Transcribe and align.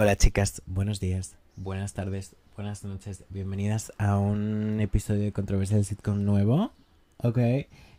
Hola 0.00 0.14
chicas, 0.14 0.62
buenos 0.64 1.00
días, 1.00 1.34
buenas 1.56 1.92
tardes, 1.92 2.36
buenas 2.54 2.84
noches, 2.84 3.24
bienvenidas 3.30 3.92
a 3.98 4.16
un 4.16 4.78
episodio 4.80 5.22
de 5.24 5.32
Controversia 5.32 5.74
del 5.74 5.86
sitcom 5.86 6.24
nuevo. 6.24 6.70
Ok, 7.16 7.38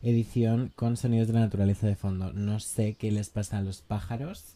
edición 0.01 0.71
con 0.77 0.95
sonidos 0.95 1.27
de 1.27 1.33
la 1.33 1.41
naturaleza 1.41 1.87
de 1.87 1.97
fondo. 1.97 2.31
No 2.31 2.61
sé 2.61 2.93
qué 2.93 3.11
les 3.11 3.29
pasa 3.29 3.57
a 3.57 3.63
los 3.63 3.81
pájaros. 3.81 4.55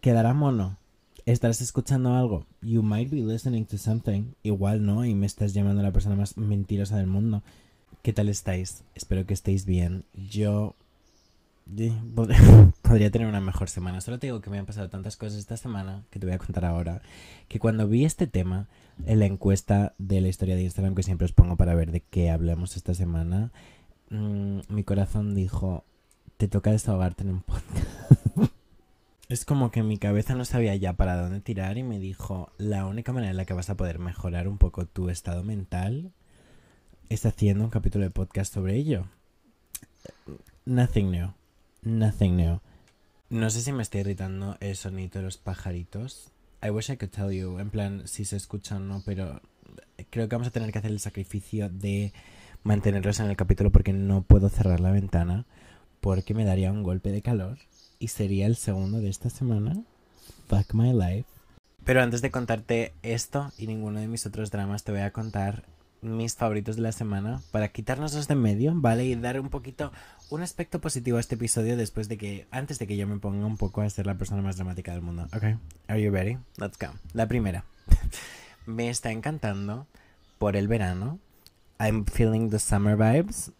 ¿Quedará 0.00 0.32
mono? 0.32 0.78
¿Estarás 1.26 1.60
escuchando 1.60 2.14
algo? 2.14 2.46
You 2.62 2.82
might 2.82 3.10
be 3.10 3.20
listening 3.20 3.66
to 3.66 3.76
something. 3.76 4.32
Igual 4.42 4.86
no, 4.86 5.04
y 5.04 5.14
me 5.14 5.26
estás 5.26 5.52
llamando 5.52 5.82
la 5.82 5.92
persona 5.92 6.16
más 6.16 6.38
mentirosa 6.38 6.96
del 6.96 7.08
mundo. 7.08 7.42
¿Qué 8.00 8.14
tal 8.14 8.30
estáis? 8.30 8.84
Espero 8.94 9.26
que 9.26 9.34
estéis 9.34 9.66
bien. 9.66 10.04
Yo 10.14 10.76
podría 12.82 13.10
tener 13.10 13.28
una 13.28 13.40
mejor 13.40 13.68
semana. 13.68 14.00
Solo 14.00 14.18
te 14.18 14.26
digo 14.26 14.40
que 14.40 14.50
me 14.50 14.58
han 14.58 14.66
pasado 14.66 14.88
tantas 14.88 15.16
cosas 15.16 15.38
esta 15.38 15.56
semana 15.56 16.04
que 16.10 16.18
te 16.18 16.26
voy 16.26 16.34
a 16.34 16.38
contar 16.38 16.64
ahora. 16.64 17.02
Que 17.48 17.58
cuando 17.58 17.86
vi 17.88 18.04
este 18.04 18.26
tema 18.26 18.68
en 19.06 19.18
la 19.18 19.26
encuesta 19.26 19.94
de 19.98 20.20
la 20.20 20.28
historia 20.28 20.56
de 20.56 20.62
Instagram 20.62 20.94
que 20.94 21.02
siempre 21.02 21.24
os 21.24 21.32
pongo 21.32 21.56
para 21.56 21.74
ver 21.74 21.90
de 21.90 22.00
qué 22.00 22.30
hablamos 22.30 22.76
esta 22.76 22.94
semana, 22.94 23.52
mm, 24.10 24.60
mi 24.68 24.84
corazón 24.84 25.34
dijo, 25.34 25.84
te 26.36 26.48
toca 26.48 26.72
desahogarte 26.72 27.22
en 27.22 27.30
un 27.30 27.42
podcast. 27.42 27.86
es 29.28 29.44
como 29.44 29.70
que 29.70 29.82
mi 29.82 29.98
cabeza 29.98 30.34
no 30.34 30.44
sabía 30.44 30.74
ya 30.76 30.94
para 30.94 31.16
dónde 31.16 31.40
tirar 31.40 31.78
y 31.78 31.82
me 31.82 31.98
dijo, 31.98 32.50
la 32.58 32.86
única 32.86 33.12
manera 33.12 33.30
en 33.30 33.36
la 33.36 33.44
que 33.44 33.54
vas 33.54 33.70
a 33.70 33.76
poder 33.76 33.98
mejorar 33.98 34.48
un 34.48 34.58
poco 34.58 34.86
tu 34.86 35.08
estado 35.08 35.44
mental 35.44 36.12
es 37.08 37.26
haciendo 37.26 37.64
un 37.64 37.70
capítulo 37.70 38.04
de 38.04 38.10
podcast 38.10 38.52
sobre 38.52 38.76
ello. 38.76 39.06
Nothing 40.64 41.10
new 41.10 41.39
nothing 41.82 42.36
new. 42.36 42.60
No 43.28 43.50
sé 43.50 43.62
si 43.62 43.72
me 43.72 43.82
está 43.82 43.98
irritando 43.98 44.56
el 44.60 44.76
sonido 44.76 45.20
de 45.20 45.22
los 45.22 45.36
pajaritos. 45.36 46.32
I 46.62 46.70
wish 46.70 46.90
I 46.90 46.96
could 46.96 47.12
tell 47.12 47.30
you, 47.30 47.58
en 47.58 47.70
plan, 47.70 48.06
si 48.06 48.24
se 48.24 48.36
escuchan 48.36 48.82
o 48.82 48.94
no, 48.94 49.02
pero 49.04 49.40
creo 50.10 50.28
que 50.28 50.34
vamos 50.34 50.48
a 50.48 50.50
tener 50.50 50.72
que 50.72 50.78
hacer 50.78 50.90
el 50.90 51.00
sacrificio 51.00 51.68
de 51.68 52.12
mantenerlos 52.62 53.20
en 53.20 53.30
el 53.30 53.36
capítulo 53.36 53.70
porque 53.70 53.92
no 53.92 54.22
puedo 54.22 54.48
cerrar 54.48 54.80
la 54.80 54.90
ventana 54.90 55.46
porque 56.00 56.34
me 56.34 56.44
daría 56.44 56.72
un 56.72 56.82
golpe 56.82 57.12
de 57.12 57.22
calor 57.22 57.58
y 57.98 58.08
sería 58.08 58.46
el 58.46 58.56
segundo 58.56 59.00
de 59.00 59.08
esta 59.10 59.30
semana. 59.30 59.82
Fuck 60.48 60.74
my 60.74 60.92
life. 60.92 61.28
Pero 61.84 62.02
antes 62.02 62.22
de 62.22 62.30
contarte 62.30 62.92
esto 63.02 63.52
y 63.58 63.66
ninguno 63.66 64.00
de 64.00 64.08
mis 64.08 64.26
otros 64.26 64.50
dramas, 64.50 64.84
te 64.84 64.92
voy 64.92 65.00
a 65.02 65.12
contar 65.12 65.64
mis 66.02 66.34
favoritos 66.34 66.76
de 66.76 66.82
la 66.82 66.92
semana 66.92 67.40
para 67.50 67.68
quitarnos 67.68 68.26
de 68.26 68.34
medio, 68.34 68.72
¿vale? 68.74 69.04
Y 69.04 69.14
dar 69.14 69.40
un 69.40 69.50
poquito 69.50 69.92
un 70.30 70.42
aspecto 70.42 70.80
positivo 70.80 71.18
a 71.18 71.20
este 71.20 71.34
episodio 71.34 71.76
después 71.76 72.08
de 72.08 72.16
que, 72.16 72.46
antes 72.50 72.78
de 72.78 72.86
que 72.86 72.96
yo 72.96 73.06
me 73.06 73.18
ponga 73.18 73.46
un 73.46 73.56
poco 73.56 73.82
a 73.82 73.90
ser 73.90 74.06
la 74.06 74.16
persona 74.16 74.42
más 74.42 74.56
dramática 74.56 74.92
del 74.92 75.02
mundo. 75.02 75.28
Ok, 75.34 75.58
are 75.88 76.02
you 76.02 76.10
ready? 76.10 76.38
Let's 76.56 76.78
go. 76.78 76.88
La 77.12 77.26
primera. 77.26 77.64
me 78.66 78.88
está 78.88 79.10
encantando 79.10 79.86
por 80.38 80.56
el 80.56 80.68
verano. 80.68 81.18
I'm 81.78 82.04
feeling 82.04 82.50
the 82.50 82.58
summer 82.58 82.96
vibes 82.96 83.52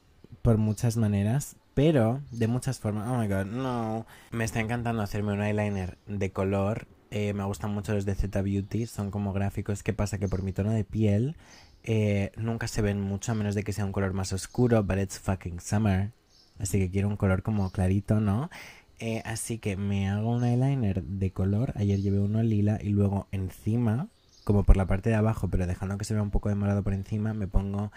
por 0.42 0.58
muchas 0.58 0.96
maneras, 0.96 1.56
pero 1.74 2.20
de 2.30 2.46
muchas 2.46 2.78
formas. 2.78 3.08
Oh 3.08 3.18
my 3.18 3.28
god, 3.28 3.46
no. 3.46 4.06
Me 4.30 4.44
está 4.44 4.60
encantando 4.60 5.02
hacerme 5.02 5.32
un 5.32 5.42
eyeliner 5.42 5.98
de 6.06 6.30
color. 6.32 6.86
Eh, 7.10 7.32
me 7.32 7.44
gustan 7.44 7.72
mucho 7.72 7.92
los 7.92 8.04
de 8.04 8.14
Z 8.14 8.40
Beauty, 8.40 8.86
son 8.86 9.10
como 9.10 9.32
gráficos. 9.32 9.82
¿Qué 9.82 9.92
pasa? 9.92 10.18
Que 10.18 10.28
por 10.28 10.42
mi 10.42 10.52
tono 10.52 10.70
de 10.70 10.84
piel 10.84 11.36
eh, 11.84 12.32
nunca 12.36 12.68
se 12.68 12.82
ven 12.82 13.00
mucho 13.00 13.32
a 13.32 13.34
menos 13.34 13.54
de 13.54 13.64
que 13.64 13.72
sea 13.72 13.84
un 13.84 13.92
color 13.92 14.12
más 14.12 14.32
oscuro, 14.32 14.82
but 14.82 14.98
it's 14.98 15.18
fucking 15.18 15.60
summer. 15.60 16.12
Así 16.58 16.78
que 16.78 16.90
quiero 16.90 17.08
un 17.08 17.16
color 17.16 17.42
como 17.42 17.70
clarito, 17.70 18.20
¿no? 18.20 18.50
Eh, 18.98 19.22
así 19.24 19.58
que 19.58 19.76
me 19.76 20.10
hago 20.10 20.30
un 20.30 20.44
eyeliner 20.44 21.02
de 21.02 21.32
color. 21.32 21.72
Ayer 21.76 22.00
llevé 22.00 22.20
uno 22.20 22.42
lila 22.42 22.78
y 22.82 22.90
luego 22.90 23.28
encima, 23.32 24.08
como 24.44 24.64
por 24.64 24.76
la 24.76 24.86
parte 24.86 25.08
de 25.08 25.16
abajo, 25.16 25.48
pero 25.48 25.66
dejando 25.66 25.96
que 25.96 26.04
se 26.04 26.12
vea 26.12 26.22
un 26.22 26.30
poco 26.30 26.50
de 26.50 26.54
morado 26.54 26.82
por 26.82 26.92
encima, 26.92 27.32
me 27.32 27.46
pongo 27.46 27.90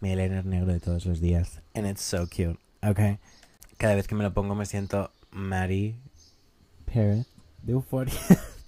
mi 0.00 0.10
eyeliner 0.10 0.44
negro 0.44 0.72
de 0.72 0.80
todos 0.80 1.06
los 1.06 1.20
días. 1.20 1.62
And 1.74 1.86
it's 1.86 2.02
so 2.02 2.26
cute, 2.26 2.58
¿ok? 2.82 3.18
Cada 3.78 3.94
vez 3.94 4.06
que 4.06 4.14
me 4.14 4.24
lo 4.24 4.34
pongo 4.34 4.54
me 4.54 4.66
siento 4.66 5.10
Mary 5.30 5.96
Parrot 6.84 7.26
de 7.62 7.72
Euphoria. 7.72 8.12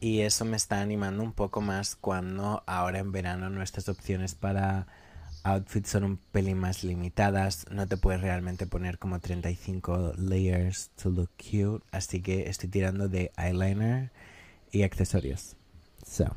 Y 0.00 0.20
eso 0.20 0.46
me 0.46 0.56
está 0.56 0.80
animando 0.80 1.22
un 1.22 1.32
poco 1.32 1.60
más 1.60 1.94
cuando 1.94 2.62
ahora 2.66 3.00
en 3.00 3.12
verano 3.12 3.50
nuestras 3.50 3.88
opciones 3.90 4.34
para 4.34 4.86
outfits 5.42 5.90
son 5.90 6.04
un 6.04 6.16
pelín 6.16 6.58
más 6.58 6.84
limitadas. 6.84 7.66
No 7.70 7.86
te 7.86 7.98
puedes 7.98 8.22
realmente 8.22 8.66
poner 8.66 8.98
como 8.98 9.20
35 9.20 10.14
layers 10.16 10.90
to 11.02 11.10
look 11.10 11.30
cute. 11.36 11.84
Así 11.92 12.22
que 12.22 12.48
estoy 12.48 12.70
tirando 12.70 13.08
de 13.08 13.30
eyeliner 13.36 14.10
y 14.72 14.82
accesorios. 14.82 15.56
So. 16.06 16.34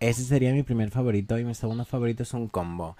Ese 0.00 0.24
sería 0.24 0.52
mi 0.52 0.62
primer 0.62 0.90
favorito 0.90 1.38
y 1.38 1.44
mi 1.44 1.54
segundo 1.54 1.84
favorito 1.84 2.22
es 2.22 2.32
un 2.32 2.48
combo. 2.48 2.96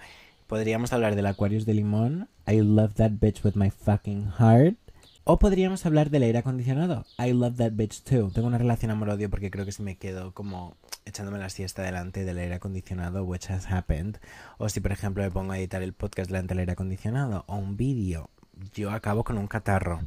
Podríamos 0.47 0.91
hablar 0.93 1.15
del 1.15 1.27
Aquarius 1.27 1.65
de 1.65 1.73
limón. 1.73 2.27
I 2.47 2.59
love 2.61 2.95
that 2.95 3.11
bitch 3.19 3.43
with 3.43 3.55
my 3.55 3.69
fucking 3.69 4.31
heart. 4.37 4.75
O 5.23 5.37
podríamos 5.37 5.85
hablar 5.85 6.09
del 6.09 6.23
aire 6.23 6.39
acondicionado. 6.39 7.05
I 7.17 7.33
love 7.33 7.57
that 7.57 7.73
bitch 7.73 8.03
too. 8.03 8.31
Tengo 8.31 8.47
una 8.47 8.57
relación 8.57 8.91
amor-odio 8.91 9.29
porque 9.29 9.51
creo 9.51 9.65
que 9.65 9.71
si 9.71 9.83
me 9.83 9.97
quedo 9.97 10.33
como 10.33 10.75
echándome 11.05 11.39
la 11.39 11.49
siesta 11.49 11.83
delante 11.83 12.25
del 12.25 12.37
aire 12.39 12.55
acondicionado, 12.55 13.23
which 13.23 13.49
has 13.49 13.69
happened. 13.71 14.17
O 14.57 14.69
si, 14.69 14.79
por 14.79 14.91
ejemplo, 14.91 15.23
me 15.23 15.31
pongo 15.31 15.51
a 15.51 15.59
editar 15.59 15.83
el 15.83 15.93
podcast 15.93 16.29
delante 16.31 16.53
del 16.53 16.59
aire 16.59 16.71
acondicionado 16.71 17.43
o 17.47 17.55
un 17.57 17.77
vídeo, 17.77 18.29
yo 18.73 18.91
acabo 18.91 19.23
con 19.23 19.37
un 19.37 19.47
catarro, 19.47 20.01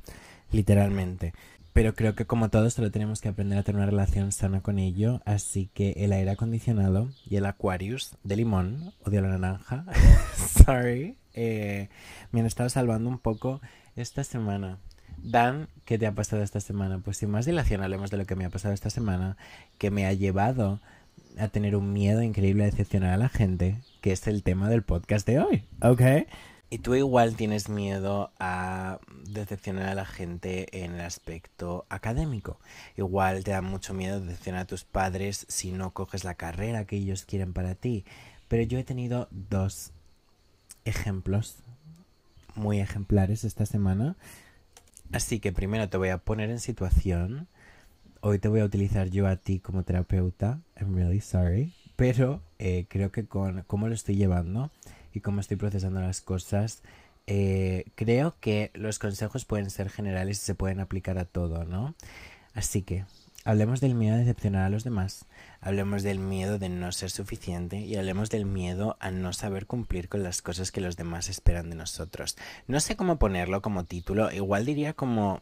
literalmente. 0.50 1.34
Pero 1.72 1.94
creo 1.94 2.14
que 2.14 2.26
como 2.26 2.50
todos 2.50 2.74
solo 2.74 2.90
tenemos 2.90 3.20
que 3.20 3.28
aprender 3.28 3.58
a 3.58 3.62
tener 3.62 3.80
una 3.80 3.90
relación 3.90 4.30
sana 4.30 4.60
con 4.60 4.78
ello. 4.78 5.22
Así 5.24 5.70
que 5.72 5.92
el 5.98 6.12
aire 6.12 6.32
acondicionado 6.32 7.08
y 7.24 7.36
el 7.36 7.46
Aquarius 7.46 8.16
de 8.24 8.36
limón 8.36 8.92
o 9.04 9.10
de 9.10 9.22
la 9.22 9.38
naranja, 9.38 9.86
sorry, 10.64 11.16
eh, 11.32 11.88
me 12.30 12.40
han 12.40 12.46
estado 12.46 12.68
salvando 12.68 13.08
un 13.08 13.18
poco 13.18 13.60
esta 13.96 14.22
semana. 14.22 14.78
Dan, 15.22 15.68
¿qué 15.84 15.98
te 15.98 16.06
ha 16.06 16.12
pasado 16.12 16.42
esta 16.42 16.60
semana? 16.60 16.98
Pues 16.98 17.18
sin 17.18 17.30
más 17.30 17.46
dilación 17.46 17.82
hablemos 17.82 18.10
de 18.10 18.16
lo 18.16 18.26
que 18.26 18.34
me 18.34 18.44
ha 18.44 18.50
pasado 18.50 18.74
esta 18.74 18.90
semana, 18.90 19.36
que 19.78 19.90
me 19.90 20.06
ha 20.06 20.12
llevado 20.12 20.80
a 21.38 21.48
tener 21.48 21.76
un 21.76 21.92
miedo 21.92 22.22
increíble 22.22 22.64
a 22.64 22.66
decepcionar 22.66 23.10
a 23.10 23.16
la 23.16 23.28
gente, 23.28 23.76
que 24.00 24.12
es 24.12 24.26
el 24.26 24.42
tema 24.42 24.68
del 24.68 24.82
podcast 24.82 25.26
de 25.26 25.38
hoy, 25.38 25.64
¿ok? 25.80 26.26
Y 26.70 26.78
tú 26.78 26.94
igual 26.94 27.36
tienes 27.36 27.68
miedo 27.68 28.32
a 28.40 28.98
decepcionar 29.28 29.88
a 29.88 29.94
la 29.94 30.06
gente 30.06 30.84
en 30.84 30.94
el 30.94 31.02
aspecto 31.02 31.84
académico. 31.90 32.58
Igual 32.96 33.44
te 33.44 33.50
da 33.50 33.60
mucho 33.60 33.92
miedo 33.92 34.20
decepcionar 34.20 34.62
a 34.62 34.66
tus 34.66 34.84
padres 34.84 35.44
si 35.48 35.70
no 35.70 35.90
coges 35.92 36.24
la 36.24 36.34
carrera 36.34 36.86
que 36.86 36.96
ellos 36.96 37.26
quieren 37.26 37.52
para 37.52 37.74
ti. 37.74 38.06
Pero 38.48 38.62
yo 38.62 38.78
he 38.78 38.84
tenido 38.84 39.28
dos 39.30 39.92
ejemplos 40.84 41.56
muy 42.54 42.80
ejemplares 42.80 43.44
esta 43.44 43.66
semana 43.66 44.16
Así 45.12 45.40
que 45.40 45.52
primero 45.52 45.88
te 45.88 45.96
voy 45.96 46.08
a 46.08 46.18
poner 46.18 46.50
en 46.50 46.58
situación. 46.58 47.48
Hoy 48.20 48.38
te 48.38 48.48
voy 48.48 48.60
a 48.60 48.64
utilizar 48.64 49.10
yo 49.10 49.26
a 49.26 49.36
ti 49.36 49.60
como 49.60 49.82
terapeuta. 49.82 50.60
I'm 50.80 50.94
really 50.94 51.20
sorry. 51.20 51.74
Pero 51.96 52.42
eh, 52.58 52.86
creo 52.88 53.12
que 53.12 53.26
con 53.26 53.62
cómo 53.66 53.88
lo 53.88 53.94
estoy 53.94 54.16
llevando 54.16 54.70
y 55.12 55.20
cómo 55.20 55.40
estoy 55.40 55.56
procesando 55.58 56.00
las 56.00 56.20
cosas, 56.20 56.82
eh, 57.26 57.84
creo 57.94 58.34
que 58.40 58.70
los 58.74 58.98
consejos 58.98 59.44
pueden 59.44 59.70
ser 59.70 59.90
generales 59.90 60.38
y 60.42 60.46
se 60.46 60.54
pueden 60.54 60.80
aplicar 60.80 61.18
a 61.18 61.26
todo, 61.26 61.64
¿no? 61.64 61.94
Así 62.54 62.82
que 62.82 63.04
Hablemos 63.44 63.80
del 63.80 63.96
miedo 63.96 64.14
a 64.14 64.18
decepcionar 64.18 64.62
a 64.62 64.68
los 64.68 64.84
demás, 64.84 65.26
hablemos 65.62 66.02
del 66.02 66.18
miedo 66.18 66.58
de 66.58 66.68
no 66.68 66.90
ser 66.92 67.10
suficiente 67.10 67.78
y 67.78 67.96
hablemos 67.96 68.28
del 68.30 68.44
miedo 68.44 68.96
a 69.00 69.10
no 69.12 69.32
saber 69.32 69.66
cumplir 69.66 70.08
con 70.08 70.24
las 70.24 70.42
cosas 70.42 70.72
que 70.72 70.80
los 70.80 70.96
demás 70.96 71.28
esperan 71.28 71.70
de 71.70 71.76
nosotros. 71.76 72.36
No 72.66 72.80
sé 72.80 72.96
cómo 72.96 73.18
ponerlo 73.18 73.62
como 73.62 73.84
título, 73.84 74.30
igual 74.32 74.66
diría 74.66 74.92
como 74.92 75.38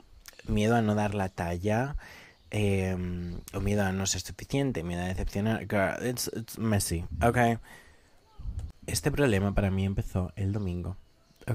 miedo 0.46 0.76
a 0.76 0.82
no 0.82 0.94
dar 0.94 1.14
la 1.14 1.30
talla 1.30 1.96
em, 2.50 3.40
o 3.54 3.60
miedo 3.60 3.82
a 3.82 3.92
no 3.92 4.06
ser 4.06 4.20
suficiente, 4.20 4.84
miedo 4.84 5.02
a 5.02 5.06
decepcionar. 5.06 5.66
Girl, 5.66 6.06
it's, 6.06 6.58
messy, 6.58 7.06
ok. 7.22 7.58
Este 8.86 9.10
problema 9.10 9.54
para 9.54 9.70
mí 9.70 9.86
empezó 9.86 10.32
el 10.36 10.52
domingo. 10.52 10.98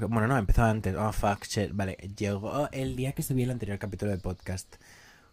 bueno, 0.10 0.28
no, 0.28 0.38
empezó 0.38 0.64
antes. 0.64 0.96
Oh, 0.96 1.12
fuck, 1.12 1.46
shit. 1.46 1.70
Vale, 1.72 1.98
llegó 2.18 2.68
el 2.72 2.96
día 2.96 3.12
que 3.12 3.22
subí 3.22 3.44
el 3.44 3.52
anterior 3.52 3.78
capítulo 3.78 4.12
de 4.12 4.18
podcast, 4.18 4.76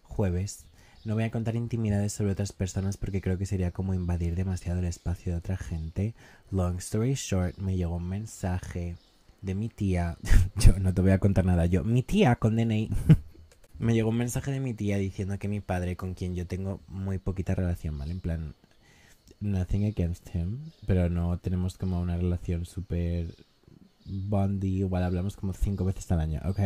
jueves. 0.03 0.67
No 1.05 1.15
voy 1.15 1.25
a 1.25 1.33
contar 1.33 1.57
intimidades 1.57 2.13
sobre 2.13 2.31
otras 2.31 2.53
personas 2.53 2.97
porque 2.97 3.21
creo 3.21 3.37
que 3.37 3.45
sería 3.45 3.73
como 3.73 3.93
invadir 3.93 4.37
demasiado 4.37 4.79
el 4.79 4.85
espacio 4.85 5.33
de 5.33 5.39
otra 5.39 5.57
gente. 5.57 6.15
Long 6.53 6.77
story 6.77 7.15
short, 7.15 7.59
me 7.59 7.77
llegó 7.77 7.97
un 7.97 8.09
mensaje 8.09 8.97
de 9.41 9.55
mi 9.57 9.69
tía. 9.69 10.17
yo 10.57 10.79
no 10.79 10.95
te 10.95 11.01
voy 11.01 11.11
a 11.11 11.19
contar 11.19 11.45
nada. 11.45 11.67
Yo, 11.67 11.83
mi 11.83 12.05
tía 12.05 12.37
con 12.37 12.55
me 13.81 13.95
llegó 13.95 14.11
un 14.11 14.17
mensaje 14.17 14.53
de 14.53 14.61
mi 14.61 14.75
tía 14.75 14.97
diciendo 14.97 15.41
que 15.41 15.49
mi 15.49 15.61
padre, 15.61 15.97
con 15.97 16.15
quien 16.15 16.37
yo 16.37 16.47
tengo 16.47 16.81
muy 16.87 17.19
poquita 17.19 17.57
relación, 17.57 17.99
¿vale? 17.99 18.13
En 18.13 18.21
plan, 18.21 18.55
nothing 19.41 19.87
against 19.87 20.33
him, 20.33 20.71
pero 20.87 21.11
no 21.11 21.37
tenemos 21.41 21.79
como 21.79 22.01
una 22.01 22.17
relación 22.17 22.65
súper 22.65 23.35
bondy. 24.05 24.79
Igual 24.79 25.03
hablamos 25.03 25.35
como 25.35 25.53
cinco 25.53 25.85
veces 25.85 26.13
al 26.13 26.21
año, 26.21 26.41
¿ok? 26.45 26.61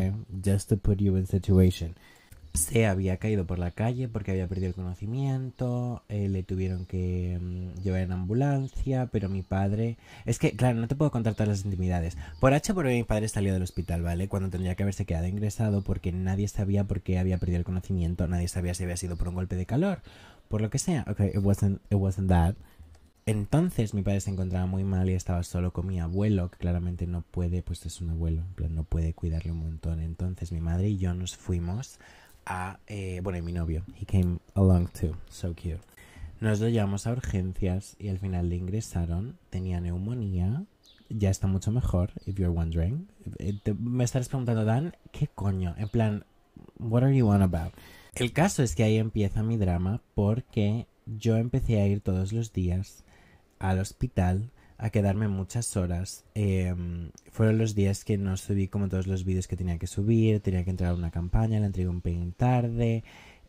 Just 0.45 0.69
to 0.69 0.77
put 0.77 0.99
you 0.99 1.17
in 1.17 1.27
situation 1.27 1.95
se 2.57 2.87
había 2.87 3.17
caído 3.19 3.47
por 3.47 3.59
la 3.59 3.71
calle 3.71 4.09
porque 4.09 4.31
había 4.31 4.49
perdido 4.49 4.69
el 4.69 4.75
conocimiento, 4.75 6.03
eh, 6.09 6.29
le 6.29 6.43
tuvieron 6.43 6.87
que 6.87 7.39
mm, 7.41 7.83
llevar 7.83 8.01
en 8.01 8.13
ambulancia, 8.13 9.09
pero 9.13 9.29
mi 9.29 9.43
padre... 9.43 9.97
Es 10.25 10.39
que, 10.39 10.53
claro, 10.53 10.79
no 10.79 10.89
te 10.89 10.97
puedo 10.97 11.11
contar 11.11 11.35
todas 11.35 11.49
las 11.49 11.65
intimidades. 11.65 12.17
Por 12.41 12.55
H 12.55 12.75
por 12.75 12.87
mi 12.87 13.05
padre 13.05 13.29
salió 13.29 13.53
del 13.53 13.63
hospital, 13.63 14.03
¿vale? 14.03 14.29
Cuando 14.29 14.51
tendría 14.51 14.75
que 14.75 14.83
haberse 14.83 15.07
quedado 15.07 15.27
ingresado 15.27 15.83
porque 15.83 16.13
nadie 16.13 16.49
sabía 16.49 16.85
por 16.85 17.03
qué 17.03 17.19
había 17.19 17.39
perdido 17.39 17.59
el 17.59 17.65
conocimiento, 17.65 18.27
nadie 18.27 18.49
sabía 18.49 18.75
si 18.75 18.85
había 18.85 18.97
sido 18.97 19.17
por 19.17 19.29
un 19.29 19.35
golpe 19.35 19.57
de 19.57 19.67
calor, 19.67 20.03
por 20.49 20.61
lo 20.61 20.71
que 20.71 20.79
sea. 20.79 21.05
Ok, 21.09 21.21
it 21.21 21.39
wasn't, 21.43 21.81
it 21.91 21.97
wasn't 21.97 22.29
that. 22.29 22.55
Entonces 23.29 23.93
mi 23.93 24.03
padre 24.03 24.21
se 24.21 24.31
encontraba 24.31 24.67
muy 24.67 24.85
mal 24.85 25.11
y 25.11 25.15
estaba 25.15 25.43
solo 25.43 25.73
con 25.73 25.89
mi 25.89 25.99
abuelo, 25.99 26.49
que 26.49 26.59
claramente 26.59 27.09
no 27.09 27.23
puede, 27.23 27.61
pues 27.61 27.85
es 27.85 28.01
un 28.01 28.11
abuelo, 28.11 28.45
no 28.71 28.85
puede 28.85 29.15
cuidarle 29.15 29.51
un 29.51 29.59
montón. 29.59 29.99
Entonces 30.01 30.53
mi 30.53 30.61
madre 30.61 30.91
y 30.91 30.97
yo 30.97 31.13
nos 31.13 31.37
fuimos 31.37 31.99
a, 32.47 32.79
eh, 32.87 33.21
bueno, 33.23 33.39
y 33.39 33.43
mi 33.43 33.53
novio, 33.53 33.85
he 34.01 34.07
came 34.07 34.39
along 34.55 34.89
too, 34.89 35.17
so 35.29 35.55
cute. 35.55 35.81
Nos 36.41 36.61
lo 36.61 36.69
llevamos 36.69 37.07
a 37.07 37.13
urgencias 37.13 37.97
y 37.99 38.09
al 38.09 38.19
final 38.19 38.49
le 38.49 38.57
ingresaron, 38.57 39.39
tenía 39.51 39.81
neumonía, 39.81 40.65
ya 41.09 41.31
está 41.31 41.47
mucho 41.47 41.73
mejor, 41.73 42.11
if 42.27 42.37
you're 42.37 42.49
wondering. 42.49 43.09
Eh, 43.39 43.59
me 43.79 44.05
estarás 44.05 44.29
preguntando, 44.29 44.65
Dan, 44.65 44.95
¿qué 45.13 45.29
coño? 45.29 45.75
En 45.79 45.89
plan, 45.89 46.25
what 46.79 47.03
are 47.03 47.17
you 47.17 47.29
on 47.29 47.43
about? 47.43 47.75
El 48.15 48.33
caso 48.33 48.63
es 48.63 48.75
que 48.75 48.85
ahí 48.85 48.97
empieza 48.97 49.43
mi 49.43 49.57
drama 49.57 50.01
porque 50.15 50.87
yo 51.07 51.37
empecé 51.37 51.81
a 51.81 51.87
ir 51.87 52.01
todos 52.01 52.33
los 52.33 52.53
días 52.53 53.05
al 53.59 53.79
hospital 53.79 54.51
a 54.79 54.91
quedarme 54.91 55.29
muchas 55.29 55.77
horas. 55.77 56.25
Em, 56.35 57.11
fueron 57.31 57.59
los 57.59 57.75
días 57.75 58.05
que 58.05 58.19
no 58.19 58.37
subí 58.37 58.69
como 58.69 58.89
todos 58.89 59.07
los 59.07 59.25
vídeos 59.25 59.49
que 59.49 59.57
tenía 59.57 59.79
que 59.79 59.87
subir, 59.87 60.41
tenía 60.41 60.65
que 60.65 60.71
entrar 60.71 60.91
a 60.91 60.95
una 60.95 61.11
campaña, 61.11 61.61
la 61.61 61.67
entregué 61.67 61.89
un 61.89 62.01
pelín 62.01 62.33
tarde, 62.33 63.05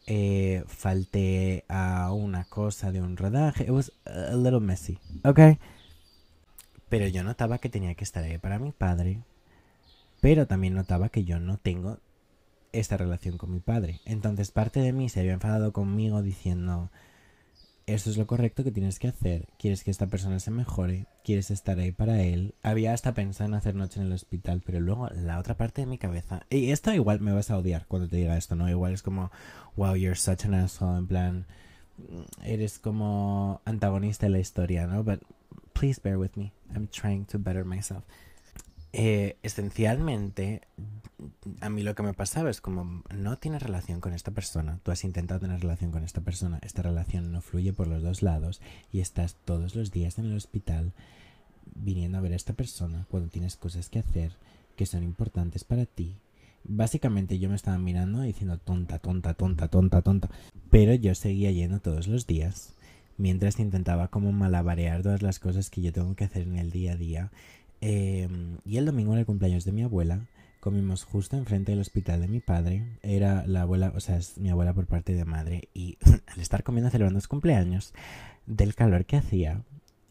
eh, 0.06 0.64
falté 0.68 1.66
a 1.68 2.14
una 2.14 2.46
cosa 2.46 2.92
de 2.92 3.02
un 3.02 3.18
rodaje. 3.18 3.66
It 3.66 3.72
was 3.72 3.92
a 4.06 4.36
little 4.36 4.62
messy, 4.62 5.00
¿ok? 5.24 5.40
Pero 6.90 7.08
yo 7.08 7.24
notaba 7.24 7.58
que 7.58 7.70
tenía 7.70 7.96
que 7.96 8.06
estar 8.06 8.24
ahí 8.24 8.38
para 8.38 8.60
mi 8.60 8.72
padre, 8.72 9.22
pero 10.22 10.48
también 10.48 10.74
notaba 10.76 11.10
que 11.10 11.26
yo 11.26 11.40
no 11.40 11.58
tengo 11.58 12.00
esta 12.72 12.96
relación 12.96 13.38
con 13.38 13.52
mi 13.52 13.60
padre. 13.60 14.00
Entonces 14.06 14.52
parte 14.52 14.80
de 14.80 14.94
mí 14.94 15.10
se 15.10 15.20
había 15.20 15.34
enfadado 15.34 15.74
conmigo 15.74 16.22
diciendo 16.22 16.90
eso 17.88 18.10
es 18.10 18.18
lo 18.18 18.28
correcto 18.28 18.66
que 18.66 18.72
tienes 18.72 19.00
que 19.00 19.08
hacer. 19.08 19.48
Quieres 19.58 19.84
que 19.84 19.92
esta 19.92 20.08
persona 20.08 20.40
se 20.40 20.52
mejore, 20.52 21.08
quieres 21.24 21.52
estar 21.52 21.80
ahí 21.80 21.94
para 21.94 22.22
él. 22.22 22.54
Había 22.62 22.94
hasta 22.94 23.14
pensado 23.14 23.48
en 23.50 23.56
hacer 23.56 23.76
noche 23.76 24.02
en 24.02 24.08
el 24.08 24.14
hospital, 24.14 24.62
pero 24.66 24.82
luego 24.82 25.10
la 25.10 25.40
otra 25.40 25.56
parte 25.56 25.82
de 25.82 25.88
mi 25.88 25.98
cabeza. 25.98 26.46
Y 26.50 26.72
esto 26.72 26.94
igual 26.94 27.22
me 27.22 27.32
vas 27.32 27.50
a 27.50 27.58
odiar 27.58 27.86
cuando 27.88 28.10
te 28.10 28.18
diga 28.18 28.38
esto, 28.38 28.56
¿no? 28.56 28.70
Igual 28.70 28.94
es 28.94 29.02
como, 29.02 29.32
wow, 29.78 29.96
you're 29.96 30.18
such 30.18 30.46
an 30.46 30.54
asshole, 30.54 30.98
en 30.98 31.08
plan, 31.08 31.46
eres 32.44 32.78
como 32.78 33.62
antagonista 33.64 34.26
de 34.26 34.34
la 34.34 34.40
historia, 34.40 34.86
¿no? 34.86 35.04
But 35.06 35.22
please 35.72 36.02
bear 36.04 36.18
with 36.18 36.32
me. 36.36 36.52
I'm 36.76 36.90
trying 36.90 37.26
to 37.28 37.40
better 37.40 37.64
myself. 37.64 38.04
Eh, 38.94 39.38
esencialmente, 39.44 40.62
a 41.62 41.70
mí 41.70 41.84
lo 41.84 41.94
que 41.94 42.04
me 42.04 42.14
pasaba 42.14 42.50
es 42.50 42.62
como 42.62 43.04
no 43.14 43.38
tienes 43.38 43.62
relación 43.62 44.00
con 44.00 44.14
esta 44.14 44.32
persona, 44.32 44.80
tú 44.84 44.92
has 44.92 45.04
intentado 45.04 45.42
tener 45.42 45.60
relación 45.60 45.92
con 45.92 46.04
esta 46.04 46.22
persona, 46.22 46.60
esta 46.64 46.82
relación 46.82 47.32
no 47.32 47.42
fluye 47.42 47.74
por 47.74 47.88
los 47.88 48.02
dos 48.02 48.22
lados 48.22 48.62
y 48.92 49.02
estás 49.02 49.36
todos 49.46 49.76
los 49.76 49.92
días 49.92 50.18
en 50.20 50.26
el 50.26 50.36
hospital 50.36 50.94
viniendo 51.76 52.18
a 52.18 52.22
ver 52.22 52.34
a 52.34 52.38
esta 52.38 52.54
persona 52.54 53.06
cuando 53.10 53.30
tienes 53.30 53.56
cosas 53.56 53.90
que 53.90 54.00
hacer 54.00 54.32
que 54.76 54.86
son 54.86 55.04
importantes 55.04 55.64
para 55.64 55.86
ti. 55.86 56.16
Básicamente 56.64 57.40
yo 57.40 57.50
me 57.50 57.56
estaba 57.56 57.78
mirando 57.78 58.22
diciendo 58.22 58.58
tonta, 58.58 59.00
tonta, 59.00 59.34
tonta, 59.34 59.68
tonta, 59.68 60.02
tonta, 60.02 60.30
pero 60.70 60.94
yo 60.94 61.14
seguía 61.16 61.52
yendo 61.52 61.80
todos 61.80 62.08
los 62.08 62.28
días 62.28 62.74
mientras 63.18 63.60
intentaba 63.60 64.10
como 64.10 64.32
malabarear 64.32 65.02
todas 65.02 65.22
las 65.22 65.40
cosas 65.40 65.70
que 65.70 65.82
yo 65.82 65.92
tengo 65.92 66.16
que 66.16 66.26
hacer 66.26 66.44
en 66.44 66.58
el 66.58 66.72
día 66.72 66.94
a 66.94 66.98
día 66.98 67.32
Em, 67.82 68.58
y 68.66 68.78
el 68.78 68.86
domingo 68.86 69.14
era 69.14 69.22
el 69.22 69.26
cumpleaños 69.26 69.66
de 69.66 69.72
mi 69.72 69.84
abuela. 69.84 70.28
Comimos 70.60 71.04
justo 71.04 71.38
enfrente 71.38 71.72
del 71.72 71.82
hospital 71.82 72.22
de 72.22 72.28
mi 72.28 72.40
padre. 72.40 72.98
Era 73.04 73.46
la 73.48 73.62
abuela, 73.62 73.94
o 73.96 74.00
sea, 74.00 74.18
es 74.18 74.38
mi 74.38 74.50
abuela 74.50 74.74
por 74.74 74.88
parte 74.88 75.14
de 75.14 75.26
madre. 75.26 75.70
Y 75.74 75.98
al 76.28 76.40
estar 76.40 76.64
comiendo 76.64 76.90
celebrando 76.90 77.22
su 77.22 77.30
cumpleaños, 77.30 77.94
del 78.46 78.76
calor 78.76 79.06
que 79.06 79.18
hacía, 79.18 79.64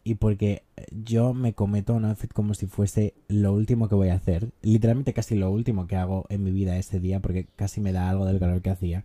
y 0.07 0.15
porque 0.15 0.63
yo 0.89 1.33
me 1.33 1.53
cometo 1.53 1.93
un 1.93 2.05
outfit 2.05 2.31
como 2.31 2.53
si 2.53 2.65
fuese 2.65 3.13
lo 3.27 3.51
último 3.51 3.89
que 3.89 3.95
voy 3.95 4.07
a 4.07 4.15
hacer, 4.15 4.51
literalmente 4.61 5.11
casi 5.11 5.35
lo 5.35 5.51
último 5.51 5.85
que 5.85 5.97
hago 5.97 6.25
en 6.29 6.45
mi 6.45 6.51
vida 6.51 6.77
ese 6.77 7.01
día, 7.01 7.19
porque 7.19 7.47
casi 7.57 7.81
me 7.81 7.91
da 7.91 8.09
algo 8.09 8.25
del 8.25 8.39
calor 8.39 8.61
que 8.61 8.69
hacía. 8.69 9.03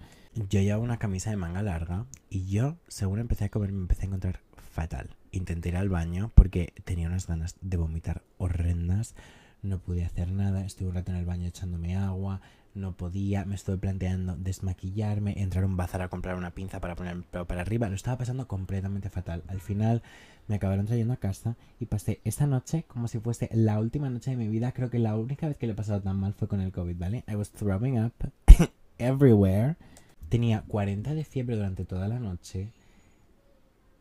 Yo 0.48 0.60
llevaba 0.60 0.84
una 0.84 1.00
camisa 1.00 1.30
de 1.30 1.36
manga 1.36 1.60
larga 1.60 2.06
y 2.30 2.44
yo, 2.44 2.76
según 2.86 3.18
empecé 3.18 3.46
a 3.46 3.48
comer, 3.48 3.72
me 3.72 3.80
empecé 3.80 4.02
a 4.02 4.06
encontrar 4.06 4.40
fatal. 4.72 5.10
Intenté 5.30 5.68
ir 5.68 5.76
al 5.76 5.88
baño 5.88 6.32
porque 6.34 6.72
tenía 6.84 7.08
unas 7.08 7.26
ganas 7.26 7.56
de 7.60 7.76
vomitar 7.76 8.22
horrendas. 8.38 9.14
No 9.62 9.78
pude 9.78 10.04
hacer 10.04 10.32
nada. 10.32 10.64
Estuve 10.64 10.88
un 10.88 10.94
rato 10.94 11.12
en 11.12 11.18
el 11.18 11.26
baño 11.26 11.46
echándome 11.46 11.96
agua. 11.96 12.40
No 12.74 12.96
podía. 12.96 13.44
Me 13.44 13.54
estuve 13.54 13.76
planteando 13.76 14.36
desmaquillarme, 14.36 15.40
entrar 15.40 15.64
a 15.64 15.66
un 15.66 15.76
bazar 15.76 16.02
a 16.02 16.08
comprar 16.08 16.36
una 16.36 16.50
pinza 16.50 16.80
para 16.80 16.96
poner 16.96 17.14
el 17.14 17.22
pelo 17.22 17.46
para 17.46 17.60
arriba. 17.60 17.88
Lo 17.88 17.94
estaba 17.94 18.18
pasando 18.18 18.48
completamente 18.48 19.10
fatal. 19.10 19.44
Al 19.46 19.60
final 19.60 20.02
me 20.48 20.56
acabaron 20.56 20.86
trayendo 20.86 21.12
a 21.12 21.18
casa 21.18 21.56
y 21.78 21.86
pasé 21.86 22.20
esta 22.24 22.46
noche 22.46 22.84
como 22.88 23.06
si 23.06 23.20
fuese 23.20 23.48
la 23.52 23.78
última 23.78 24.10
noche 24.10 24.32
de 24.32 24.36
mi 24.36 24.48
vida. 24.48 24.72
Creo 24.72 24.90
que 24.90 24.98
la 24.98 25.16
única 25.16 25.46
vez 25.46 25.56
que 25.56 25.66
le 25.66 25.74
he 25.74 25.76
pasado 25.76 26.00
tan 26.00 26.18
mal 26.18 26.34
fue 26.34 26.48
con 26.48 26.60
el 26.60 26.72
COVID, 26.72 26.96
¿vale? 26.98 27.24
I 27.28 27.36
was 27.36 27.50
throwing 27.50 28.02
up 28.02 28.14
everywhere. 28.98 29.76
Tenía 30.28 30.64
40 30.66 31.14
de 31.14 31.24
fiebre 31.24 31.56
durante 31.56 31.84
toda 31.84 32.08
la 32.08 32.18
noche 32.18 32.72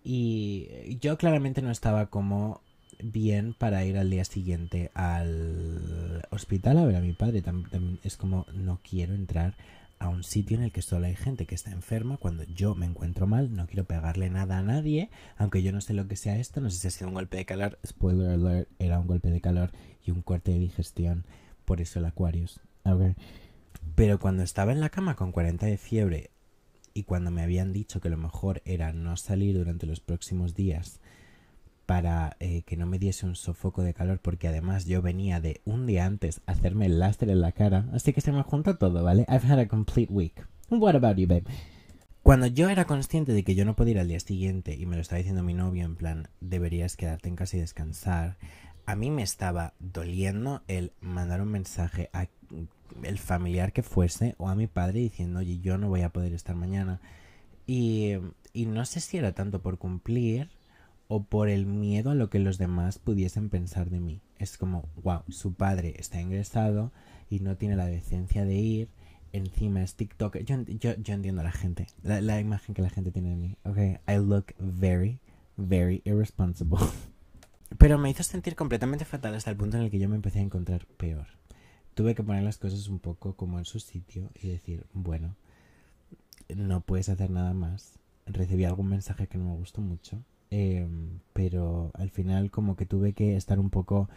y 0.04 0.98
yo 1.00 1.18
claramente 1.18 1.62
no 1.62 1.72
estaba 1.72 2.08
como 2.08 2.62
bien 3.04 3.54
para 3.54 3.84
ir 3.86 3.98
al 3.98 4.10
día 4.10 4.26
siguiente 4.26 4.92
al 4.94 6.26
hospital 6.30 6.78
a 6.78 6.86
ver 6.86 6.96
a 6.96 7.02
mi 7.02 7.14
padre. 7.14 7.44
Es 8.04 8.18
como 8.18 8.46
no 8.54 8.80
quiero 8.88 9.14
entrar 9.14 9.56
a 10.00 10.10
un 10.10 10.24
sitio 10.24 10.58
en 10.58 10.64
el 10.64 10.72
que 10.72 10.82
solo 10.82 11.06
hay 11.06 11.16
gente 11.16 11.46
que 11.46 11.54
está 11.54 11.72
enferma 11.72 12.18
cuando 12.18 12.44
yo 12.44 12.74
me 12.74 12.88
encuentro 12.88 13.28
mal, 13.28 13.56
no 13.56 13.68
quiero 13.68 13.84
pegarle 13.84 14.32
nada 14.32 14.58
a 14.58 14.64
nadie, 14.64 15.12
aunque 15.38 15.62
yo 15.62 15.72
no 15.72 15.80
sé 15.80 15.94
lo 15.94 16.08
que 16.08 16.16
sea 16.16 16.40
esto, 16.40 16.60
no 16.60 16.72
sé 16.72 16.80
si 16.80 16.88
ha 16.88 16.92
sido 16.92 17.10
un 17.10 17.14
golpe 17.14 17.38
de 17.38 17.46
calor, 17.46 17.78
spoiler 17.86 18.32
alert, 18.32 18.68
era 18.80 19.00
un 19.00 19.06
golpe 19.06 19.30
de 19.30 19.42
calor 19.42 19.72
y 20.04 20.10
un 20.10 20.24
corte 20.24 20.52
de 20.52 20.60
digestión, 20.60 21.26
por 21.66 21.82
eso 21.82 22.00
el 22.00 22.06
Aquarius. 22.06 22.62
Pero 23.94 24.20
cuando 24.20 24.42
estaba 24.42 24.72
en 24.72 24.80
la 24.80 24.90
cama 24.90 25.16
con 25.16 25.32
40 25.32 25.68
de 25.68 25.78
fiebre, 25.78 26.32
y 26.94 27.04
cuando 27.04 27.32
me 27.32 27.42
habían 27.42 27.74
dicho 27.74 28.02
que 28.02 28.10
lo 28.10 28.18
mejor 28.18 28.62
era 28.66 28.94
no 28.94 29.18
salir 29.18 29.58
durante 29.58 29.86
los 29.86 30.00
próximos 30.00 30.56
días 30.56 31.00
para 31.86 32.38
eh, 32.40 32.62
que 32.64 32.78
no 32.78 32.86
me 32.86 33.00
diese 33.00 33.26
un 33.26 33.36
sofoco 33.36 33.84
de 33.84 33.94
calor 33.94 34.20
porque 34.20 34.48
además 34.48 34.86
yo 34.86 35.02
venía 35.02 35.42
de 35.42 35.62
un 35.66 35.86
día 35.86 36.06
antes 36.06 36.42
a 36.46 36.54
hacerme 36.54 36.86
el 36.86 37.00
lastre 37.00 37.32
en 37.32 37.42
la 37.42 37.52
cara, 37.52 37.90
así 37.94 38.14
que 38.14 38.22
se 38.22 38.32
me 38.32 38.44
junta 38.44 38.78
todo, 38.78 39.04
¿vale? 39.04 39.26
I've 39.28 39.46
had 39.46 39.60
a 39.60 39.68
complete 39.68 40.12
week. 40.12 40.46
What 40.70 40.96
about 40.96 41.18
you, 41.18 41.28
babe? 41.28 41.44
Cuando 42.24 42.46
yo 42.48 42.70
era 42.70 42.86
consciente 42.86 43.34
de 43.34 43.44
que 43.44 43.56
yo 43.56 43.66
no 43.66 43.76
podía 43.76 43.94
ir 43.94 44.00
al 44.00 44.08
día 44.08 44.20
siguiente 44.20 44.76
y 44.76 44.86
me 44.86 44.96
lo 44.96 45.02
estaba 45.02 45.18
diciendo 45.18 45.44
mi 45.44 45.54
novio 45.54 45.84
en 45.84 45.96
plan, 45.96 46.30
deberías 46.40 46.96
quedarte 46.96 47.28
en 47.28 47.36
casa 47.36 47.58
y 47.58 47.62
descansar, 47.62 48.38
a 48.86 48.96
mí 48.96 49.10
me 49.10 49.24
estaba 49.24 49.74
doliendo 49.80 50.62
el 50.68 50.94
mandar 51.02 51.42
un 51.42 51.50
mensaje 51.50 52.10
a 52.14 52.28
el 53.04 53.18
familiar 53.18 53.74
que 53.74 53.84
fuese 53.84 54.36
o 54.38 54.50
a 54.50 54.56
mi 54.56 54.68
padre 54.68 55.00
diciendo, 55.00 55.40
oye, 55.40 55.60
yo 55.60 55.78
no 55.78 55.90
voy 55.90 56.02
a 56.02 56.10
poder 56.10 56.34
estar 56.34 56.56
mañana. 56.56 57.00
Y, 57.68 58.14
y 58.54 58.66
no 58.66 58.86
sé 58.86 59.00
si 59.00 59.18
era 59.18 59.34
tanto 59.34 59.62
por 59.62 59.78
cumplir 59.78 60.50
o 61.08 61.24
por 61.24 61.50
el 61.50 61.66
miedo 61.66 62.12
a 62.12 62.16
lo 62.16 62.30
que 62.30 62.40
los 62.40 62.58
demás 62.58 62.98
pudiesen 62.98 63.50
pensar 63.50 63.90
de 63.90 64.00
mí. 64.00 64.22
Es 64.40 64.58
como, 64.58 64.88
wow, 65.04 65.24
su 65.28 65.54
padre 65.54 65.96
está 65.98 66.22
ingresado 66.22 66.92
y 67.30 67.40
no 67.40 67.58
tiene 67.58 67.76
la 67.76 67.86
decencia 67.86 68.46
de 68.46 68.56
ir. 68.56 68.90
Encima 69.34 69.84
es 69.84 69.96
TikTok. 69.96 70.38
Yo, 70.38 70.62
yo, 70.68 70.96
yo 70.96 71.14
entiendo 71.14 71.42
a 71.42 71.44
la 71.44 71.52
gente, 71.52 71.88
la, 72.02 72.22
la, 72.22 72.40
imagen 72.40 72.76
que 72.76 72.82
la 72.82 72.90
gente 72.90 73.12
tiene 73.12 73.30
de 73.32 73.36
mí. 73.36 73.58
Ok, 73.64 73.78
I 74.08 74.18
look 74.18 74.54
very, 74.58 75.20
very 75.58 76.02
irresponsible. 76.06 76.80
Pero 77.78 77.98
me 77.98 78.10
hizo 78.10 78.24
sentir 78.24 78.56
completamente 78.56 79.06
fatal 79.06 79.36
hasta 79.36 79.52
el 79.52 79.58
punto 79.58 79.78
en 79.78 79.84
el 79.84 79.92
que 79.92 80.00
yo 80.00 80.10
me 80.10 80.16
empecé 80.16 80.40
a 80.40 80.44
encontrar 80.44 80.86
peor 80.98 81.41
tuve 81.94 82.16
que 82.16 82.24
poner 82.24 82.44
las 82.44 82.58
cosas 82.58 82.88
un 82.88 83.00
poco 83.00 83.36
como 83.36 83.60
en 83.60 83.66
su 83.66 83.80
sitio 83.80 84.30
y 84.42 84.48
decir, 84.48 84.86
bueno, 84.94 85.36
no 86.56 86.82
puedes 86.82 87.10
hacer 87.10 87.30
nada 87.30 87.54
más. 87.54 88.00
Recibí 88.26 88.66
algún 88.66 88.88
mensaje 88.88 89.28
que 89.28 89.38
no 89.38 89.46
me 89.46 89.58
gustó 89.58 89.82
mucho, 89.82 90.24
em, 90.50 91.20
pero 91.34 91.92
al 91.96 92.10
final 92.10 92.52
como 92.52 92.76
que 92.76 92.86
tuve 92.86 93.14
que 93.14 93.36
estar 93.36 93.60
un 93.60 93.70
poco 93.70 94.10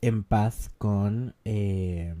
en 0.00 0.24
paz 0.24 0.70
con... 0.78 1.34
Eh, 1.44 2.14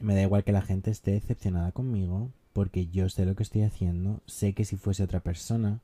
me 0.00 0.14
da 0.14 0.22
igual 0.22 0.44
que 0.44 0.52
la 0.52 0.62
gente 0.62 0.90
esté 0.90 1.12
decepcionada 1.12 1.72
conmigo, 1.72 2.30
porque 2.52 2.88
yo 2.88 3.08
sé 3.08 3.24
lo 3.24 3.36
que 3.36 3.44
estoy 3.44 3.62
haciendo, 3.62 4.20
sé 4.26 4.52
que 4.52 4.64
si 4.64 4.76
fuese 4.76 5.04
otra 5.04 5.20
persona, 5.20 5.80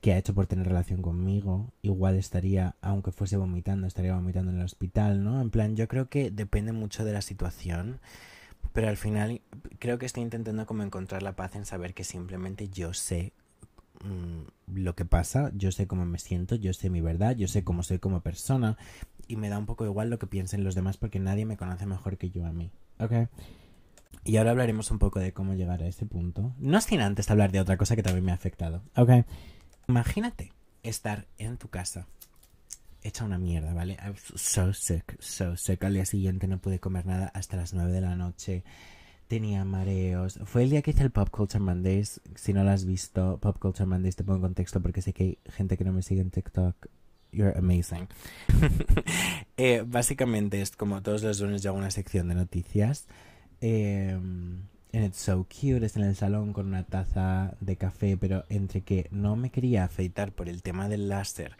que 0.00 0.12
ha 0.12 0.18
hecho 0.18 0.34
por 0.34 0.46
tener 0.46 0.66
relación 0.66 1.02
conmigo, 1.02 1.72
igual 1.82 2.16
estaría, 2.16 2.76
aunque 2.80 3.12
fuese 3.12 3.36
vomitando, 3.36 3.86
estaría 3.86 4.14
vomitando 4.14 4.52
en 4.52 4.58
el 4.58 4.64
hospital, 4.64 5.24
¿no? 5.24 5.40
En 5.40 5.50
plan, 5.50 5.76
yo 5.76 5.88
creo 5.88 6.08
que 6.08 6.30
depende 6.30 6.72
mucho 6.72 7.04
de 7.04 7.12
la 7.12 7.22
situación, 7.22 8.00
Pero 8.72 8.88
al 8.88 8.96
final 8.98 9.40
creo 9.78 9.98
que 9.98 10.06
estoy 10.06 10.22
intentando 10.22 10.66
como 10.66 10.82
encontrar 10.82 11.22
la 11.22 11.34
paz 11.34 11.56
en 11.56 11.64
saber 11.64 11.94
que 11.94 12.04
simplemente 12.04 12.68
yo 12.68 12.92
sé 12.92 13.32
mm, 14.04 14.74
lo 14.78 14.94
que 14.94 15.06
pasa, 15.06 15.50
yo 15.54 15.72
sé 15.72 15.86
cómo 15.86 16.04
me 16.04 16.18
siento, 16.18 16.56
yo 16.56 16.72
sé 16.74 16.90
mi 16.90 17.00
verdad, 17.00 17.34
yo 17.36 17.48
sé 17.48 17.64
cómo 17.64 17.82
soy 17.82 17.98
como 17.98 18.20
persona 18.20 18.76
y 19.28 19.36
me 19.36 19.48
da 19.48 19.58
un 19.58 19.66
poco 19.66 19.86
igual 19.86 20.10
lo 20.10 20.18
que 20.18 20.26
piensen 20.26 20.62
los 20.62 20.74
demás 20.74 20.98
porque 20.98 21.20
nadie 21.20 21.46
me 21.46 21.56
conoce 21.56 21.86
mejor 21.86 22.18
que 22.18 22.30
yo 22.30 22.44
a 22.44 22.52
mí. 22.52 22.70
¿Ok? 22.98 23.12
Y 24.24 24.36
ahora 24.36 24.50
hablaremos 24.50 24.90
un 24.90 24.98
poco 24.98 25.20
de 25.20 25.32
cómo 25.32 25.54
llegar 25.54 25.82
a 25.82 25.86
ese 25.86 26.04
punto. 26.04 26.52
No 26.58 26.80
sin 26.80 27.00
antes 27.00 27.30
hablar 27.30 27.52
de 27.52 27.60
otra 27.60 27.76
cosa 27.76 27.96
que 27.96 28.02
también 28.02 28.24
me 28.24 28.32
ha 28.32 28.34
afectado. 28.34 28.82
¿Ok? 28.96 29.10
Imagínate 29.88 30.52
estar 30.82 31.26
en 31.38 31.56
tu 31.56 31.68
casa 31.68 32.06
hecha 33.06 33.24
una 33.24 33.38
mierda, 33.38 33.72
¿vale? 33.72 33.96
I 34.04 34.10
was 34.10 34.32
so 34.34 34.72
sick, 34.72 35.16
so 35.20 35.56
sick. 35.56 35.82
Al 35.84 35.94
día 35.94 36.04
siguiente 36.04 36.48
no 36.48 36.58
pude 36.58 36.80
comer 36.80 37.06
nada 37.06 37.30
hasta 37.34 37.56
las 37.56 37.72
9 37.72 37.92
de 37.92 38.00
la 38.00 38.16
noche. 38.16 38.64
Tenía 39.28 39.64
mareos. 39.64 40.38
Fue 40.44 40.64
el 40.64 40.70
día 40.70 40.82
que 40.82 40.90
hice 40.90 41.02
el 41.02 41.10
Pop 41.10 41.30
Culture 41.30 41.62
Mondays. 41.62 42.20
Si 42.34 42.52
no 42.52 42.64
lo 42.64 42.70
has 42.70 42.84
visto, 42.84 43.38
Pop 43.38 43.58
Culture 43.58 43.86
Mondays 43.86 44.16
te 44.16 44.24
pongo 44.24 44.36
en 44.36 44.42
contexto 44.42 44.80
porque 44.80 45.02
sé 45.02 45.12
que 45.12 45.22
hay 45.22 45.38
gente 45.52 45.76
que 45.76 45.84
no 45.84 45.92
me 45.92 46.02
sigue 46.02 46.20
en 46.20 46.30
TikTok. 46.30 46.74
You're 47.32 47.56
amazing. 47.56 48.08
eh, 49.56 49.84
básicamente 49.86 50.60
es 50.60 50.70
como 50.72 51.02
todos 51.02 51.22
los 51.22 51.40
lunes 51.40 51.62
yo 51.62 51.70
hago 51.70 51.78
una 51.78 51.90
sección 51.90 52.28
de 52.28 52.34
noticias. 52.34 53.06
Eh, 53.60 54.18
and 54.92 55.04
it's 55.04 55.18
so 55.18 55.46
cute, 55.48 55.84
es 55.84 55.96
en 55.96 56.04
el 56.04 56.16
salón 56.16 56.52
con 56.52 56.66
una 56.66 56.84
taza 56.84 57.54
de 57.60 57.76
café, 57.76 58.16
pero 58.16 58.44
entre 58.48 58.82
que 58.82 59.08
no 59.10 59.36
me 59.36 59.50
quería 59.50 59.84
afeitar 59.84 60.32
por 60.32 60.48
el 60.48 60.62
tema 60.62 60.88
del 60.88 61.08
láser, 61.08 61.56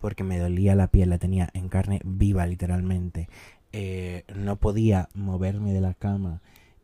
porque 0.00 0.24
me 0.24 0.38
dolía 0.38 0.74
la 0.74 0.88
piel, 0.88 1.10
la 1.10 1.18
tenía 1.18 1.50
en 1.54 1.68
carne 1.68 2.00
viva 2.04 2.46
literalmente. 2.46 3.28
Eh, 3.72 4.24
no 4.34 4.56
podía 4.56 5.08
moverme 5.14 5.72
de 5.72 5.80
la 5.80 5.94
cama 5.94 6.40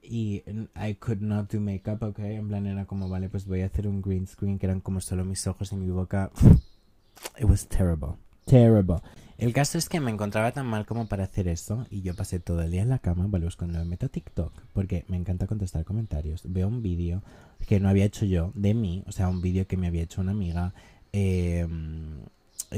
y 0.09 0.43
I 0.77 0.95
could 0.95 1.21
not 1.21 1.51
do 1.51 1.61
makeup, 1.61 2.03
ok. 2.03 2.19
En 2.21 2.49
plan 2.49 2.67
era 2.67 2.85
como, 2.87 3.09
vale, 3.09 3.29
pues 3.29 3.47
voy 3.47 3.63
a 3.63 3.67
hacer 3.67 3.89
un 3.89 4.01
green 4.01 4.27
screen 4.27 4.59
que 4.59 4.67
eran 4.67 4.81
como 4.81 5.01
solo 5.01 5.25
mis 5.25 5.47
ojos 5.47 5.73
y 5.73 5.77
mi 5.77 5.91
boca. 5.91 6.31
It 7.39 7.45
was 7.45 7.67
terrible. 7.67 8.17
Terrible. 8.47 9.01
El 9.39 9.53
caso 9.53 9.77
es 9.77 9.89
que 9.89 10.01
me 10.01 10.11
encontraba 10.11 10.53
tan 10.53 10.67
mal 10.67 10.87
como 10.87 11.09
para 11.09 11.25
hacer 11.25 11.47
eso 11.49 11.87
y 11.91 12.01
yo 12.01 12.15
pasé 12.15 12.41
todo 12.41 12.63
el 12.63 12.71
día 12.71 12.83
en 12.83 12.89
la 12.89 13.01
cama, 13.01 13.29
pues 13.29 13.57
cuando 13.57 13.79
me 13.79 13.85
meto 13.85 14.07
a 14.07 14.09
TikTok, 14.09 14.53
porque 14.73 15.05
me 15.09 15.17
encanta 15.19 15.47
contestar 15.47 15.85
comentarios, 15.85 16.43
veo 16.47 16.69
un 16.69 16.83
vídeo 16.83 17.23
que 17.67 17.79
no 17.79 17.91
había 17.91 18.07
hecho 18.07 18.25
yo 18.25 18.53
de 18.55 18.73
mí, 18.73 19.05
o 19.07 19.13
sea, 19.13 19.29
un 19.29 19.43
vídeo 19.43 19.67
que 19.67 19.77
me 19.77 19.89
había 19.89 20.03
hecho 20.03 20.23
una 20.23 20.33
amiga. 20.33 20.73
Eh, 21.13 21.67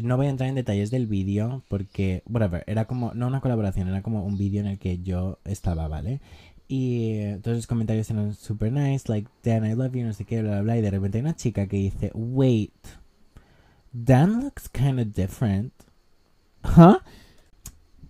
no 0.02 0.16
voy 0.16 0.26
a 0.26 0.30
entrar 0.30 0.48
en 0.48 0.56
detalles 0.56 0.90
del 0.90 1.06
vídeo 1.06 1.62
porque, 1.68 2.22
whatever, 2.26 2.64
era 2.66 2.86
como, 2.86 3.14
no 3.14 3.28
una 3.28 3.40
colaboración, 3.40 3.88
era 3.88 4.02
como 4.02 4.24
un 4.24 4.36
vídeo 4.36 4.60
en 4.60 4.66
el 4.66 4.78
que 4.78 4.98
yo 4.98 5.38
estaba, 5.44 5.86
¿vale? 5.86 6.20
Y 6.66 7.36
todos 7.42 7.56
los 7.56 7.66
comentarios 7.66 8.10
eran 8.10 8.34
super 8.34 8.72
nice, 8.72 9.08
like, 9.08 9.28
Dan, 9.44 9.64
I 9.64 9.74
love 9.74 9.94
you, 9.94 10.04
no 10.04 10.12
sé 10.12 10.24
qué, 10.24 10.42
bla, 10.42 10.50
bla, 10.50 10.62
bla. 10.62 10.78
Y 10.78 10.82
de 10.82 10.90
repente 10.90 11.18
hay 11.18 11.22
una 11.22 11.36
chica 11.36 11.66
que 11.66 11.76
dice, 11.78 12.10
wait, 12.14 12.72
Dan 13.92 14.42
looks 14.42 14.68
kind 14.68 15.00
of 15.00 15.14
different. 15.14 15.72
¿Huh? 16.76 16.98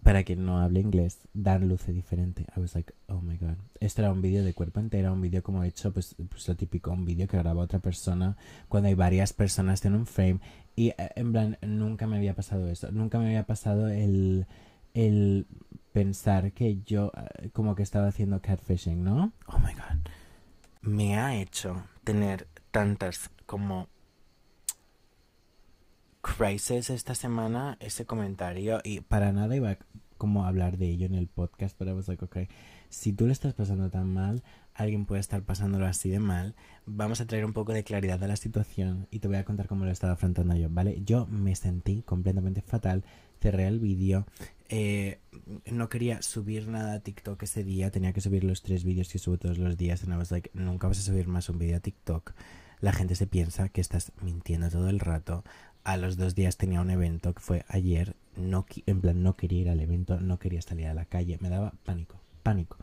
Para 0.02 0.24
quien 0.24 0.46
no 0.46 0.60
hable 0.60 0.80
inglés, 0.80 1.18
Dan 1.34 1.68
luce 1.68 1.92
diferente. 1.92 2.46
I 2.56 2.60
was 2.60 2.74
like, 2.74 2.94
oh 3.08 3.20
my 3.20 3.36
god. 3.36 3.56
Este 3.78 4.00
era 4.00 4.10
un 4.10 4.22
vídeo 4.22 4.42
de 4.42 4.54
cuerpo 4.54 4.80
entero, 4.80 5.12
un 5.12 5.20
vídeo 5.20 5.42
como 5.42 5.64
hecho, 5.64 5.92
pues, 5.92 6.14
pues 6.30 6.48
lo 6.48 6.56
típico, 6.56 6.90
un 6.90 7.04
vídeo 7.04 7.28
que 7.28 7.36
graba 7.36 7.62
otra 7.62 7.78
persona 7.78 8.36
cuando 8.68 8.88
hay 8.88 8.94
varias 8.94 9.32
personas 9.32 9.84
en 9.84 9.94
un 9.94 10.06
frame. 10.06 10.40
Y 10.76 10.88
eh, 10.90 11.10
en 11.16 11.32
plan, 11.32 11.58
nunca 11.60 12.06
me 12.06 12.16
había 12.16 12.34
pasado 12.34 12.68
eso. 12.68 12.90
Nunca 12.90 13.18
me 13.18 13.26
había 13.26 13.44
pasado 13.44 13.88
el, 13.88 14.46
el 14.94 15.46
pensar 15.92 16.52
que 16.52 16.80
yo 16.86 17.12
eh, 17.14 17.50
como 17.50 17.74
que 17.74 17.82
estaba 17.82 18.08
haciendo 18.08 18.40
catfishing, 18.40 19.04
¿no? 19.04 19.32
Oh 19.46 19.58
my 19.58 19.74
god. 19.74 20.10
Me 20.80 21.18
ha 21.18 21.34
hecho 21.34 21.82
tener 22.04 22.46
tantas 22.70 23.30
como 23.44 23.88
crisis 26.36 26.90
esta 26.90 27.14
semana 27.14 27.76
ese 27.80 28.04
comentario 28.04 28.80
y 28.84 29.00
para 29.00 29.32
nada 29.32 29.56
iba 29.56 29.78
como 30.16 30.44
a 30.44 30.48
hablar 30.48 30.76
de 30.76 30.88
ello 30.88 31.06
en 31.06 31.14
el 31.14 31.28
podcast, 31.28 31.76
pero 31.78 31.94
was 31.94 32.08
like, 32.08 32.24
okay, 32.24 32.48
si 32.88 33.12
tú 33.12 33.26
le 33.26 33.32
estás 33.32 33.54
pasando 33.54 33.88
tan 33.88 34.12
mal, 34.12 34.42
alguien 34.74 35.06
puede 35.06 35.20
estar 35.20 35.42
pasándolo 35.42 35.86
así 35.86 36.08
de 36.10 36.18
mal, 36.18 36.54
vamos 36.86 37.20
a 37.20 37.26
traer 37.26 37.44
un 37.44 37.52
poco 37.52 37.72
de 37.72 37.84
claridad 37.84 38.22
a 38.22 38.28
la 38.28 38.36
situación 38.36 39.06
y 39.10 39.20
te 39.20 39.28
voy 39.28 39.36
a 39.36 39.44
contar 39.44 39.68
cómo 39.68 39.84
lo 39.84 39.90
he 39.90 39.92
estado 39.92 40.12
afrontando 40.12 40.56
yo, 40.56 40.68
¿vale? 40.70 41.00
Yo 41.04 41.26
me 41.26 41.54
sentí 41.54 42.02
completamente 42.02 42.62
fatal, 42.62 43.04
cerré 43.40 43.68
el 43.68 43.78
vídeo, 43.78 44.26
eh, 44.68 45.20
no 45.70 45.88
quería 45.88 46.20
subir 46.20 46.68
nada 46.68 46.94
a 46.94 47.00
TikTok 47.00 47.42
ese 47.44 47.62
día, 47.64 47.90
tenía 47.90 48.12
que 48.12 48.20
subir 48.20 48.44
los 48.44 48.62
tres 48.62 48.84
vídeos 48.84 49.08
que 49.08 49.18
subo 49.18 49.38
todos 49.38 49.58
los 49.58 49.76
días, 49.76 50.02
y 50.04 50.10
I 50.10 50.14
was 50.14 50.30
like, 50.30 50.50
nunca 50.52 50.88
vas 50.88 50.98
a 50.98 51.02
subir 51.02 51.28
más 51.28 51.48
un 51.48 51.58
vídeo 51.58 51.76
a 51.76 51.80
TikTok. 51.80 52.34
La 52.80 52.92
gente 52.92 53.16
se 53.16 53.26
piensa 53.26 53.68
que 53.70 53.80
estás 53.80 54.12
mintiendo 54.22 54.70
todo 54.70 54.88
el 54.88 55.00
rato, 55.00 55.42
a 55.88 55.96
los 55.96 56.18
dos 56.18 56.34
días 56.34 56.58
tenía 56.58 56.82
un 56.82 56.90
evento 56.90 57.32
que 57.32 57.40
fue 57.40 57.64
ayer. 57.66 58.14
No, 58.36 58.66
en 58.84 59.00
plan, 59.00 59.22
no 59.22 59.36
quería 59.36 59.62
ir 59.62 59.70
al 59.70 59.80
evento, 59.80 60.20
no 60.20 60.38
quería 60.38 60.60
salir 60.60 60.86
a 60.86 60.92
la 60.92 61.06
calle. 61.06 61.38
Me 61.40 61.48
daba 61.48 61.72
pánico, 61.82 62.20
pánico. 62.42 62.76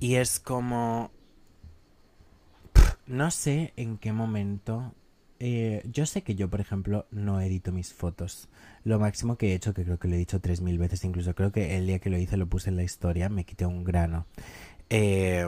Y 0.00 0.14
es 0.14 0.40
como... 0.40 1.10
No 3.06 3.30
sé 3.30 3.74
en 3.76 3.98
qué 3.98 4.14
momento... 4.14 4.94
Eh, 5.38 5.82
yo 5.92 6.06
sé 6.06 6.22
que 6.22 6.34
yo, 6.34 6.48
por 6.48 6.62
ejemplo, 6.62 7.06
no 7.10 7.42
edito 7.42 7.72
mis 7.72 7.92
fotos. 7.92 8.48
Lo 8.84 8.98
máximo 8.98 9.36
que 9.36 9.52
he 9.52 9.54
hecho, 9.54 9.74
que 9.74 9.84
creo 9.84 9.98
que 9.98 10.08
lo 10.08 10.14
he 10.14 10.18
dicho 10.18 10.40
tres 10.40 10.62
mil 10.62 10.78
veces, 10.78 11.04
incluso 11.04 11.34
creo 11.34 11.52
que 11.52 11.76
el 11.76 11.86
día 11.86 11.98
que 11.98 12.08
lo 12.08 12.16
hice 12.16 12.38
lo 12.38 12.46
puse 12.46 12.70
en 12.70 12.76
la 12.76 12.84
historia, 12.84 13.28
me 13.28 13.44
quité 13.44 13.66
un 13.66 13.84
grano. 13.84 14.24
Eh, 14.88 15.46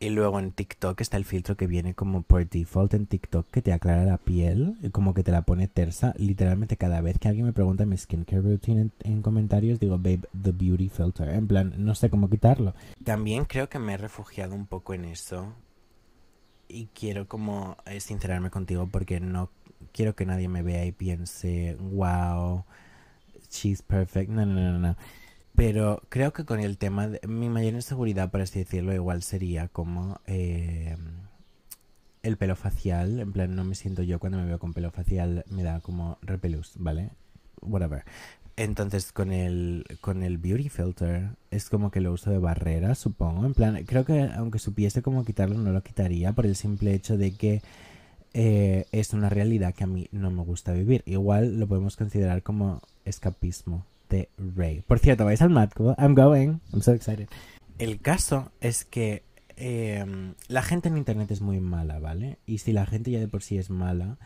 y 0.00 0.10
luego 0.10 0.38
en 0.38 0.52
TikTok 0.52 1.00
está 1.00 1.16
el 1.16 1.24
filtro 1.24 1.56
que 1.56 1.66
viene 1.66 1.94
como 1.94 2.22
por 2.22 2.48
default 2.48 2.94
en 2.94 3.06
TikTok 3.06 3.50
que 3.50 3.62
te 3.62 3.72
aclara 3.72 4.04
la 4.04 4.16
piel, 4.16 4.76
como 4.92 5.12
que 5.12 5.24
te 5.24 5.32
la 5.32 5.42
pone 5.42 5.66
tersa. 5.66 6.14
Literalmente 6.18 6.76
cada 6.76 7.00
vez 7.00 7.18
que 7.18 7.28
alguien 7.28 7.46
me 7.46 7.52
pregunta 7.52 7.84
mi 7.84 7.96
skincare 7.96 8.42
routine 8.42 8.90
en, 9.00 9.22
comentarios, 9.22 9.80
digo, 9.80 9.98
babe, 9.98 10.20
the 10.40 10.52
beauty 10.52 10.88
filter. 10.88 11.30
En 11.30 11.48
plan, 11.48 11.74
no 11.78 11.96
sé 11.96 12.10
cómo 12.10 12.30
quitarlo. 12.30 12.74
También 13.02 13.44
creo 13.44 13.68
que 13.68 13.80
me 13.80 13.94
he 13.94 13.96
refugiado 13.96 14.54
un 14.54 14.66
poco 14.66 14.94
en 14.94 15.04
eso. 15.04 15.52
Y 16.68 16.86
quiero 16.94 17.26
como 17.26 17.76
eh, 17.86 17.98
sincerarme 17.98 18.50
contigo 18.50 18.88
porque 18.92 19.18
no 19.18 19.50
quiero 19.92 20.14
que 20.14 20.26
nadie 20.26 20.48
me 20.48 20.62
vea 20.62 20.84
y 20.84 20.92
piense, 20.92 21.76
wow, 21.80 22.64
she's 23.50 23.82
perfect. 23.82 24.30
No, 24.30 24.46
no, 24.46 24.72
no, 24.72 24.78
no. 24.78 24.96
Pero 25.58 26.04
creo 26.08 26.32
que 26.32 26.44
con 26.44 26.60
el 26.60 26.78
tema 26.78 27.08
de 27.08 27.20
mi 27.26 27.48
mayor 27.48 27.74
inseguridad, 27.74 28.30
por 28.30 28.42
así 28.42 28.60
decirlo, 28.60 28.94
igual 28.94 29.24
sería 29.24 29.66
como 29.66 30.20
eh, 30.28 30.96
el 32.22 32.36
pelo 32.36 32.54
facial. 32.54 33.18
En 33.18 33.32
plan, 33.32 33.56
no 33.56 33.64
me 33.64 33.74
siento 33.74 34.04
yo 34.04 34.20
cuando 34.20 34.38
me 34.38 34.44
veo 34.44 34.60
con 34.60 34.72
pelo 34.72 34.92
facial, 34.92 35.44
me 35.50 35.64
da 35.64 35.80
como 35.80 36.16
repelús, 36.22 36.74
¿vale? 36.76 37.10
Whatever. 37.60 38.04
Entonces 38.54 39.10
con 39.10 39.32
el, 39.32 39.84
con 40.00 40.22
el 40.22 40.38
beauty 40.38 40.68
filter 40.68 41.30
es 41.50 41.68
como 41.68 41.90
que 41.90 42.00
lo 42.00 42.12
uso 42.12 42.30
de 42.30 42.38
barrera, 42.38 42.94
supongo. 42.94 43.44
En 43.44 43.54
plan, 43.54 43.82
creo 43.84 44.04
que 44.04 44.30
aunque 44.36 44.60
supiese 44.60 45.02
cómo 45.02 45.24
quitarlo, 45.24 45.58
no 45.58 45.72
lo 45.72 45.82
quitaría 45.82 46.32
por 46.34 46.46
el 46.46 46.54
simple 46.54 46.94
hecho 46.94 47.16
de 47.16 47.32
que 47.32 47.62
eh, 48.32 48.86
es 48.92 49.12
una 49.12 49.28
realidad 49.28 49.74
que 49.74 49.82
a 49.82 49.88
mí 49.88 50.06
no 50.12 50.30
me 50.30 50.44
gusta 50.44 50.72
vivir. 50.72 51.02
Igual 51.04 51.58
lo 51.58 51.66
podemos 51.66 51.96
considerar 51.96 52.44
como 52.44 52.80
escapismo 53.04 53.84
de. 54.08 54.28
Por 54.86 54.98
cierto, 54.98 55.24
vais 55.24 55.42
al 55.42 55.50
Mad 55.50 55.70
I'm 55.98 56.14
going. 56.14 56.60
I'm 56.72 56.82
so 56.82 56.92
excited. 56.92 57.28
El 57.78 58.00
caso 58.00 58.50
es 58.60 58.84
que 58.84 59.22
em, 59.56 60.34
la 60.48 60.62
gente 60.62 60.88
en 60.88 60.96
internet 60.96 61.30
es 61.30 61.40
muy 61.40 61.60
mala, 61.60 61.98
¿vale? 61.98 62.38
Y 62.46 62.58
si 62.58 62.72
la 62.72 62.86
gente 62.86 63.10
ya 63.10 63.20
de 63.20 63.28
por 63.28 63.42
sí 63.42 63.58
es 63.58 63.70
mala, 63.70 64.18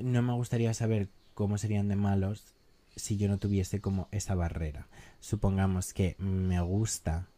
no 0.00 0.22
me 0.22 0.32
gustaría 0.34 0.72
saber 0.74 1.08
cómo 1.34 1.58
serían 1.58 1.88
de 1.88 1.96
malos 1.96 2.54
si 2.94 3.16
yo 3.16 3.28
no 3.28 3.38
tuviese 3.38 3.80
como 3.80 4.08
esa 4.12 4.34
barrera. 4.34 4.88
Supongamos 5.20 5.92
que 5.92 6.14
me 6.18 6.60
gusta 6.60 7.28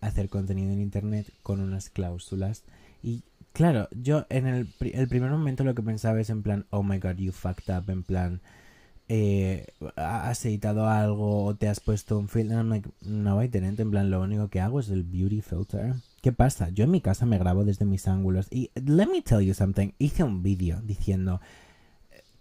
hacer 0.00 0.28
contenido 0.28 0.72
en 0.72 0.80
internet 0.80 1.32
con 1.42 1.60
unas 1.60 1.88
cláusulas 1.88 2.64
y 3.02 3.22
claro, 3.52 3.88
yo 3.92 4.26
en 4.28 4.46
el, 4.46 4.68
el 4.80 5.08
primer 5.08 5.30
momento 5.30 5.64
lo 5.64 5.74
que 5.74 5.82
pensaba 5.82 6.20
es 6.20 6.28
en 6.28 6.42
plan, 6.42 6.66
oh 6.70 6.82
my 6.82 6.98
god, 6.98 7.16
you 7.16 7.32
fucked 7.32 7.74
up, 7.74 7.88
en 7.88 8.02
plan, 8.02 8.40
eh, 9.08 9.66
has 9.96 10.44
editado 10.46 10.88
algo 10.88 11.44
o 11.44 11.54
te 11.54 11.68
has 11.68 11.80
puesto 11.80 12.18
un 12.18 12.28
filtro. 12.28 12.62
no, 13.02 13.38
hay 13.38 13.48
tenente, 13.48 13.82
en 13.82 13.90
plan, 13.90 14.10
lo 14.10 14.22
único 14.22 14.48
que 14.48 14.60
hago 14.60 14.80
es 14.80 14.88
el 14.88 15.02
beauty 15.02 15.40
filter. 15.40 15.94
¿Qué 16.22 16.32
pasa? 16.32 16.70
Yo 16.70 16.84
en 16.84 16.90
mi 16.90 17.00
casa 17.00 17.26
me 17.26 17.38
grabo 17.38 17.64
desde 17.64 17.84
mis 17.84 18.08
ángulos 18.08 18.46
y 18.50 18.70
let 18.74 19.06
me 19.06 19.22
tell 19.22 19.40
you 19.40 19.54
something. 19.54 19.90
Hice 19.98 20.24
un 20.24 20.42
vídeo 20.42 20.80
diciendo, 20.82 21.40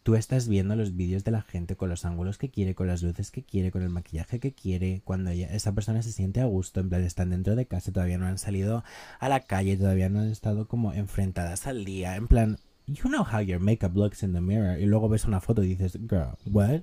tú 0.04 0.16
estás 0.16 0.48
viendo 0.48 0.76
los 0.76 0.96
vídeos 0.96 1.24
de 1.24 1.32
la 1.32 1.42
gente 1.42 1.76
con 1.76 1.90
los 1.90 2.06
ángulos 2.06 2.38
que 2.38 2.50
quiere, 2.50 2.76
con 2.76 2.88
las 2.88 3.02
luces 3.02 3.32
que 3.32 3.44
quiere, 3.44 3.72
con 3.72 3.82
el 3.82 3.90
maquillaje 3.90 4.40
que 4.40 4.54
quiere, 4.54 5.02
cuando 5.04 5.32
esa 5.32 5.74
persona 5.74 6.02
se 6.02 6.12
siente 6.12 6.42
a 6.42 6.46
gusto, 6.46 6.82
en 6.82 6.90
plan, 6.90 7.04
están 7.04 7.32
dentro 7.32 7.56
de 7.56 7.66
casa, 7.66 7.92
todavía 7.92 8.18
no 8.18 8.28
han 8.28 8.38
salido 8.38 8.84
a 9.20 9.30
la 9.30 9.40
calle, 9.42 9.78
todavía 9.78 10.10
no 10.10 10.20
han 10.20 10.30
estado 10.30 10.68
como 10.68 10.94
enfrentadas 10.94 11.68
al 11.68 11.86
día, 11.86 12.16
en 12.16 12.28
plan, 12.28 12.58
you 12.88 13.10
know 13.10 13.24
how 13.24 13.40
your 13.40 13.60
makeup 13.60 13.96
looks 13.96 14.24
in 14.24 14.34
the 14.34 14.42
mirror 14.42 14.80
y 14.80 14.86
luego 14.86 15.10
ves 15.10 15.26
una 15.26 15.40
foto 15.40 15.64
y 15.64 15.68
dices, 15.76 15.94
girl, 16.08 16.38
what? 16.46 16.82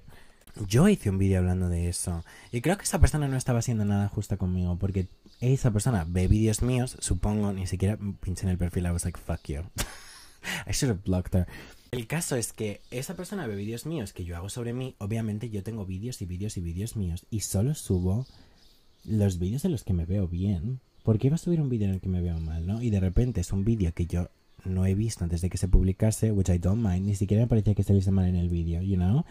Yo 0.66 0.88
hice 0.88 1.10
un 1.10 1.18
vídeo 1.18 1.38
hablando 1.38 1.68
de 1.68 1.88
eso. 1.88 2.24
Y 2.52 2.60
creo 2.60 2.76
que 2.76 2.84
esa 2.84 2.98
persona 2.98 3.28
no 3.28 3.36
estaba 3.36 3.62
siendo 3.62 3.84
nada 3.84 4.08
justa 4.08 4.36
conmigo. 4.36 4.78
Porque 4.78 5.08
esa 5.40 5.70
persona 5.70 6.04
ve 6.08 6.28
vídeos 6.28 6.62
míos, 6.62 6.96
supongo, 7.00 7.52
ni 7.52 7.66
siquiera 7.66 7.98
pinché 8.20 8.44
en 8.44 8.50
el 8.50 8.58
perfil. 8.58 8.86
I 8.86 8.90
was 8.90 9.04
like, 9.04 9.18
fuck 9.18 9.42
you. 9.46 9.62
I 10.66 10.72
should 10.72 10.90
have 10.90 11.04
blocked 11.04 11.34
her. 11.34 11.46
El 11.92 12.06
caso 12.06 12.36
es 12.36 12.52
que 12.52 12.80
esa 12.90 13.14
persona 13.14 13.46
ve 13.46 13.56
vídeos 13.56 13.86
míos 13.86 14.12
que 14.12 14.24
yo 14.24 14.36
hago 14.36 14.48
sobre 14.48 14.72
mí. 14.72 14.96
Obviamente 14.98 15.50
yo 15.50 15.62
tengo 15.62 15.86
vídeos 15.86 16.20
y 16.22 16.26
vídeos 16.26 16.56
y 16.56 16.60
vídeos 16.60 16.96
míos. 16.96 17.26
Y 17.30 17.40
solo 17.40 17.74
subo 17.74 18.26
los 19.04 19.38
vídeos 19.38 19.64
en 19.64 19.72
los 19.72 19.84
que 19.84 19.92
me 19.92 20.04
veo 20.04 20.28
bien. 20.28 20.80
¿Por 21.02 21.18
qué 21.18 21.28
iba 21.28 21.36
a 21.36 21.38
subir 21.38 21.60
un 21.60 21.68
vídeo 21.68 21.88
en 21.88 21.94
el 21.94 22.00
que 22.00 22.08
me 22.08 22.20
veo 22.20 22.38
mal, 22.38 22.66
no? 22.66 22.82
Y 22.82 22.90
de 22.90 23.00
repente 23.00 23.40
es 23.40 23.52
un 23.52 23.64
vídeo 23.64 23.92
que 23.94 24.06
yo 24.06 24.28
no 24.64 24.86
he 24.86 24.94
visto 24.94 25.24
antes 25.24 25.40
de 25.40 25.50
que 25.50 25.58
se 25.58 25.68
publicase, 25.68 26.32
which 26.32 26.48
I 26.48 26.58
don't 26.58 26.84
mind. 26.84 27.06
Ni 27.06 27.14
siquiera 27.14 27.42
me 27.42 27.48
parecía 27.48 27.74
que 27.74 27.82
saliese 27.82 28.10
mal 28.10 28.26
en 28.26 28.36
el 28.36 28.48
vídeo, 28.48 28.82
you 28.82 28.96
know? 28.96 29.24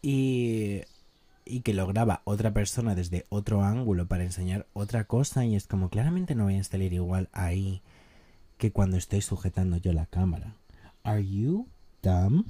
Y, 0.00 0.82
y 1.44 1.60
que 1.60 1.74
lo 1.74 1.86
graba 1.86 2.22
otra 2.24 2.52
persona 2.52 2.94
desde 2.94 3.26
otro 3.28 3.62
ángulo 3.62 4.06
para 4.06 4.24
enseñar 4.24 4.66
otra 4.72 5.04
cosa. 5.04 5.44
Y 5.44 5.56
es 5.56 5.66
como, 5.66 5.88
claramente 5.88 6.34
no 6.34 6.44
voy 6.44 6.56
a 6.56 6.64
salir 6.64 6.92
igual 6.92 7.28
ahí 7.32 7.82
que 8.58 8.72
cuando 8.72 8.96
estoy 8.96 9.22
sujetando 9.22 9.76
yo 9.76 9.92
la 9.92 10.06
cámara. 10.06 10.54
¿Are 11.02 11.26
you 11.26 11.66
dumb? 12.02 12.46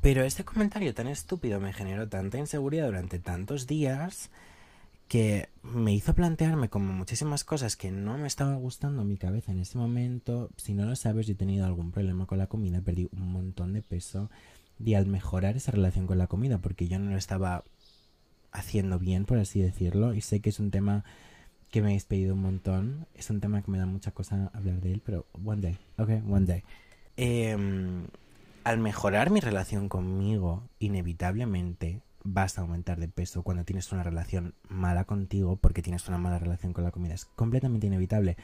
Pero 0.00 0.24
este 0.24 0.44
comentario 0.44 0.94
tan 0.94 1.08
estúpido 1.08 1.60
me 1.60 1.72
generó 1.72 2.08
tanta 2.08 2.38
inseguridad 2.38 2.86
durante 2.86 3.18
tantos 3.18 3.66
días 3.66 4.30
que 5.12 5.50
me 5.62 5.92
hizo 5.92 6.14
plantearme 6.14 6.70
como 6.70 6.90
muchísimas 6.90 7.44
cosas 7.44 7.76
que 7.76 7.90
no 7.90 8.16
me 8.16 8.26
estaban 8.26 8.58
gustando 8.60 9.02
en 9.02 9.08
mi 9.08 9.18
cabeza 9.18 9.52
en 9.52 9.58
ese 9.58 9.76
momento. 9.76 10.48
Si 10.56 10.72
no 10.72 10.86
lo 10.86 10.96
sabes, 10.96 11.26
yo 11.26 11.34
he 11.34 11.36
tenido 11.36 11.66
algún 11.66 11.92
problema 11.92 12.24
con 12.24 12.38
la 12.38 12.46
comida, 12.46 12.80
perdí 12.80 13.10
un 13.12 13.30
montón 13.30 13.74
de 13.74 13.82
peso 13.82 14.30
y 14.82 14.94
al 14.94 15.04
mejorar 15.04 15.54
esa 15.54 15.70
relación 15.70 16.06
con 16.06 16.16
la 16.16 16.28
comida, 16.28 16.56
porque 16.56 16.88
yo 16.88 16.98
no 16.98 17.10
lo 17.10 17.18
estaba 17.18 17.62
haciendo 18.52 18.98
bien, 18.98 19.26
por 19.26 19.36
así 19.36 19.60
decirlo, 19.60 20.14
y 20.14 20.22
sé 20.22 20.40
que 20.40 20.48
es 20.48 20.58
un 20.58 20.70
tema 20.70 21.04
que 21.70 21.82
me 21.82 21.88
habéis 21.88 22.06
pedido 22.06 22.32
un 22.32 22.40
montón, 22.40 23.06
es 23.12 23.28
un 23.28 23.42
tema 23.42 23.60
que 23.60 23.70
me 23.70 23.76
da 23.76 23.84
mucha 23.84 24.12
cosa 24.12 24.50
hablar 24.54 24.80
de 24.80 24.94
él, 24.94 25.02
pero 25.04 25.26
one 25.44 25.60
day, 25.60 25.78
ok, 25.98 26.08
one 26.26 26.46
day. 26.46 26.64
Em, 27.18 28.06
al 28.64 28.78
mejorar 28.78 29.28
mi 29.28 29.40
relación 29.40 29.90
conmigo, 29.90 30.62
inevitablemente 30.78 32.00
vas 32.24 32.58
a 32.58 32.62
aumentar 32.62 32.98
de 33.00 33.08
peso 33.08 33.42
cuando 33.42 33.64
tienes 33.64 33.92
una 33.92 34.02
relación 34.02 34.54
mala 34.68 35.04
contigo 35.04 35.56
porque 35.56 35.82
tienes 35.82 36.08
una 36.08 36.18
mala 36.18 36.38
relación 36.38 36.72
con 36.72 36.84
la 36.84 36.90
comida. 36.90 37.14
Es 37.14 37.24
completamente 37.24 37.86
inevitable. 37.86 38.36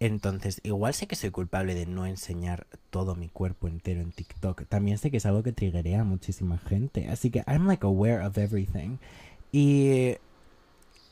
Entonces, 0.00 0.60
igual 0.64 0.94
sé 0.94 1.06
que 1.06 1.14
soy 1.14 1.30
culpable 1.30 1.74
de 1.74 1.86
no 1.86 2.06
enseñar 2.06 2.66
todo 2.90 3.14
mi 3.14 3.28
cuerpo 3.28 3.68
entero 3.68 4.00
en 4.00 4.10
TikTok. 4.10 4.64
También 4.68 4.98
sé 4.98 5.12
que 5.12 5.18
es 5.18 5.26
algo 5.26 5.44
que 5.44 5.52
triggerea 5.52 6.00
a 6.00 6.04
muchísima 6.04 6.58
gente. 6.58 7.08
Así 7.08 7.30
que 7.30 7.44
I'm 7.46 7.66
like 7.68 7.86
aware 7.86 8.26
of 8.26 8.36
everything. 8.36 8.96
Y 9.52 10.16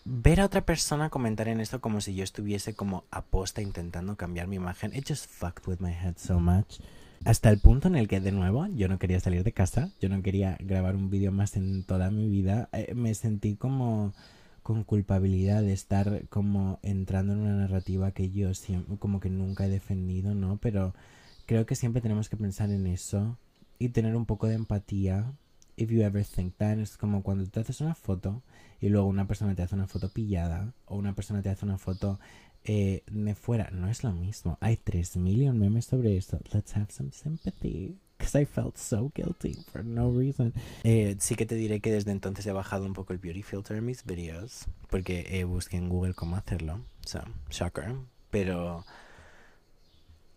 ver 0.05 0.41
a 0.41 0.47
otra 0.47 0.63
persona 0.63 1.11
comentar 1.11 1.47
en 1.47 1.61
esto 1.61 1.81
como 1.81 2.01
si 2.01 2.15
yo 2.15 2.25
estuviese 2.25 2.75
como 2.75 3.05
aposta 3.13 3.63
intentando 3.63 4.17
cambiar 4.17 4.49
mi 4.49 4.57
imagen, 4.57 4.95
it 4.95 5.07
just 5.07 5.31
fucked 5.31 5.69
with 5.69 5.79
my 5.79 5.93
head 5.93 6.17
so 6.17 6.41
much. 6.41 6.81
Hasta 7.25 7.51
el 7.51 7.59
punto 7.59 7.89
en 7.89 7.97
el 7.97 8.09
que, 8.09 8.21
de 8.21 8.33
nuevo, 8.33 8.67
yo 8.75 8.89
no 8.89 8.99
quería 8.99 9.21
salir 9.21 9.45
de 9.45 9.53
casa, 9.53 9.91
yo 10.01 10.09
no 10.09 10.23
quería 10.23 10.57
grabar 10.61 10.97
un 10.97 11.11
vídeo 11.11 11.33
más 11.33 11.55
en 11.57 11.85
toda 11.85 12.11
mi 12.11 12.29
vida. 12.29 12.71
Eh, 12.73 12.95
me 12.95 13.15
sentí 13.15 13.57
como 13.57 14.15
con 14.63 14.85
culpabilidad 14.85 15.63
de 15.63 15.73
estar 15.73 16.23
como 16.29 16.79
entrando 16.83 17.33
en 17.35 17.41
una 17.41 17.55
narrativa 17.55 18.13
que 18.13 18.31
yo 18.31 18.55
siempre, 18.55 18.97
como 18.99 19.21
que 19.21 19.29
nunca 19.29 19.67
he 19.67 19.69
defendido, 19.69 20.35
¿no? 20.35 20.59
Pero 20.63 20.95
creo 21.47 21.67
que 21.67 21.75
siempre 21.75 22.01
tenemos 22.01 22.29
que 22.31 22.37
pensar 22.37 22.71
en 22.71 22.87
eso 22.87 23.37
y 23.79 23.91
tener 23.91 24.17
un 24.17 24.27
poco 24.27 24.47
de 24.47 24.55
empatía. 24.55 25.33
If 25.81 25.91
you 25.91 26.03
ever 26.03 26.23
think 26.23 26.59
that, 26.59 26.79
es 26.79 26.99
como 26.99 27.23
cuando 27.23 27.49
te 27.49 27.59
haces 27.59 27.81
una 27.81 27.95
foto 27.95 28.43
y 28.83 28.91
luego 28.91 29.07
una 29.07 29.27
persona 29.27 29.55
te 29.55 29.63
hace 29.63 29.75
una 29.75 29.87
foto 29.87 30.11
pillada 30.11 30.75
o 30.85 30.97
una 30.97 31.15
persona 31.15 31.41
te 31.41 31.49
hace 31.49 31.65
una 31.65 31.79
foto 31.79 32.21
eh, 32.65 33.03
de 33.11 33.35
fuera. 33.35 33.71
No 33.73 33.89
es 33.89 34.05
lo 34.05 34.13
mismo. 34.13 34.59
Hay 34.61 34.77
3 34.77 35.17
millones 35.17 35.59
memes 35.59 35.87
sobre 35.87 36.19
esto. 36.19 36.39
Let's 36.53 36.77
have 36.77 36.89
some 36.91 37.13
sympathy. 37.13 37.97
Because 38.19 38.39
I 38.39 38.45
felt 38.45 38.77
so 38.77 39.11
guilty 39.15 39.57
for 39.73 39.83
no 39.83 40.11
reason. 40.11 40.53
Eh, 40.85 41.17
sí 41.19 41.35
que 41.35 41.47
te 41.47 41.55
diré 41.55 41.81
que 41.81 41.91
desde 41.91 42.11
entonces 42.11 42.47
he 42.47 42.53
bajado 42.53 42.85
un 42.85 42.93
poco 42.93 43.15
el 43.15 43.19
beauty 43.19 43.43
filter 43.43 43.79
en 43.79 43.87
mis 43.87 44.05
videos. 44.05 44.67
Porque 44.91 45.27
eh, 45.31 45.45
busqué 45.45 45.79
en 45.79 45.89
Google 45.89 46.13
cómo 46.13 46.37
hacerlo. 46.37 46.81
So, 47.07 47.23
shocker. 47.49 47.95
Pero. 48.31 48.85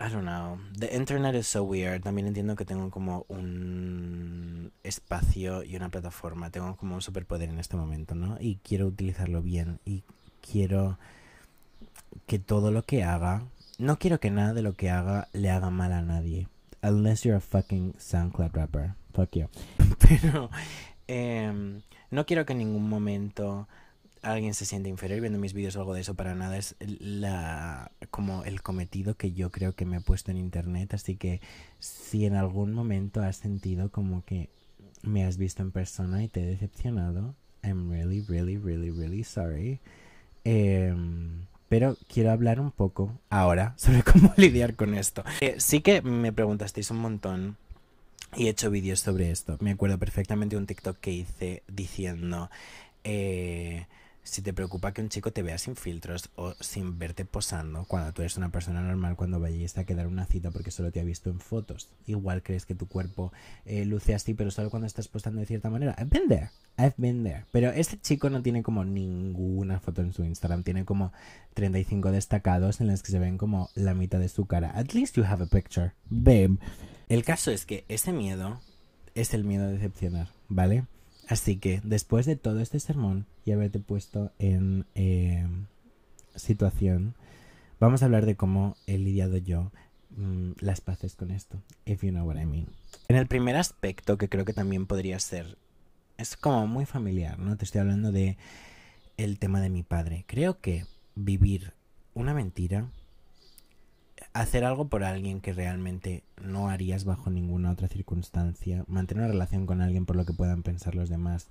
I 0.04 0.10
don't 0.10 0.26
know. 0.26 0.60
The 0.78 0.94
internet 0.94 1.34
is 1.34 1.48
so 1.48 1.64
weird. 1.64 2.04
También 2.04 2.28
entiendo 2.28 2.58
que 2.58 2.66
tengo 2.66 2.90
como 2.90 3.26
un 3.30 4.74
espacio 4.84 5.64
y 5.64 5.78
una 5.78 5.88
plataforma. 5.88 6.50
Tengo 6.50 6.76
como 6.76 6.96
un 6.96 7.02
superpoder 7.02 7.48
en 7.48 7.58
este 7.58 7.78
momento, 7.78 8.14
¿no? 8.14 8.36
Y 8.38 8.58
quiero 8.64 8.88
utilizarlo 8.88 9.42
bien. 9.42 9.80
Y 9.86 10.04
quiero 10.42 10.98
que 12.28 12.38
todo 12.38 12.72
lo 12.72 12.84
que 12.84 13.06
haga, 13.06 13.44
no 13.78 13.98
quiero 13.98 14.20
que 14.20 14.30
nada 14.30 14.54
de 14.54 14.62
lo 14.62 14.74
que 14.74 14.90
haga 14.90 15.30
le 15.32 15.50
haga 15.50 15.70
mal 15.70 15.94
a 15.94 16.02
nadie. 16.02 16.50
Unless 16.82 17.24
you're 17.24 17.38
a 17.38 17.40
fucking 17.40 17.94
SoundCloud 17.98 18.52
rapper. 18.54 18.96
Fuck 19.14 19.38
you. 19.38 19.48
Pero 20.00 20.50
eh, 21.08 21.82
no 22.12 22.26
quiero 22.26 22.46
que 22.46 22.52
en 22.52 22.60
ningún 22.60 22.90
momento 22.90 23.70
alguien 24.24 24.54
se 24.54 24.66
siente 24.66 24.90
inferior 24.90 25.22
viendo 25.22 25.38
mis 25.38 25.54
vídeos 25.54 25.76
o 25.76 25.80
algo 25.80 25.94
de 25.94 26.02
eso 26.02 26.16
para 26.16 26.34
nada 26.34 26.58
es 26.58 26.76
la 26.80 27.92
como 28.10 28.44
el 28.46 28.62
cometido 28.62 29.16
que 29.16 29.34
yo 29.34 29.52
creo 29.52 29.74
que 29.74 29.86
me 29.86 29.98
he 29.98 30.02
puesto 30.02 30.32
en 30.32 30.38
internet 30.38 30.94
así 30.94 31.16
que 31.16 31.42
si 31.80 32.26
en 32.26 32.36
algún 32.36 32.74
momento 32.74 33.22
has 33.22 33.38
sentido 33.38 33.92
como 33.92 34.24
que 34.26 34.50
me 35.02 35.26
has 35.26 35.38
visto 35.38 35.62
en 35.62 35.72
persona 35.72 36.24
y 36.24 36.30
te 36.30 36.42
he 36.42 36.46
decepcionado 36.46 37.36
I'm 37.64 37.92
really 37.92 38.22
really 38.22 38.58
really 38.58 38.90
really 38.90 39.24
sorry 39.24 39.80
eh, 40.46 40.96
pero 41.74 41.98
quiero 42.08 42.32
hablar 42.32 42.60
un 42.60 42.72
poco 42.72 43.20
ahora 43.30 43.74
sobre 43.78 44.04
cómo 44.04 44.32
lidiar 44.38 44.76
con 44.76 44.94
esto. 44.94 45.24
Eh, 45.42 45.56
sí 45.58 45.82
que 45.82 46.04
me 46.04 46.32
preguntasteis 46.32 46.92
un 46.92 46.98
montón 46.98 47.58
y 48.36 48.46
he 48.46 48.50
hecho 48.50 48.70
vídeos 48.70 49.00
sobre 49.00 49.32
esto. 49.32 49.58
Me 49.60 49.72
acuerdo 49.72 49.98
perfectamente 49.98 50.56
de 50.56 50.60
un 50.60 50.68
TikTok 50.68 51.00
que 51.00 51.12
hice 51.12 51.64
diciendo... 51.68 52.52
Eh, 53.04 53.88
si 54.24 54.42
te 54.42 54.54
preocupa 54.54 54.94
que 54.94 55.02
un 55.02 55.10
chico 55.10 55.32
te 55.32 55.44
vea 55.44 55.58
sin 55.58 55.76
filtros 55.76 56.30
o 56.36 56.54
sin 56.60 56.98
verte 56.98 57.26
posando 57.26 57.86
cuando 57.86 58.14
tú 58.14 58.22
eres 58.22 58.38
una 58.38 58.50
persona 58.50 58.82
normal 58.82 59.16
cuando 59.16 59.40
vayas 59.40 59.78
a 59.78 59.84
quedar 59.84 60.08
una 60.08 60.26
cita 60.26 60.52
porque 60.52 60.72
solo 60.72 60.92
te 60.92 61.00
ha 61.00 61.04
visto 61.04 61.30
en 61.30 61.40
fotos, 61.40 61.90
igual 62.08 62.42
crees 62.42 62.66
que 62.66 62.76
tu 62.76 62.88
cuerpo 62.88 63.34
eh, 63.66 63.86
luce 63.86 64.16
así, 64.16 64.34
pero 64.34 64.52
solo 64.52 64.70
cuando 64.70 64.88
estás 64.88 65.08
postando 65.08 65.42
de 65.42 65.46
cierta 65.46 65.70
manera. 65.70 65.96
I've 66.00 66.10
been 66.10 66.28
there, 66.28 66.50
I've 66.78 66.96
been 66.98 67.24
there. 67.24 67.46
Pero 67.52 67.72
este 67.72 68.00
chico 68.00 68.30
no 68.30 68.42
tiene 68.42 68.64
como 68.64 68.86
ninguna 68.86 69.80
foto 69.80 70.02
en 70.02 70.14
su 70.14 70.24
Instagram, 70.24 70.64
tiene 70.64 70.86
como 70.86 71.12
35 71.54 72.12
destacados 72.12 72.82
en 72.82 72.88
los 72.88 73.04
que 73.04 73.12
se 73.12 73.20
ven 73.20 73.38
como 73.38 73.70
la 73.76 73.94
mitad 73.94 74.20
de 74.20 74.30
su 74.30 74.46
cara. 74.46 74.72
At 74.76 74.94
least 74.94 75.18
you 75.18 75.24
have 75.24 75.44
a 75.44 75.48
picture, 75.48 75.92
babe. 76.10 76.58
El 77.10 77.24
caso 77.24 77.52
es 77.52 77.66
que 77.66 77.86
ese 77.90 78.14
miedo 78.14 78.62
es 79.16 79.34
el 79.34 79.44
miedo 79.44 79.66
a 79.66 79.68
decepcionar, 79.68 80.30
¿vale? 80.48 80.86
Así 81.28 81.58
que 81.58 81.82
después 81.84 82.26
de 82.26 82.36
todo 82.36 82.60
este 82.60 82.80
sermón 82.80 83.26
y 83.46 83.52
haberte 83.52 83.80
puesto 83.80 84.32
en 84.40 84.86
eh, 84.96 85.48
situación, 86.36 87.16
vamos 87.80 88.02
a 88.02 88.06
hablar 88.06 88.26
de 88.26 88.36
cómo 88.36 88.76
he 88.88 88.98
lidiado 88.98 89.38
yo 89.38 89.72
mm, 90.18 90.52
las 90.60 90.82
paces 90.82 91.16
con 91.16 91.32
esto, 91.32 91.62
if 91.86 92.04
you 92.04 92.12
know 92.12 92.28
what 92.28 92.38
I 92.38 92.46
mean. 92.46 92.68
En 93.08 93.16
el 93.16 93.28
primer 93.28 93.56
aspecto, 93.56 94.18
que 94.18 94.30
creo 94.30 94.46
que 94.46 94.54
también 94.54 94.86
podría 94.86 95.20
ser, 95.20 95.58
es 96.18 96.36
como 96.36 96.68
muy 96.68 96.86
familiar, 96.86 97.40
¿no? 97.40 97.56
Te 97.58 97.66
estoy 97.66 97.82
hablando 97.82 98.12
de 98.12 98.38
el 99.18 99.40
tema 99.40 99.62
de 99.62 99.70
mi 99.70 99.84
padre. 99.84 100.26
Creo 100.28 100.60
que 100.60 100.86
vivir 101.16 101.74
una 102.14 102.34
mentira 102.34 102.90
hacer 104.34 104.66
algo 104.66 104.88
por 104.88 105.04
alguien 105.04 105.42
que 105.42 105.54
realmente 105.54 106.24
no 106.42 106.70
harías 106.70 107.06
bajo 107.06 107.30
ninguna 107.30 107.72
otra 107.72 107.88
circunstancia, 107.88 108.84
mantener 108.88 109.24
una 109.24 109.34
relación 109.34 109.66
con 109.66 109.82
alguien 109.82 110.06
por 110.06 110.16
lo 110.16 110.26
que 110.26 110.34
puedan 110.34 110.64
pensar 110.64 110.96
los 110.96 111.10
demás, 111.10 111.48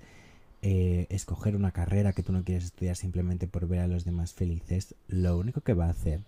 eh, 0.62 1.06
escoger 1.10 1.56
una 1.56 1.70
carrera 1.70 2.12
que 2.12 2.22
tú 2.22 2.32
no 2.32 2.44
quieres 2.44 2.64
estudiar 2.64 2.96
simplemente 2.96 3.46
por 3.46 3.68
ver 3.68 3.80
a 3.80 3.88
los 3.88 4.04
demás 4.04 4.34
felices, 4.34 4.94
lo 5.08 5.38
único 5.38 5.60
que 5.60 5.74
va 5.74 5.86
a 5.86 5.90
hacer. 5.90 6.20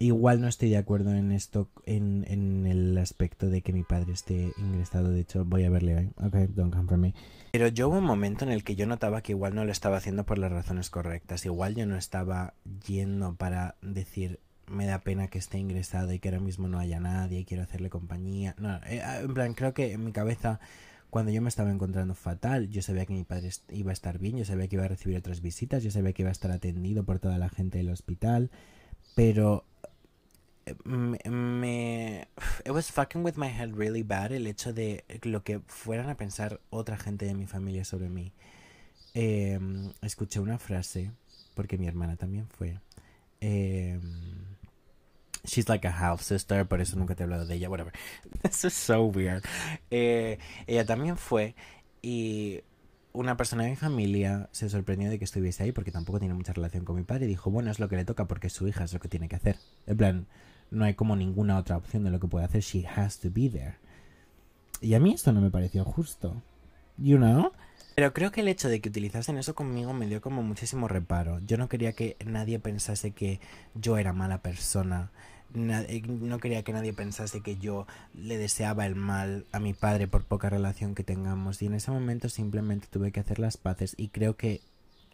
Igual 0.00 0.40
no 0.40 0.48
estoy 0.48 0.70
de 0.70 0.76
acuerdo 0.76 1.14
en 1.14 1.30
esto, 1.30 1.68
en, 1.86 2.24
en 2.28 2.66
el 2.66 2.98
aspecto 2.98 3.48
de 3.48 3.62
que 3.62 3.72
mi 3.72 3.84
padre 3.84 4.12
esté 4.12 4.52
ingresado. 4.58 5.10
De 5.10 5.20
hecho, 5.20 5.44
voy 5.44 5.62
a 5.62 5.70
verle 5.70 5.96
hoy. 5.96 6.10
Ok, 6.16 6.34
don't 6.50 6.74
come 6.74 6.88
for 6.88 6.98
me. 6.98 7.14
Pero 7.52 7.68
yo 7.68 7.88
hubo 7.88 7.98
un 7.98 8.04
momento 8.04 8.44
en 8.44 8.50
el 8.50 8.64
que 8.64 8.74
yo 8.74 8.88
notaba 8.88 9.22
que 9.22 9.32
igual 9.32 9.54
no 9.54 9.64
lo 9.64 9.70
estaba 9.70 9.98
haciendo 9.98 10.26
por 10.26 10.38
las 10.38 10.50
razones 10.50 10.90
correctas. 10.90 11.46
Igual 11.46 11.76
yo 11.76 11.86
no 11.86 11.96
estaba 11.96 12.54
yendo 12.84 13.36
para 13.36 13.76
decir, 13.82 14.40
me 14.66 14.86
da 14.86 15.00
pena 15.00 15.28
que 15.28 15.38
esté 15.38 15.58
ingresado 15.58 16.12
y 16.12 16.18
que 16.18 16.28
ahora 16.28 16.40
mismo 16.40 16.68
no 16.68 16.78
haya 16.78 17.00
nadie 17.00 17.40
y 17.40 17.44
quiero 17.44 17.62
hacerle 17.62 17.90
compañía. 17.90 18.54
No, 18.58 18.76
eh, 18.86 19.02
ah, 19.04 19.20
en 19.20 19.34
plan, 19.34 19.54
creo 19.54 19.74
que 19.74 19.92
en 19.92 20.04
mi 20.04 20.12
cabeza, 20.12 20.60
cuando 21.10 21.30
yo 21.32 21.42
me 21.42 21.48
estaba 21.48 21.70
encontrando 21.70 22.14
fatal, 22.14 22.68
yo 22.70 22.82
sabía 22.82 23.06
que 23.06 23.12
mi 23.12 23.24
padre 23.24 23.50
iba 23.70 23.90
a 23.90 23.92
estar 23.92 24.18
bien, 24.18 24.36
yo 24.36 24.44
sabía 24.44 24.68
que 24.68 24.76
iba 24.76 24.84
a 24.84 24.88
recibir 24.88 25.16
otras 25.16 25.40
visitas, 25.40 25.82
yo 25.82 25.90
sabía 25.90 26.12
que 26.12 26.22
iba 26.22 26.30
a 26.30 26.32
estar 26.32 26.50
atendido 26.50 27.04
por 27.04 27.18
toda 27.18 27.38
la 27.38 27.48
gente 27.48 27.78
del 27.78 27.90
hospital, 27.90 28.50
pero 29.14 29.64
me, 30.84 31.18
me, 31.30 32.28
It 32.64 32.70
was 32.70 32.90
fucking 32.90 33.22
with 33.22 33.36
my 33.36 33.48
head 33.48 33.74
really 33.74 34.02
bad 34.02 34.32
el 34.32 34.46
hecho 34.46 34.72
de 34.72 35.04
lo 35.22 35.42
que 35.44 35.60
fueran 35.66 36.08
a 36.08 36.16
pensar 36.16 36.60
otra 36.70 36.96
gente 36.96 37.26
de 37.26 37.34
mi 37.34 37.46
familia 37.46 37.84
sobre 37.84 38.08
mí. 38.08 38.32
Eh, 39.14 39.58
escuché 40.02 40.40
una 40.40 40.58
frase, 40.58 41.12
porque 41.54 41.78
mi 41.78 41.86
hermana 41.86 42.16
también 42.16 42.48
fue. 42.48 42.78
Eh, 43.40 44.00
she's 45.44 45.68
like 45.68 45.86
a 45.86 45.90
half 45.90 46.22
sister, 46.22 46.66
por 46.66 46.80
eso 46.80 46.96
nunca 46.96 47.14
te 47.14 47.22
he 47.22 47.24
hablado 47.24 47.46
de 47.46 47.54
ella, 47.54 47.68
whatever. 47.68 47.92
This 48.42 48.64
is 48.64 48.74
so 48.74 49.04
weird. 49.04 49.44
Eh, 49.90 50.38
ella 50.66 50.84
también 50.84 51.16
fue 51.16 51.54
y 52.02 52.62
una 53.12 53.36
persona 53.36 53.62
de 53.62 53.70
mi 53.70 53.76
familia 53.76 54.48
se 54.50 54.68
sorprendió 54.68 55.08
de 55.08 55.18
que 55.18 55.24
estuviese 55.24 55.62
ahí 55.62 55.72
porque 55.72 55.92
tampoco 55.92 56.18
tiene 56.18 56.34
mucha 56.34 56.52
relación 56.52 56.84
con 56.84 56.96
mi 56.96 57.04
padre 57.04 57.26
y 57.26 57.28
dijo, 57.28 57.50
bueno, 57.50 57.70
es 57.70 57.78
lo 57.78 57.88
que 57.88 57.96
le 57.96 58.04
toca 58.04 58.26
porque 58.26 58.50
su 58.50 58.66
hija 58.66 58.84
es 58.84 58.92
lo 58.92 58.98
que 58.98 59.08
tiene 59.08 59.28
que 59.28 59.36
hacer. 59.36 59.56
En 59.86 59.96
plan, 59.96 60.26
no 60.70 60.84
hay 60.84 60.94
como 60.94 61.14
ninguna 61.14 61.56
otra 61.56 61.76
opción 61.76 62.02
de 62.02 62.10
lo 62.10 62.18
que 62.18 62.26
puede 62.26 62.44
hacer. 62.44 62.62
She 62.62 62.86
has 62.86 63.20
to 63.20 63.28
be 63.32 63.48
there. 63.48 63.76
Y 64.80 64.94
a 64.94 65.00
mí 65.00 65.14
esto 65.14 65.32
no 65.32 65.40
me 65.40 65.50
pareció 65.50 65.84
justo. 65.84 66.42
You 66.96 67.16
know? 67.16 67.52
Pero 67.94 68.12
creo 68.12 68.32
que 68.32 68.40
el 68.40 68.48
hecho 68.48 68.68
de 68.68 68.80
que 68.80 68.88
utilizasen 68.88 69.38
eso 69.38 69.54
conmigo 69.54 69.92
me 69.92 70.06
dio 70.06 70.20
como 70.20 70.42
muchísimo 70.42 70.88
reparo. 70.88 71.40
Yo 71.46 71.56
no 71.56 71.68
quería 71.68 71.92
que 71.92 72.16
nadie 72.26 72.58
pensase 72.58 73.12
que 73.12 73.40
yo 73.74 73.96
era 73.96 74.12
mala 74.12 74.42
persona. 74.42 75.12
Eh, 75.54 76.02
no 76.06 76.38
quería 76.38 76.62
que 76.62 76.72
nadie 76.72 76.92
pensase 76.92 77.40
que 77.40 77.56
yo 77.56 77.86
le 78.14 78.36
deseaba 78.36 78.86
el 78.86 78.96
mal 78.96 79.46
a 79.52 79.60
mi 79.60 79.72
padre 79.72 80.08
por 80.08 80.24
poca 80.24 80.50
relación 80.50 80.94
que 80.94 81.04
tengamos. 81.04 81.62
Y 81.62 81.66
en 81.66 81.74
ese 81.74 81.90
momento 81.90 82.28
simplemente 82.28 82.88
tuve 82.90 83.12
que 83.12 83.20
hacer 83.20 83.38
las 83.38 83.56
paces. 83.56 83.94
Y 83.96 84.08
creo 84.08 84.36
que 84.36 84.60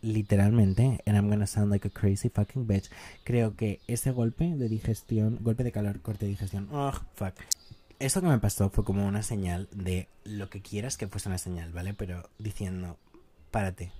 literalmente, 0.02 1.00
and 1.06 1.16
I'm 1.16 1.28
gonna 1.28 1.46
sound 1.46 1.70
like 1.70 1.86
a 1.86 1.90
crazy 1.90 2.30
fucking 2.30 2.66
bitch, 2.66 2.90
creo 3.24 3.54
que 3.54 3.80
ese 3.86 4.10
golpe 4.10 4.44
de 4.56 4.68
digestión, 4.68 5.38
golpe 5.42 5.64
de 5.64 5.72
calor, 5.72 6.00
corte 6.00 6.24
de 6.24 6.30
digestión, 6.30 6.68
oh, 6.72 6.92
fuck. 7.14 7.34
Eso 7.98 8.22
que 8.22 8.28
me 8.28 8.38
pasó 8.38 8.70
fue 8.70 8.82
como 8.82 9.06
una 9.06 9.22
señal 9.22 9.68
de 9.72 10.08
lo 10.24 10.48
que 10.48 10.62
quieras 10.62 10.96
que 10.96 11.06
fuese 11.06 11.28
una 11.28 11.36
señal, 11.36 11.70
¿vale? 11.70 11.92
Pero 11.92 12.30
diciendo, 12.38 12.96
párate. 13.50 13.92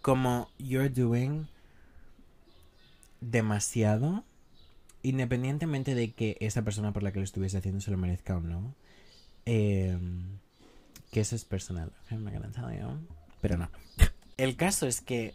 Como 0.00 0.48
you're 0.58 0.88
doing 0.88 1.46
demasiado, 3.20 4.24
independientemente 5.02 5.94
de 5.94 6.12
que 6.12 6.36
esa 6.40 6.62
persona 6.62 6.92
por 6.92 7.02
la 7.02 7.12
que 7.12 7.18
lo 7.18 7.24
estuviese 7.24 7.58
haciendo 7.58 7.80
se 7.80 7.90
lo 7.90 7.98
merezca 7.98 8.36
o 8.36 8.40
no, 8.40 8.74
eh, 9.46 9.98
que 11.10 11.20
eso 11.20 11.36
es 11.36 11.44
personal. 11.44 11.92
Pero 13.40 13.56
no. 13.56 13.70
El 14.36 14.56
caso 14.56 14.86
es 14.86 15.00
que 15.00 15.34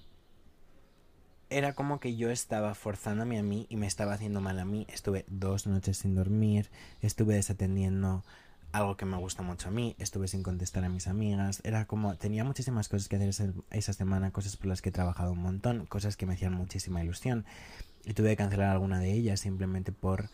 era 1.50 1.74
como 1.74 2.00
que 2.00 2.16
yo 2.16 2.32
estaba 2.32 2.74
forzándome 2.74 3.38
a 3.38 3.44
mí 3.44 3.68
y 3.70 3.76
me 3.76 3.88
estaba 3.88 4.14
haciendo 4.14 4.42
mal 4.42 4.60
a 4.60 4.66
mí. 4.66 4.86
Estuve 4.90 5.26
dos 5.28 5.68
noches 5.68 5.98
sin 5.98 6.16
dormir, 6.16 6.70
estuve 7.02 7.36
desatendiendo 7.36 8.24
algo 8.74 8.98
que 8.98 9.06
me 9.06 9.18
gusta 9.18 9.44
mucho 9.44 9.70
a 9.70 9.72
mí, 9.72 9.96
estuve 10.00 10.28
sin 10.28 10.42
contestar 10.42 10.84
a 10.84 10.90
mis 10.90 11.08
amigas, 11.08 11.62
era 11.64 11.86
como, 11.86 12.16
tenía 12.16 12.44
muchísimas 12.44 12.90
cosas 12.90 13.08
que 13.08 13.16
hacer 13.16 13.54
esa, 13.70 13.94
semana, 13.94 14.32
cosas 14.32 14.58
por 14.58 14.66
las 14.66 14.82
que 14.82 14.90
he 14.90 14.92
trabajado 14.92 15.32
un 15.32 15.44
montón, 15.44 15.86
cosas 15.86 16.18
que 16.18 16.26
me 16.26 16.34
hacían 16.34 16.54
muchísima 16.54 17.04
ilusión 17.04 17.46
y 18.04 18.14
tuve 18.14 18.30
que 18.30 18.38
cancelar 18.38 18.72
alguna 18.72 19.00
de 19.00 19.14
ellas 19.14 19.40
simplemente 19.40 19.92
por 19.92 20.30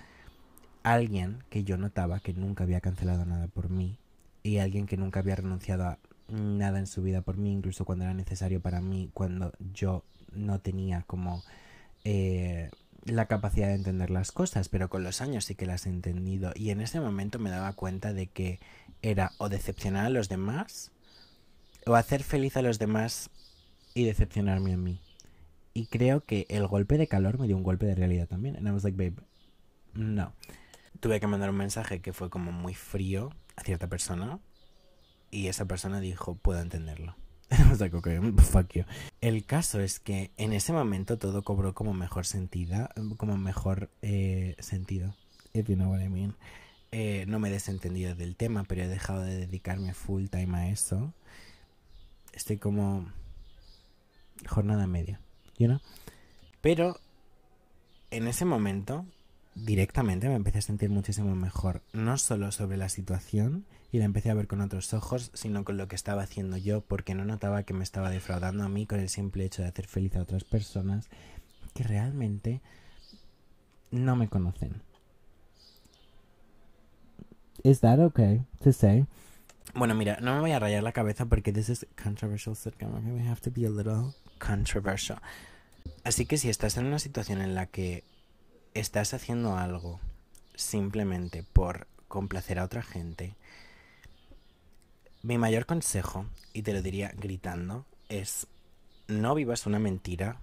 alguien 0.84 1.44
que 1.50 1.66
yo 1.66 1.76
notaba 1.76 2.22
que 2.22 2.34
nunca 2.34 2.64
había 2.64 2.80
cancelado 2.80 3.26
nada 3.26 3.48
por 3.48 3.70
mí 3.70 3.98
y 4.42 4.60
alguien 4.60 4.88
que 4.88 4.96
nunca 4.96 5.20
había 5.20 5.36
renunciado 5.36 5.84
a 5.84 6.00
nada 6.30 6.80
en 6.80 6.88
su 6.88 7.02
vida 7.02 7.22
por 7.22 7.36
mí, 7.36 7.52
incluso 7.52 7.84
cuando 7.84 8.06
era 8.06 8.14
necesario 8.14 8.62
para 8.62 8.80
mí, 8.80 9.10
cuando 9.14 9.52
yo 9.74 10.06
no 10.32 10.60
tenía 10.60 11.04
como 11.08 11.44
eh, 12.06 12.70
la 13.06 13.28
capacidad 13.28 13.68
de 13.68 13.76
entender 13.76 14.10
las 14.10 14.32
cosas, 14.32 14.70
pero 14.70 14.90
con 14.90 15.04
los 15.04 15.22
años 15.22 15.46
sí 15.46 15.56
que 15.56 15.66
las 15.66 15.86
he 15.86 15.90
entendido 15.90 16.52
y 16.56 16.72
en 16.72 16.82
ese 16.82 17.00
momento 17.00 17.40
me 17.40 17.50
daba 17.50 17.74
cuenta 17.74 18.14
de 18.14 18.28
que 18.28 18.60
era 19.02 19.32
o 19.38 19.50
decepcionar 19.50 20.06
a 20.06 20.10
los 20.10 20.30
demás 20.30 20.92
o 21.86 21.96
hacer 21.96 22.24
feliz 22.24 22.58
a 22.58 22.62
los 22.62 22.80
demás 22.80 23.30
y 23.94 24.04
decepcionarme 24.06 24.74
a 24.74 24.78
mí. 24.78 25.02
Y 25.74 25.88
creo 25.88 26.22
que 26.24 26.46
el 26.50 26.68
golpe 26.68 26.98
de 26.98 27.08
calor 27.08 27.40
me 27.40 27.48
dio 27.48 27.56
un 27.56 27.64
golpe 27.64 27.86
de 27.86 27.96
realidad 27.96 28.28
también. 28.28 28.56
And 28.58 28.68
I 28.68 28.72
was 28.72 28.84
like, 28.84 28.98
babe, 28.98 29.22
no. 29.94 30.34
Tuve 31.00 31.20
que 31.20 31.28
mandar 31.28 31.50
un 31.50 31.58
mensaje 31.58 32.02
que 32.02 32.14
fue 32.14 32.30
como 32.30 32.52
muy 32.52 32.74
frío 32.74 33.32
a 33.56 33.64
cierta 33.64 33.88
persona 33.88 34.40
y 35.32 35.48
esa 35.48 35.66
persona 35.66 36.00
dijo, 36.00 36.36
puedo 36.36 36.60
entenderlo. 36.60 37.16
you. 38.74 38.84
El 39.22 39.46
caso 39.46 39.80
es 39.80 40.00
que 40.00 40.32
en 40.38 40.54
ese 40.54 40.74
momento 40.74 41.18
todo 41.18 41.44
cobró 41.44 41.74
como 41.74 41.94
mejor 41.94 42.26
sentido, 42.26 42.90
como 43.18 43.38
mejor 43.38 43.90
eh, 44.02 44.56
sentido, 44.60 45.16
if 45.54 45.68
you 45.68 45.76
know 45.76 45.92
what 45.92 46.02
I. 46.02 46.34
Eh, 46.92 47.26
no 47.28 47.40
me 47.40 47.50
he 47.50 47.52
desentendido 47.52 48.16
del 48.16 48.36
tema, 48.36 48.64
pero 48.64 48.84
he 48.84 48.88
dejado 48.88 49.22
de 49.22 49.36
dedicarme 49.36 49.94
full 49.94 50.28
time 50.28 50.58
a 50.58 50.70
eso. 50.70 51.14
Estoy 52.34 52.58
como 52.58 53.12
jornada 54.48 54.88
media, 54.88 55.20
you 55.58 55.68
know. 55.68 55.80
Pero 56.62 57.00
en 58.12 58.28
ese 58.28 58.46
momento 58.46 59.06
directamente 59.66 60.30
me 60.30 60.36
empecé 60.36 60.60
a 60.60 60.62
sentir 60.62 60.90
muchísimo 60.90 61.36
mejor, 61.36 61.82
no 61.94 62.18
solo 62.18 62.52
sobre 62.52 62.78
la 62.78 62.90
situación 62.90 63.66
y 63.92 64.00
la 64.00 64.06
empecé 64.06 64.30
a 64.30 64.36
ver 64.36 64.48
con 64.48 64.62
otros 64.62 64.94
ojos, 64.94 65.32
sino 65.34 65.64
con 65.64 65.78
lo 65.78 65.88
que 65.88 65.96
estaba 65.96 66.24
haciendo 66.24 66.58
yo, 66.58 66.82
porque 66.82 67.16
no 67.16 67.26
notaba 67.26 67.64
que 67.64 67.74
me 67.74 67.84
estaba 67.84 68.10
defraudando 68.10 68.64
a 68.64 68.70
mí 68.70 68.86
con 68.86 69.00
el 69.00 69.10
simple 69.10 69.46
hecho 69.46 69.62
de 69.62 69.70
hacer 69.70 69.88
feliz 69.88 70.16
a 70.16 70.22
otras 70.22 70.44
personas 70.44 71.10
que 71.74 71.84
realmente 71.84 72.62
no 73.92 74.16
me 74.16 74.28
conocen. 74.28 74.82
¿Es 77.64 77.82
that 77.82 78.00
okay 78.00 78.46
to 78.64 78.72
say? 78.72 79.06
Bueno, 79.74 79.94
mira, 79.94 80.18
no 80.22 80.36
me 80.36 80.42
voy 80.42 80.52
a 80.52 80.60
rayar 80.60 80.84
la 80.84 80.92
cabeza 80.92 81.26
porque 81.26 81.52
this 81.52 81.70
is 81.70 81.86
controversial 82.02 82.56
sitcom. 82.56 82.94
We 83.14 83.28
have 83.28 83.42
to 83.42 83.52
be 83.52 83.66
a 83.66 83.70
little 83.70 84.14
controversial. 84.40 85.20
Así 86.04 86.26
que 86.26 86.38
si 86.38 86.50
estás 86.50 86.78
en 86.78 86.86
una 86.86 87.00
situación 87.00 87.42
en 87.42 87.56
la 87.56 87.66
que 87.66 88.04
estás 88.74 89.14
haciendo 89.14 89.58
algo 89.58 90.00
simplemente 90.56 91.44
por 91.54 91.88
complacer 92.08 92.60
a 92.60 92.64
otra 92.64 92.82
gente, 92.82 93.36
mi 95.22 95.38
mayor 95.38 95.66
consejo, 95.66 96.26
y 96.54 96.64
te 96.64 96.74
lo 96.74 96.82
diría 96.82 97.12
gritando, 97.16 97.86
es 98.10 98.48
no 99.08 99.36
vivas 99.36 99.66
una 99.66 99.80
mentira 99.80 100.38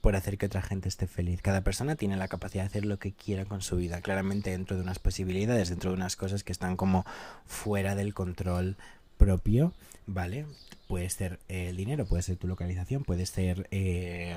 por 0.00 0.16
hacer 0.16 0.36
que 0.36 0.46
otra 0.46 0.62
gente 0.62 0.88
esté 0.88 1.06
feliz. 1.06 1.40
Cada 1.42 1.62
persona 1.62 1.94
tiene 1.94 2.16
la 2.16 2.28
capacidad 2.28 2.64
de 2.64 2.68
hacer 2.68 2.84
lo 2.84 2.98
que 2.98 3.12
quiera 3.12 3.44
con 3.44 3.62
su 3.62 3.76
vida, 3.76 4.00
claramente 4.00 4.50
dentro 4.50 4.76
de 4.76 4.82
unas 4.82 4.98
posibilidades, 4.98 5.68
dentro 5.68 5.90
de 5.90 5.96
unas 5.96 6.16
cosas 6.16 6.42
que 6.44 6.52
están 6.52 6.76
como 6.76 7.06
fuera 7.46 7.94
del 7.94 8.12
control 8.12 8.76
propio, 9.16 9.72
¿vale? 10.06 10.46
Puede 10.88 11.08
ser 11.08 11.38
el 11.48 11.76
dinero, 11.76 12.04
puede 12.06 12.22
ser 12.22 12.36
tu 12.36 12.48
localización, 12.48 13.04
puede 13.04 13.26
ser... 13.26 13.68
Eh, 13.70 14.36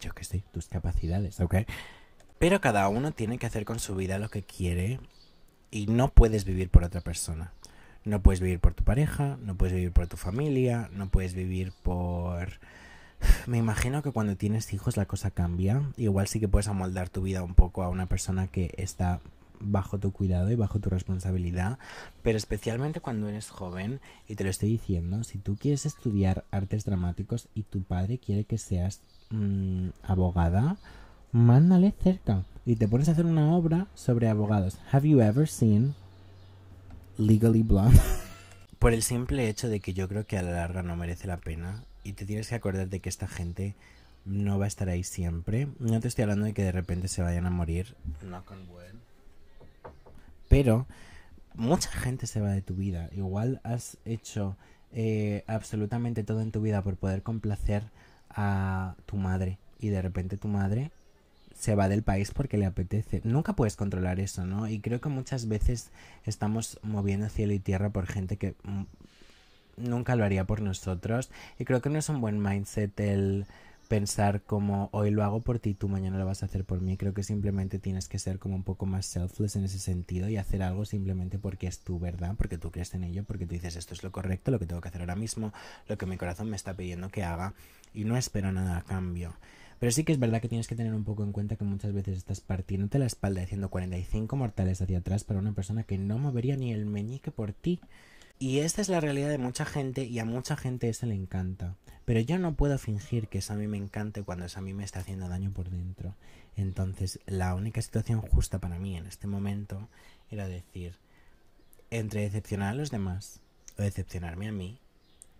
yo 0.00 0.12
qué 0.12 0.24
sé, 0.24 0.42
tus 0.52 0.68
capacidades, 0.68 1.40
¿ok? 1.40 1.56
Pero 2.38 2.60
cada 2.60 2.88
uno 2.88 3.12
tiene 3.12 3.38
que 3.38 3.46
hacer 3.46 3.64
con 3.64 3.78
su 3.78 3.94
vida 3.94 4.18
lo 4.18 4.30
que 4.30 4.42
quiere 4.42 4.98
y 5.70 5.86
no 5.86 6.08
puedes 6.08 6.44
vivir 6.44 6.70
por 6.70 6.84
otra 6.84 7.00
persona. 7.02 7.52
No 8.04 8.22
puedes 8.22 8.40
vivir 8.40 8.60
por 8.60 8.72
tu 8.72 8.82
pareja, 8.82 9.36
no 9.42 9.56
puedes 9.56 9.74
vivir 9.74 9.92
por 9.92 10.06
tu 10.06 10.16
familia, 10.16 10.88
no 10.92 11.10
puedes 11.10 11.34
vivir 11.34 11.72
por... 11.82 12.48
Me 13.46 13.58
imagino 13.58 14.02
que 14.02 14.10
cuando 14.10 14.36
tienes 14.36 14.72
hijos 14.72 14.96
la 14.96 15.04
cosa 15.04 15.30
cambia. 15.30 15.82
Igual 15.96 16.26
sí 16.26 16.40
que 16.40 16.48
puedes 16.48 16.68
amoldar 16.68 17.10
tu 17.10 17.22
vida 17.22 17.42
un 17.42 17.54
poco 17.54 17.82
a 17.82 17.90
una 17.90 18.06
persona 18.06 18.46
que 18.46 18.72
está 18.78 19.20
bajo 19.60 19.98
tu 19.98 20.12
cuidado 20.12 20.50
y 20.50 20.56
bajo 20.56 20.80
tu 20.80 20.90
responsabilidad, 20.90 21.78
pero 22.22 22.38
especialmente 22.38 23.00
cuando 23.00 23.28
eres 23.28 23.50
joven, 23.50 24.00
y 24.26 24.34
te 24.34 24.44
lo 24.44 24.50
estoy 24.50 24.70
diciendo, 24.70 25.22
si 25.22 25.38
tú 25.38 25.56
quieres 25.56 25.86
estudiar 25.86 26.44
artes 26.50 26.84
dramáticos 26.84 27.48
y 27.54 27.62
tu 27.64 27.82
padre 27.82 28.18
quiere 28.18 28.44
que 28.44 28.58
seas 28.58 29.00
mmm, 29.30 29.88
abogada, 30.02 30.76
mándale 31.32 31.92
cerca 32.02 32.44
y 32.66 32.76
te 32.76 32.88
pones 32.88 33.08
a 33.08 33.12
hacer 33.12 33.26
una 33.26 33.54
obra 33.54 33.86
sobre 33.94 34.28
abogados. 34.28 34.78
Have 34.92 35.08
you 35.08 35.20
ever 35.20 35.48
seen 35.48 35.94
Legally 37.18 37.62
Blonde? 37.62 38.00
Por 38.78 38.94
el 38.94 39.02
simple 39.02 39.48
hecho 39.48 39.68
de 39.68 39.80
que 39.80 39.92
yo 39.92 40.08
creo 40.08 40.26
que 40.26 40.38
a 40.38 40.42
la 40.42 40.52
larga 40.52 40.82
no 40.82 40.96
merece 40.96 41.26
la 41.26 41.36
pena 41.36 41.84
y 42.02 42.14
te 42.14 42.24
tienes 42.24 42.48
que 42.48 42.54
acordar 42.54 42.88
de 42.88 43.00
que 43.00 43.10
esta 43.10 43.28
gente 43.28 43.74
no 44.24 44.58
va 44.58 44.64
a 44.64 44.68
estar 44.68 44.88
ahí 44.88 45.04
siempre. 45.04 45.68
No 45.78 46.00
te 46.00 46.08
estoy 46.08 46.22
hablando 46.22 46.46
de 46.46 46.54
que 46.54 46.62
de 46.62 46.72
repente 46.72 47.08
se 47.08 47.22
vayan 47.22 47.46
a 47.46 47.50
morir. 47.50 47.94
Pero 50.50 50.88
mucha 51.54 51.92
gente 51.92 52.26
se 52.26 52.40
va 52.40 52.50
de 52.50 52.60
tu 52.60 52.74
vida. 52.74 53.08
Igual 53.12 53.60
has 53.62 53.98
hecho 54.04 54.56
eh, 54.92 55.44
absolutamente 55.46 56.24
todo 56.24 56.40
en 56.40 56.50
tu 56.50 56.60
vida 56.60 56.82
por 56.82 56.96
poder 56.96 57.22
complacer 57.22 57.84
a 58.30 58.96
tu 59.06 59.16
madre 59.16 59.58
y 59.78 59.90
de 59.90 60.02
repente 60.02 60.36
tu 60.36 60.48
madre 60.48 60.90
se 61.56 61.76
va 61.76 61.88
del 61.88 62.02
país 62.02 62.32
porque 62.32 62.58
le 62.58 62.66
apetece. 62.66 63.20
Nunca 63.22 63.52
puedes 63.52 63.76
controlar 63.76 64.18
eso, 64.18 64.44
¿no? 64.44 64.66
Y 64.66 64.80
creo 64.80 65.00
que 65.00 65.08
muchas 65.08 65.46
veces 65.46 65.92
estamos 66.24 66.80
moviendo 66.82 67.28
cielo 67.28 67.52
y 67.52 67.60
tierra 67.60 67.90
por 67.90 68.08
gente 68.08 68.36
que 68.36 68.56
mm, 68.64 68.82
nunca 69.76 70.16
lo 70.16 70.24
haría 70.24 70.46
por 70.48 70.62
nosotros. 70.62 71.30
Y 71.60 71.64
creo 71.64 71.80
que 71.80 71.90
no 71.90 71.98
es 72.00 72.08
un 72.08 72.20
buen 72.20 72.42
mindset 72.42 72.98
el 72.98 73.46
pensar 73.90 74.42
como 74.42 74.88
hoy 74.92 75.10
lo 75.10 75.24
hago 75.24 75.40
por 75.40 75.58
ti, 75.58 75.74
tú 75.74 75.88
mañana 75.88 76.16
lo 76.16 76.24
vas 76.24 76.44
a 76.44 76.46
hacer 76.46 76.64
por 76.64 76.80
mí. 76.80 76.96
Creo 76.96 77.12
que 77.12 77.24
simplemente 77.24 77.80
tienes 77.80 78.06
que 78.06 78.20
ser 78.20 78.38
como 78.38 78.54
un 78.54 78.62
poco 78.62 78.86
más 78.86 79.04
selfless 79.04 79.56
en 79.56 79.64
ese 79.64 79.80
sentido 79.80 80.28
y 80.28 80.36
hacer 80.36 80.62
algo 80.62 80.84
simplemente 80.84 81.40
porque 81.40 81.66
es 81.66 81.80
tu 81.80 81.98
verdad, 81.98 82.36
porque 82.38 82.56
tú 82.56 82.70
crees 82.70 82.94
en 82.94 83.02
ello, 83.02 83.24
porque 83.24 83.46
tú 83.46 83.54
dices 83.54 83.74
esto 83.74 83.92
es 83.92 84.04
lo 84.04 84.12
correcto, 84.12 84.52
lo 84.52 84.60
que 84.60 84.66
tengo 84.66 84.80
que 84.80 84.86
hacer 84.86 85.00
ahora 85.00 85.16
mismo, 85.16 85.52
lo 85.88 85.98
que 85.98 86.06
mi 86.06 86.16
corazón 86.16 86.48
me 86.48 86.54
está 86.54 86.74
pidiendo 86.74 87.08
que 87.08 87.24
haga 87.24 87.52
y 87.92 88.04
no 88.04 88.16
espero 88.16 88.52
nada 88.52 88.76
a 88.76 88.82
cambio. 88.82 89.34
Pero 89.80 89.90
sí 89.90 90.04
que 90.04 90.12
es 90.12 90.20
verdad 90.20 90.40
que 90.40 90.48
tienes 90.48 90.68
que 90.68 90.76
tener 90.76 90.94
un 90.94 91.02
poco 91.02 91.24
en 91.24 91.32
cuenta 91.32 91.56
que 91.56 91.64
muchas 91.64 91.92
veces 91.92 92.16
estás 92.16 92.40
partiéndote 92.40 93.00
la 93.00 93.06
espalda 93.06 93.42
haciendo 93.42 93.70
45 93.70 94.36
mortales 94.36 94.80
hacia 94.80 94.98
atrás 94.98 95.24
para 95.24 95.40
una 95.40 95.52
persona 95.52 95.82
que 95.82 95.98
no 95.98 96.16
movería 96.16 96.56
ni 96.56 96.72
el 96.72 96.86
meñique 96.86 97.32
por 97.32 97.52
ti. 97.52 97.80
Y 98.42 98.60
esta 98.60 98.80
es 98.80 98.88
la 98.88 99.00
realidad 99.00 99.28
de 99.28 99.36
mucha 99.36 99.66
gente 99.66 100.04
y 100.04 100.18
a 100.18 100.24
mucha 100.24 100.56
gente 100.56 100.88
eso 100.88 101.04
le 101.04 101.14
encanta. 101.14 101.76
Pero 102.06 102.20
yo 102.20 102.38
no 102.38 102.54
puedo 102.54 102.78
fingir 102.78 103.28
que 103.28 103.42
mí 103.54 103.66
me 103.66 103.76
encante 103.76 104.22
cuando 104.22 104.46
mí 104.62 104.72
me 104.72 104.82
está 104.82 105.00
haciendo 105.00 105.28
daño 105.28 105.52
por 105.52 105.68
dentro. 105.68 106.14
Entonces, 106.56 107.20
la 107.26 107.54
única 107.54 107.82
situación 107.82 108.22
justa 108.22 108.58
para 108.58 108.78
mí 108.78 108.96
en 108.96 109.04
este 109.04 109.26
momento 109.26 109.90
era 110.30 110.48
decir, 110.48 110.96
entre 111.90 112.22
decepcionar 112.22 112.70
a 112.70 112.74
los 112.74 112.90
demás 112.90 113.40
o 113.78 113.82
decepcionarme 113.82 114.48
a 114.48 114.52
mí, 114.52 114.78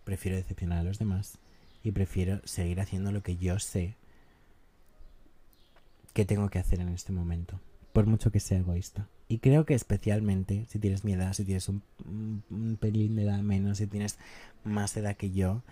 prefiero 0.04 0.36
decepcionar 0.36 0.80
a 0.80 0.84
los 0.84 0.98
demás 0.98 1.38
y 1.82 1.92
prefiero 1.92 2.42
seguir 2.44 2.82
haciendo 2.82 3.12
lo 3.12 3.22
que 3.22 3.38
yo 3.38 3.58
sé 3.58 3.96
que 6.12 6.26
tengo 6.26 6.50
que 6.50 6.58
hacer 6.58 6.80
en 6.80 6.90
este 6.90 7.12
momento, 7.12 7.60
por 7.94 8.04
mucho 8.04 8.30
que 8.30 8.40
sea 8.40 8.58
egoísta. 8.58 9.08
Y 9.30 9.38
creo 9.38 9.64
que 9.64 9.74
especialmente 9.74 10.66
si 10.68 10.80
tienes 10.80 11.04
mi 11.04 11.12
edad, 11.12 11.34
si 11.34 11.44
tienes 11.44 11.68
un, 11.68 11.82
pelín 12.80 13.14
de 13.14 13.22
edad 13.22 13.38
menos, 13.42 13.78
si 13.78 13.86
tienes 13.86 14.18
más 14.64 14.96
edad 14.96 15.16
que 15.16 15.30
yo, 15.30 15.62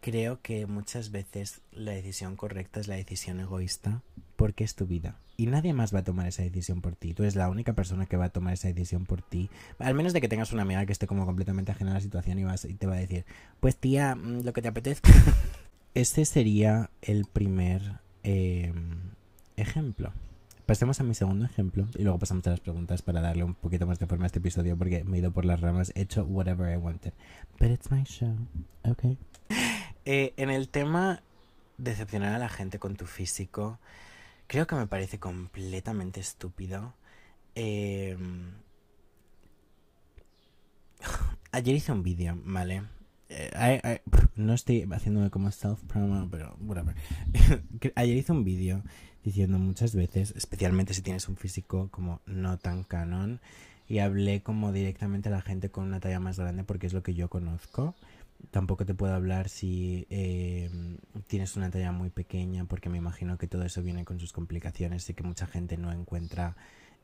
creo 0.00 0.40
que 0.40 0.66
muchas 0.66 1.10
veces 1.10 1.62
la 1.72 1.90
decisión 1.90 2.36
correcta 2.36 2.78
es 2.78 2.86
la 2.86 2.94
decisión 2.94 3.40
egoísta 3.40 4.02
porque 4.36 4.62
es 4.62 4.76
tu 4.76 4.86
vida. 4.86 5.18
Y 5.36 5.46
nadie 5.46 5.72
más 5.72 5.92
va 5.92 5.98
a 5.98 6.04
tomar 6.04 6.28
esa 6.28 6.44
decisión 6.44 6.80
por 6.80 6.94
ti. 6.94 7.12
Tú 7.12 7.24
eres 7.24 7.34
la 7.34 7.48
única 7.48 7.72
persona 7.72 8.06
que 8.06 8.16
va 8.16 8.26
a 8.26 8.32
tomar 8.32 8.54
esa 8.54 8.68
decisión 8.68 9.04
por 9.04 9.20
ti. 9.20 9.50
Al 9.80 9.94
menos 9.94 10.12
de 10.12 10.20
que 10.20 10.28
tengas 10.28 10.52
una 10.52 10.62
amiga 10.62 10.86
que 10.86 10.92
esté 10.92 11.08
como 11.08 11.26
completamente 11.26 11.72
ajena 11.72 11.90
a 11.90 11.94
la 11.94 12.00
situación 12.00 12.38
y, 12.38 12.44
vas, 12.44 12.64
y 12.66 12.74
te 12.74 12.86
va 12.86 12.94
a 12.94 12.98
decir, 12.98 13.24
pues 13.58 13.74
tía, 13.74 14.14
mm, 14.14 14.44
lo 14.44 14.52
que 14.52 14.62
te 14.62 14.68
apetezca. 14.68 15.10
este 15.94 16.24
sería 16.24 16.88
el 17.02 17.24
primer 17.24 17.98
eh, 18.22 18.72
ejemplo. 19.56 20.12
Pasemos 20.66 20.98
a 20.98 21.04
mi 21.04 21.14
segundo 21.14 21.44
ejemplo 21.44 21.86
y 21.94 22.04
luego 22.04 22.18
pasamos 22.18 22.46
a 22.46 22.50
las 22.50 22.60
preguntas 22.60 23.02
para 23.02 23.20
darle 23.20 23.44
un 23.44 23.54
poquito 23.54 23.86
más 23.86 23.98
de 23.98 24.06
forma 24.06 24.24
a 24.24 24.26
este 24.28 24.38
episodio 24.38 24.78
porque 24.78 25.04
me 25.04 25.18
he 25.18 25.20
ido 25.20 25.30
por 25.30 25.44
las 25.44 25.60
ramas, 25.60 25.92
he 25.94 26.00
hecho 26.00 26.24
whatever 26.24 26.72
I 26.72 26.78
wanted. 26.78 27.12
But 27.60 27.68
it's 27.68 27.90
my 27.90 28.02
show, 28.04 28.34
ok. 28.84 29.18
Eh, 30.06 30.34
en 30.36 30.50
el 30.50 30.68
tema 30.68 31.22
decepcionar 31.78 32.34
a 32.34 32.38
la 32.38 32.50
gente 32.50 32.78
con 32.78 32.94
tu 32.94 33.06
físico, 33.06 33.78
creo 34.46 34.66
que 34.66 34.74
me 34.74 34.86
parece 34.86 35.18
completamente 35.18 36.20
estúpido. 36.20 36.92
Eh, 37.54 38.14
ayer 41.52 41.74
hice 41.74 41.92
un 41.92 42.02
vídeo, 42.02 42.38
¿vale? 42.44 42.82
Eh, 43.30 44.02
no 44.36 44.52
estoy 44.52 44.86
haciéndome 44.92 45.30
como 45.30 45.50
self-promo, 45.50 46.28
pero 46.30 46.54
whatever. 46.60 46.94
ayer 47.94 48.16
hice 48.18 48.32
un 48.32 48.44
vídeo 48.44 48.82
diciendo 49.24 49.58
muchas 49.58 49.94
veces, 49.94 50.34
especialmente 50.36 50.94
si 50.94 51.02
tienes 51.02 51.28
un 51.28 51.36
físico 51.36 51.88
como 51.90 52.20
no 52.26 52.58
tan 52.58 52.84
canon, 52.84 53.40
y 53.88 53.98
hablé 53.98 54.42
como 54.42 54.72
directamente 54.72 55.28
a 55.28 55.32
la 55.32 55.42
gente 55.42 55.70
con 55.70 55.84
una 55.84 56.00
talla 56.00 56.20
más 56.20 56.38
grande 56.38 56.64
porque 56.64 56.86
es 56.86 56.92
lo 56.92 57.02
que 57.02 57.14
yo 57.14 57.28
conozco. 57.28 57.94
Tampoco 58.50 58.84
te 58.84 58.94
puedo 58.94 59.14
hablar 59.14 59.48
si 59.48 60.06
eh, 60.10 60.70
tienes 61.26 61.56
una 61.56 61.70
talla 61.70 61.92
muy 61.92 62.10
pequeña 62.10 62.64
porque 62.66 62.88
me 62.88 62.98
imagino 62.98 63.38
que 63.38 63.46
todo 63.46 63.64
eso 63.64 63.82
viene 63.82 64.04
con 64.04 64.20
sus 64.20 64.32
complicaciones 64.32 65.08
y 65.08 65.14
que 65.14 65.22
mucha 65.22 65.46
gente 65.46 65.76
no 65.76 65.92
encuentra 65.92 66.56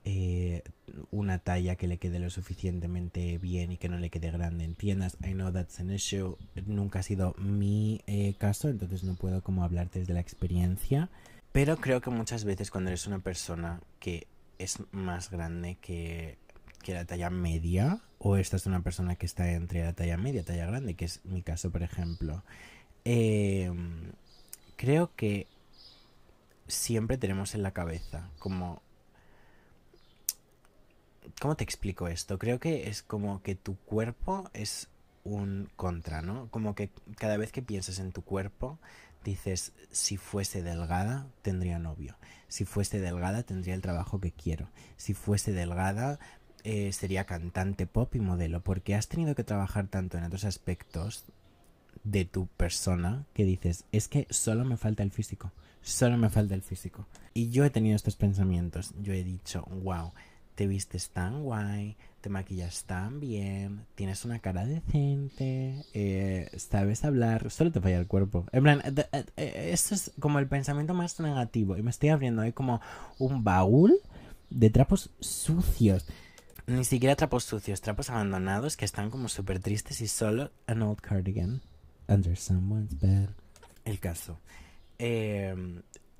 eh, 0.04 0.62
una 1.10 1.38
talla 1.38 1.76
que 1.76 1.86
le 1.86 1.98
quede 1.98 2.18
lo 2.18 2.30
suficientemente 2.30 3.36
bien 3.38 3.72
y 3.72 3.76
que 3.76 3.88
no 3.88 3.98
le 3.98 4.10
quede 4.10 4.30
grande 4.30 4.64
en 4.64 4.74
tiendas. 4.74 5.16
I 5.22 5.32
know 5.32 5.52
that's 5.52 5.80
an 5.80 5.90
issue. 5.90 6.36
Nunca 6.66 7.00
ha 7.00 7.02
sido 7.02 7.34
mi 7.38 8.00
eh, 8.06 8.34
caso, 8.38 8.68
entonces 8.68 9.04
no 9.04 9.14
puedo 9.14 9.42
como 9.42 9.64
hablarte 9.64 10.00
desde 10.00 10.14
la 10.14 10.20
experiencia. 10.20 11.10
Pero 11.52 11.76
creo 11.78 12.00
que 12.00 12.10
muchas 12.10 12.44
veces 12.44 12.70
cuando 12.70 12.90
eres 12.90 13.06
una 13.06 13.18
persona 13.18 13.80
que 13.98 14.26
es 14.58 14.78
más 14.92 15.30
grande 15.30 15.76
que, 15.80 16.38
que 16.82 16.94
la 16.94 17.04
talla 17.04 17.30
media, 17.30 18.00
o 18.18 18.36
esta 18.36 18.56
es 18.56 18.66
una 18.66 18.82
persona 18.82 19.16
que 19.16 19.26
está 19.26 19.50
entre 19.52 19.84
la 19.84 19.92
talla 19.92 20.16
media 20.16 20.42
y 20.42 20.44
talla 20.44 20.66
grande, 20.66 20.94
que 20.94 21.06
es 21.06 21.24
mi 21.24 21.42
caso, 21.42 21.70
por 21.70 21.82
ejemplo, 21.82 22.44
em, 23.04 24.12
creo 24.76 25.14
que 25.16 25.46
siempre 26.68 27.18
tenemos 27.18 27.54
en 27.54 27.62
la 27.62 27.72
cabeza 27.72 28.30
como... 28.38 28.82
¿Cómo 31.40 31.56
te 31.56 31.64
explico 31.64 32.08
esto? 32.08 32.38
Creo 32.38 32.60
que 32.60 32.88
es 32.88 33.02
como 33.02 33.42
que 33.42 33.54
tu 33.54 33.76
cuerpo 33.76 34.50
es 34.52 34.88
un 35.24 35.70
contra, 35.76 36.22
¿no? 36.22 36.48
Como 36.50 36.74
que 36.74 36.90
cada 37.16 37.36
vez 37.36 37.52
que 37.52 37.62
piensas 37.62 37.98
en 37.98 38.12
tu 38.12 38.22
cuerpo, 38.22 38.78
dices, 39.24 39.72
si 39.90 40.16
fuese 40.16 40.62
delgada, 40.62 41.26
tendría 41.42 41.78
novio. 41.78 42.16
Si 42.48 42.64
fuese 42.64 43.00
delgada, 43.00 43.42
tendría 43.42 43.74
el 43.74 43.82
trabajo 43.82 44.20
que 44.20 44.32
quiero. 44.32 44.68
Si 44.96 45.14
fuese 45.14 45.52
delgada, 45.52 46.18
eh, 46.64 46.92
sería 46.92 47.24
cantante 47.24 47.86
pop 47.86 48.14
y 48.14 48.20
modelo. 48.20 48.62
Porque 48.62 48.94
has 48.94 49.08
tenido 49.08 49.34
que 49.34 49.44
trabajar 49.44 49.88
tanto 49.88 50.18
en 50.18 50.24
otros 50.24 50.44
aspectos 50.44 51.24
de 52.04 52.24
tu 52.24 52.46
persona 52.46 53.26
que 53.34 53.44
dices, 53.44 53.84
es 53.92 54.08
que 54.08 54.26
solo 54.30 54.64
me 54.64 54.76
falta 54.76 55.02
el 55.02 55.10
físico. 55.10 55.52
Solo 55.82 56.18
me 56.18 56.30
falta 56.30 56.54
el 56.54 56.62
físico. 56.62 57.06
Y 57.32 57.50
yo 57.50 57.64
he 57.64 57.70
tenido 57.70 57.96
estos 57.96 58.16
pensamientos. 58.16 58.94
Yo 59.00 59.12
he 59.12 59.24
dicho, 59.24 59.64
wow, 59.82 60.12
te 60.60 60.66
vistes 60.66 61.08
tan 61.08 61.42
guay, 61.42 61.96
te 62.20 62.28
maquillas 62.28 62.84
tan 62.84 63.18
bien, 63.18 63.86
tienes 63.94 64.26
una 64.26 64.40
cara 64.40 64.66
decente, 64.66 65.86
eh, 65.94 66.50
sabes 66.58 67.02
hablar, 67.02 67.50
solo 67.50 67.72
te 67.72 67.80
falla 67.80 67.96
el 67.96 68.06
cuerpo. 68.06 68.44
En 68.52 68.62
plan, 68.62 68.82
eh, 68.84 69.24
eh, 69.38 69.70
esto 69.72 69.94
es 69.94 70.12
como 70.20 70.38
el 70.38 70.48
pensamiento 70.48 70.92
más 70.92 71.18
negativo. 71.18 71.78
Y 71.78 71.82
me 71.82 71.90
estoy 71.90 72.10
abriendo 72.10 72.42
ahí 72.42 72.52
como 72.52 72.82
un 73.18 73.42
baúl 73.42 74.00
de 74.50 74.68
trapos 74.68 75.08
sucios. 75.18 76.04
Ni 76.66 76.84
siquiera 76.84 77.16
trapos 77.16 77.44
sucios, 77.44 77.80
trapos 77.80 78.10
abandonados 78.10 78.76
que 78.76 78.84
están 78.84 79.08
como 79.08 79.30
súper 79.30 79.60
tristes 79.60 80.02
y 80.02 80.08
solo 80.08 80.50
an 80.66 80.82
old 80.82 81.00
cardigan 81.00 81.62
under 82.06 82.36
someone's 82.36 83.00
bed. 83.00 83.30
El 83.86 83.98
caso. 83.98 84.38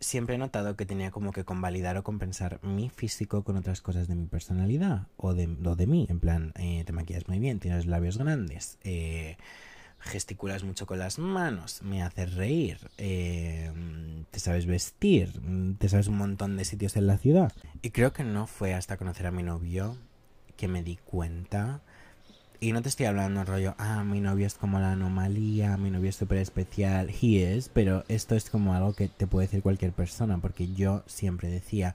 Siempre 0.01 0.35
he 0.35 0.39
notado 0.39 0.77
que 0.77 0.87
tenía 0.87 1.11
como 1.11 1.33
que 1.33 1.45
convalidar 1.45 1.97
o 1.97 2.03
compensar 2.03 2.59
mi 2.63 2.89
físico 2.89 3.45
con 3.45 3.57
otras 3.57 3.83
cosas 3.83 4.09
de 4.09 4.17
mi 4.17 4.27
personalidad 4.27 5.07
o 5.17 5.35
de, 5.35 5.47
de 5.47 5.87
mí. 5.87 6.07
En 6.09 6.21
plan, 6.21 6.53
eh, 6.57 6.83
te 6.85 6.93
maquillas 6.93 7.29
muy 7.29 7.39
bien, 7.39 7.61
tienes 7.61 7.87
labios 7.87 8.19
grandes, 8.19 8.79
eh, 8.83 9.37
gesticulas 10.01 10.65
mucho 10.65 10.87
con 10.87 10.99
las 10.99 11.19
manos, 11.19 11.83
me 11.83 12.03
haces 12.03 12.35
reír, 12.35 12.79
eh, 12.97 13.71
te 14.31 14.41
sabes 14.41 14.65
vestir, 14.65 15.41
te 15.79 15.89
sabes 15.91 16.09
un 16.09 16.17
montón 16.17 16.57
de 16.57 16.65
sitios 16.65 16.97
en 16.97 17.07
la 17.07 17.19
ciudad. 17.19 17.53
Y 17.83 17.91
creo 17.91 18.13
que 18.13 18.25
no 18.25 18.47
fue 18.47 18.75
hasta 18.75 18.97
conocer 18.97 19.27
a 19.27 19.31
mi 19.31 19.43
novio 19.43 19.97
que 20.57 20.69
me 20.69 20.83
di 20.83 20.97
cuenta 20.97 21.83
y 22.61 22.73
no 22.73 22.83
te 22.83 22.91
estoy 22.91 23.07
hablando 23.07 23.43
rollo, 23.45 23.75
ah, 23.79 24.05
mi 24.05 24.21
novio 24.21 24.47
es 24.47 24.55
como 24.55 24.79
la 24.79 24.93
anomalía, 24.93 25.77
mi 25.79 25.91
novio 25.91 26.11
es 26.11 26.17
súper 26.17 26.39
especial, 26.39 27.09
he 27.09 27.57
is, 27.57 27.71
pero 27.71 28.05
esto 28.09 28.35
es 28.35 28.51
como 28.51 28.75
algo 28.75 28.93
que 28.93 29.09
te 29.09 29.27
puede 29.27 29.47
decir 29.47 29.63
cualquier 29.63 29.93
persona, 29.93 30.39
porque 30.39 30.73
yo 30.75 31.03
siempre 31.07 31.49
decía, 31.49 31.95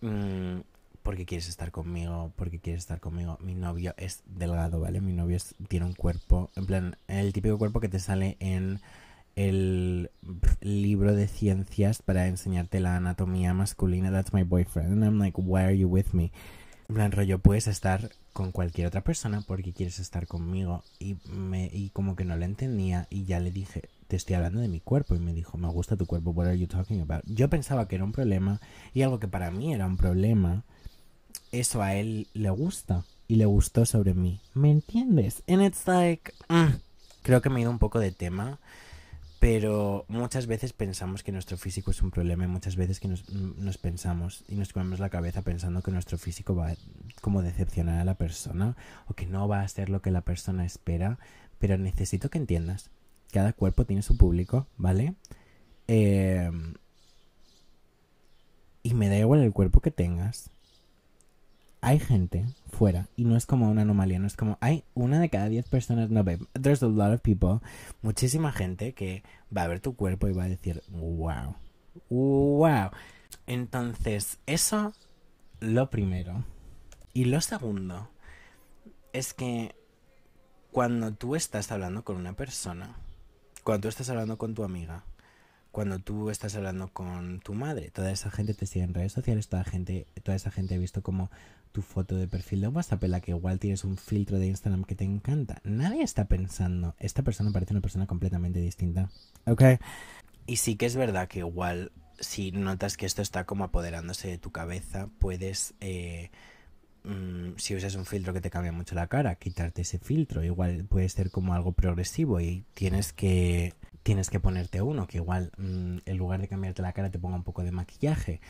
mmm, 0.00 0.60
porque 1.02 1.26
quieres 1.26 1.48
estar 1.48 1.72
conmigo, 1.72 2.32
porque 2.36 2.60
quieres 2.60 2.82
estar 2.82 3.00
conmigo, 3.00 3.38
mi 3.42 3.54
novio 3.54 3.94
es 3.96 4.22
delgado, 4.26 4.80
¿vale? 4.80 5.00
Mi 5.00 5.12
novio 5.12 5.38
tiene 5.68 5.86
un 5.86 5.94
cuerpo, 5.94 6.50
en 6.54 6.66
plan, 6.66 6.96
el 7.08 7.32
típico 7.32 7.58
cuerpo 7.58 7.80
que 7.80 7.88
te 7.88 7.98
sale 7.98 8.36
en 8.38 8.80
el 9.34 10.10
libro 10.60 11.14
de 11.14 11.26
ciencias 11.26 12.02
para 12.02 12.28
enseñarte 12.28 12.78
la 12.78 12.96
anatomía 12.96 13.54
masculina, 13.54 14.12
that's 14.12 14.32
my 14.32 14.44
boyfriend, 14.44 14.92
and 14.92 15.04
I'm 15.04 15.18
like, 15.18 15.36
why 15.40 15.62
are 15.62 15.76
you 15.76 15.88
with 15.88 16.12
me? 16.12 16.30
En 16.90 16.94
plan, 16.94 17.12
rollo, 17.12 17.38
puedes 17.38 17.68
estar 17.68 18.10
con 18.32 18.50
cualquier 18.50 18.88
otra 18.88 19.02
persona 19.02 19.44
porque 19.46 19.72
quieres 19.72 20.00
estar 20.00 20.26
conmigo. 20.26 20.82
Y, 20.98 21.18
me, 21.24 21.70
y 21.72 21.90
como 21.90 22.16
que 22.16 22.24
no 22.24 22.36
le 22.36 22.46
entendía 22.46 23.06
y 23.10 23.26
ya 23.26 23.38
le 23.38 23.52
dije, 23.52 23.88
te 24.08 24.16
estoy 24.16 24.34
hablando 24.34 24.58
de 24.58 24.66
mi 24.66 24.80
cuerpo. 24.80 25.14
Y 25.14 25.20
me 25.20 25.32
dijo, 25.32 25.56
me 25.56 25.68
gusta 25.68 25.96
tu 25.96 26.06
cuerpo, 26.06 26.32
what 26.32 26.48
are 26.48 26.58
you 26.58 26.66
talking 26.66 27.00
about? 27.00 27.22
Yo 27.26 27.48
pensaba 27.48 27.86
que 27.86 27.94
era 27.94 28.02
un 28.02 28.10
problema 28.10 28.60
y 28.92 29.02
algo 29.02 29.20
que 29.20 29.28
para 29.28 29.52
mí 29.52 29.72
era 29.72 29.86
un 29.86 29.96
problema, 29.96 30.64
eso 31.52 31.80
a 31.80 31.94
él 31.94 32.26
le 32.34 32.50
gusta 32.50 33.04
y 33.28 33.36
le 33.36 33.44
gustó 33.44 33.86
sobre 33.86 34.12
mí. 34.12 34.40
¿Me 34.54 34.72
entiendes? 34.72 35.44
And 35.46 35.62
it's 35.62 35.86
like, 35.86 36.32
mm, 36.48 36.74
creo 37.22 37.40
que 37.40 37.50
me 37.50 37.60
he 37.60 37.62
ido 37.62 37.70
un 37.70 37.78
poco 37.78 38.00
de 38.00 38.10
tema 38.10 38.58
pero 39.40 40.04
muchas 40.08 40.46
veces 40.46 40.74
pensamos 40.74 41.22
que 41.22 41.32
nuestro 41.32 41.56
físico 41.56 41.90
es 41.90 42.02
un 42.02 42.10
problema 42.10 42.44
y 42.44 42.46
muchas 42.46 42.76
veces 42.76 43.00
que 43.00 43.08
nos, 43.08 43.26
nos, 43.30 43.78
pensamos 43.78 44.44
y 44.48 44.54
nos 44.54 44.74
comemos 44.74 45.00
la 45.00 45.08
cabeza 45.08 45.40
pensando 45.40 45.82
que 45.82 45.90
nuestro 45.90 46.18
físico 46.18 46.54
va 46.54 46.68
a 46.68 46.76
como 47.22 47.40
decepcionar 47.40 47.98
a 47.98 48.04
la 48.04 48.14
persona 48.14 48.76
o 49.08 49.14
que 49.14 49.24
no 49.24 49.48
va 49.48 49.62
a 49.62 49.68
ser 49.68 49.88
lo 49.88 50.02
que 50.02 50.10
la 50.10 50.20
persona 50.20 50.66
espera. 50.66 51.18
Pero 51.58 51.78
necesito 51.78 52.28
que 52.28 52.36
entiendas, 52.36 52.90
cada 53.32 53.54
cuerpo 53.54 53.86
tiene 53.86 54.02
su 54.02 54.18
público, 54.18 54.66
¿vale? 54.76 55.14
Eh, 55.88 56.50
y 58.82 58.92
me 58.92 59.08
da 59.08 59.16
igual 59.16 59.40
el 59.40 59.54
cuerpo 59.54 59.80
que 59.80 59.90
tengas. 59.90 60.50
Hay 61.82 61.98
gente 61.98 62.46
fuera 62.70 63.08
y 63.16 63.24
no 63.24 63.36
es 63.36 63.46
como 63.46 63.70
una 63.70 63.82
anomalía, 63.82 64.18
no 64.18 64.26
es 64.26 64.36
como 64.36 64.58
hay 64.60 64.84
una 64.94 65.18
de 65.18 65.30
cada 65.30 65.48
diez 65.48 65.68
personas, 65.68 66.10
no, 66.10 66.22
babe, 66.24 66.46
there's 66.60 66.82
a 66.82 66.86
lot 66.86 67.14
of 67.14 67.22
people, 67.22 67.60
muchísima 68.02 68.52
gente 68.52 68.92
que 68.92 69.22
va 69.56 69.62
a 69.62 69.68
ver 69.68 69.80
tu 69.80 69.96
cuerpo 69.96 70.28
y 70.28 70.32
va 70.32 70.44
a 70.44 70.48
decir, 70.48 70.82
wow, 70.90 71.56
wow. 72.10 72.90
Entonces, 73.46 74.38
eso, 74.46 74.92
lo 75.60 75.90
primero. 75.90 76.44
Y 77.12 77.24
lo 77.24 77.40
segundo, 77.40 78.10
es 79.12 79.34
que 79.34 79.74
cuando 80.70 81.12
tú 81.14 81.34
estás 81.34 81.72
hablando 81.72 82.04
con 82.04 82.16
una 82.16 82.34
persona, 82.34 82.96
cuando 83.64 83.82
tú 83.82 83.88
estás 83.88 84.08
hablando 84.10 84.38
con 84.38 84.54
tu 84.54 84.64
amiga, 84.64 85.04
cuando 85.72 85.98
tú 85.98 86.30
estás 86.30 86.56
hablando 86.56 86.88
con 86.88 87.40
tu 87.40 87.54
madre, 87.54 87.90
toda 87.90 88.10
esa 88.10 88.30
gente 88.30 88.54
te 88.54 88.66
sigue 88.66 88.84
en 88.84 88.94
redes 88.94 89.12
sociales, 89.12 89.48
toda 89.48 89.64
gente, 89.64 90.06
toda 90.22 90.36
esa 90.36 90.50
gente 90.50 90.74
ha 90.74 90.78
visto 90.78 91.02
como 91.02 91.30
tu 91.72 91.82
foto 91.82 92.16
de 92.16 92.26
perfil 92.26 92.62
de 92.62 92.68
WhatsApp, 92.68 93.04
en 93.04 93.12
la 93.12 93.20
que 93.20 93.30
igual 93.30 93.60
tienes 93.60 93.84
un 93.84 93.96
filtro 93.96 94.38
de 94.38 94.48
Instagram 94.48 94.84
que 94.84 94.96
te 94.96 95.04
encanta. 95.04 95.60
Nadie 95.62 96.02
está 96.02 96.24
pensando, 96.24 96.96
esta 96.98 97.22
persona 97.22 97.52
parece 97.52 97.72
una 97.72 97.80
persona 97.80 98.06
completamente 98.06 98.60
distinta. 98.60 99.10
¿Ok? 99.46 99.62
Y 100.46 100.56
sí 100.56 100.74
que 100.74 100.86
es 100.86 100.96
verdad 100.96 101.28
que 101.28 101.40
igual 101.40 101.92
si 102.18 102.52
notas 102.52 102.96
que 102.96 103.06
esto 103.06 103.22
está 103.22 103.44
como 103.44 103.64
apoderándose 103.64 104.28
de 104.28 104.38
tu 104.38 104.50
cabeza, 104.50 105.08
puedes... 105.18 105.74
Eh, 105.80 106.30
mm, 107.04 107.56
si 107.56 107.76
usas 107.76 107.94
un 107.94 108.04
filtro 108.04 108.32
que 108.32 108.40
te 108.40 108.50
cambia 108.50 108.72
mucho 108.72 108.94
la 108.94 109.06
cara, 109.06 109.36
quitarte 109.36 109.82
ese 109.82 109.98
filtro. 109.98 110.44
Igual 110.44 110.84
puede 110.84 111.08
ser 111.08 111.30
como 111.30 111.54
algo 111.54 111.72
progresivo 111.72 112.40
y 112.40 112.64
tienes 112.74 113.12
que 113.12 113.74
tienes 114.02 114.30
que 114.30 114.40
ponerte 114.40 114.82
uno, 114.82 115.06
que 115.06 115.18
igual 115.18 115.52
mm, 115.58 115.98
en 116.06 116.16
lugar 116.16 116.40
de 116.40 116.48
cambiarte 116.48 116.82
la 116.82 116.92
cara 116.92 117.10
te 117.10 117.18
ponga 117.18 117.36
un 117.36 117.44
poco 117.44 117.62
de 117.62 117.72
maquillaje. 117.72 118.40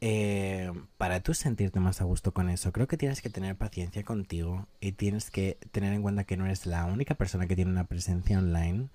Eh, 0.00 0.70
para 0.98 1.20
tú 1.20 1.32
sentirte 1.32 1.80
más 1.80 2.00
a 2.02 2.04
gusto 2.04 2.32
con 2.32 2.50
eso, 2.50 2.72
creo 2.72 2.86
que 2.86 2.98
tienes 2.98 3.22
que 3.22 3.30
tener 3.30 3.56
paciencia 3.56 4.04
contigo 4.04 4.66
y 4.80 4.92
tienes 4.92 5.30
que 5.30 5.58
tener 5.72 5.94
en 5.94 6.02
cuenta 6.02 6.24
que 6.24 6.36
no 6.36 6.44
eres 6.44 6.66
la 6.66 6.84
única 6.84 7.14
persona 7.14 7.46
que 7.46 7.56
tiene 7.56 7.70
una 7.70 7.84
presencia 7.84 8.38
online, 8.38 8.88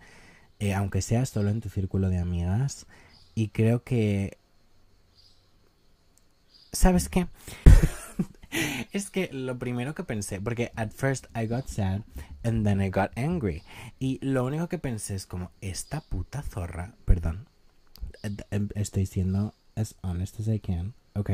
eh, 0.60 0.74
aunque 0.76 1.02
sea 1.02 1.26
solo 1.26 1.50
en 1.50 1.62
tu 1.62 1.69
círculo 1.69 2.10
de 2.10 2.19
amigas. 2.19 2.86
Y 3.36 3.50
creo 3.50 3.84
que... 3.84 4.38
¿Sabes 6.74 7.10
qué? 7.10 7.28
es 8.91 9.09
que 9.09 9.29
lo 9.31 9.57
primero 9.57 9.95
que 9.95 10.03
pensé, 10.03 10.41
porque 10.41 10.71
at 10.75 10.91
first 10.91 11.27
I 11.35 11.47
got 11.47 11.67
sad 11.67 12.01
and 12.43 12.65
then 12.65 12.81
I 12.81 12.89
got 12.89 13.11
angry. 13.15 13.63
Y 13.99 14.19
lo 14.21 14.45
único 14.45 14.67
que 14.67 14.77
pensé 14.77 15.15
es 15.15 15.25
como, 15.25 15.51
esta 15.61 16.01
puta 16.01 16.41
zorra, 16.41 16.95
perdón, 17.05 17.47
em, 18.51 18.69
estoy 18.75 19.05
siendo 19.05 19.53
as 19.75 19.95
honest 20.01 20.39
as 20.39 20.47
I 20.47 20.59
can, 20.59 20.93
ok. 21.15 21.29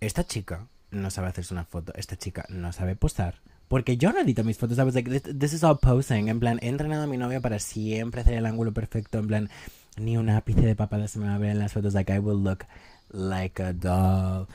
Esta 0.00 0.24
chica 0.24 0.66
no 0.90 1.10
sabe 1.10 1.28
hacerse 1.28 1.54
una 1.54 1.64
foto, 1.64 1.92
esta 1.96 2.16
chica 2.16 2.46
no 2.48 2.72
sabe 2.72 2.96
posar. 2.96 3.40
Porque 3.68 3.96
yo 3.96 4.12
no 4.12 4.20
edito 4.20 4.44
mis 4.44 4.58
fotos, 4.58 4.78
I 4.78 4.82
was 4.82 4.94
like, 4.94 5.10
this, 5.10 5.52
is 5.52 5.64
all 5.64 5.78
posing. 5.78 6.28
En 6.28 6.38
plan, 6.38 6.58
he 6.62 6.68
entrenado 6.68 7.04
a 7.04 7.06
mi 7.06 7.16
novia 7.16 7.40
para 7.40 7.58
siempre 7.58 8.20
hacer 8.20 8.34
el 8.34 8.46
ángulo 8.46 8.72
perfecto. 8.72 9.18
En 9.18 9.26
plan, 9.26 9.50
ni 9.96 10.16
un 10.16 10.28
ápice 10.28 10.60
de 10.60 10.76
papada 10.76 11.08
se 11.08 11.18
me 11.18 11.26
va 11.26 11.34
a 11.34 11.38
ver 11.38 11.50
en 11.50 11.58
las 11.58 11.72
fotos. 11.72 11.94
Like, 11.94 12.12
I 12.12 12.18
will 12.18 12.42
look 12.42 12.66
like 13.10 13.62
a 13.62 13.72
doll. 13.72 14.46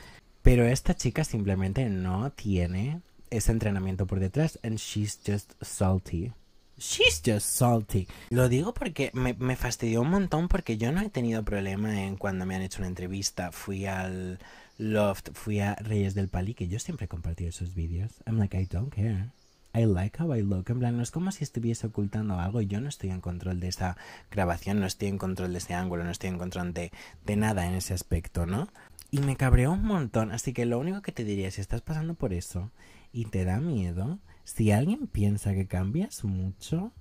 Pero 0.42 0.64
esta 0.64 0.94
chica 0.94 1.24
simplemente 1.24 1.88
no 1.88 2.30
tiene 2.30 3.00
ese 3.30 3.52
entrenamiento 3.52 4.06
por 4.06 4.20
detrás. 4.20 4.58
And 4.62 4.78
she's 4.78 5.18
just 5.26 5.52
salty. 5.62 6.32
She's 6.78 7.20
just 7.24 7.46
salty. 7.46 8.08
Lo 8.30 8.48
digo 8.48 8.72
porque 8.72 9.10
me, 9.12 9.34
me, 9.34 9.54
fastidió 9.54 10.00
un 10.00 10.10
montón 10.10 10.48
porque 10.48 10.78
yo 10.78 10.92
no 10.92 11.02
he 11.02 11.10
tenido 11.10 11.44
problema 11.44 12.04
en 12.04 12.16
cuando 12.16 12.46
me 12.46 12.56
han 12.56 12.62
hecho 12.62 12.78
una 12.78 12.88
entrevista. 12.88 13.52
Fui 13.52 13.84
al 13.84 14.38
Loft, 14.78 15.28
fui 15.34 15.60
a 15.60 15.74
Reyes 15.74 16.14
del 16.14 16.28
Pali, 16.28 16.54
que 16.54 16.68
yo 16.68 16.78
siempre 16.78 17.04
he 17.04 17.08
compartido 17.08 17.50
esos 17.50 17.74
vídeos. 17.74 18.12
I'm 18.26 18.38
like, 18.38 18.58
I 18.58 18.64
don't 18.64 18.90
care. 18.90 19.30
I 19.72 19.84
like 19.84 20.20
how 20.20 20.34
I 20.34 20.42
look. 20.42 20.70
En 20.70 20.78
plan, 20.78 20.96
no 20.96 21.02
es 21.02 21.10
como 21.10 21.30
si 21.32 21.44
estuviese 21.44 21.86
ocultando 21.86 22.40
algo. 22.40 22.60
Yo 22.60 22.80
no 22.80 22.88
estoy 22.88 23.10
en 23.10 23.20
control 23.20 23.60
de 23.60 23.68
esa 23.68 23.96
grabación, 24.30 24.80
no 24.80 24.86
estoy 24.86 25.08
en 25.08 25.18
control 25.18 25.52
de 25.52 25.58
ese 25.58 25.74
ángulo, 25.74 26.02
no 26.04 26.10
estoy 26.10 26.30
en 26.30 26.38
control 26.38 26.72
de, 26.72 26.90
de 27.24 27.36
nada 27.36 27.66
en 27.66 27.74
ese 27.74 27.94
aspecto, 27.94 28.46
¿no? 28.46 28.68
Y 29.10 29.20
me 29.20 29.36
cabreó 29.36 29.72
un 29.72 29.84
montón. 29.84 30.30
Así 30.32 30.52
que 30.52 30.66
lo 30.66 30.78
único 30.78 31.02
que 31.02 31.12
te 31.12 31.24
diría, 31.24 31.50
si 31.50 31.60
estás 31.60 31.80
pasando 31.80 32.14
por 32.14 32.32
eso 32.32 32.70
y 33.12 33.24
te 33.24 33.44
da 33.44 33.58
miedo, 33.58 34.18
si 34.44 34.70
alguien 34.70 35.06
piensa 35.08 35.52
que 35.52 35.66
cambias 35.66 36.24
mucho, 36.24 36.92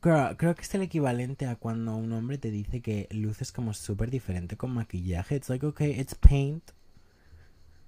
creo 0.00 0.54
que 0.54 0.62
es 0.62 0.74
el 0.74 0.82
equivalente 0.82 1.46
a 1.46 1.56
cuando 1.56 1.96
un 1.96 2.12
hombre 2.12 2.38
te 2.38 2.50
dice 2.50 2.80
que 2.80 3.08
luces 3.10 3.52
como 3.52 3.74
súper 3.74 4.10
diferente 4.10 4.56
con 4.56 4.72
maquillaje. 4.72 5.36
It's 5.36 5.48
like, 5.48 5.64
okay, 5.64 5.98
it's 5.98 6.14
paint. 6.14 6.70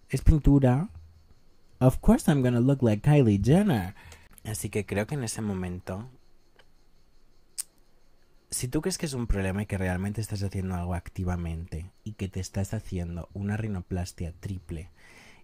Es 0.08 0.22
pintura. 0.22 0.90
Of 1.80 1.98
course 2.00 2.30
I'm 2.30 2.42
gonna 2.42 2.60
look 2.60 2.82
like 2.82 3.02
Kylie 3.02 3.40
Jenner. 3.42 3.94
Así 4.44 4.70
que 4.70 4.86
creo 4.86 5.06
que 5.06 5.14
en 5.14 5.24
ese 5.24 5.42
momento 5.42 6.08
si 8.50 8.68
tú 8.68 8.80
crees 8.80 8.98
que 8.98 9.06
es 9.06 9.14
un 9.14 9.26
problema 9.26 9.62
y 9.62 9.66
que 9.66 9.78
realmente 9.78 10.20
estás 10.20 10.42
haciendo 10.42 10.74
algo 10.74 10.94
activamente 10.94 11.92
y 12.02 12.14
que 12.14 12.28
te 12.28 12.40
estás 12.40 12.74
haciendo 12.74 13.28
una 13.32 13.56
rinoplastia 13.56 14.32
triple 14.32 14.90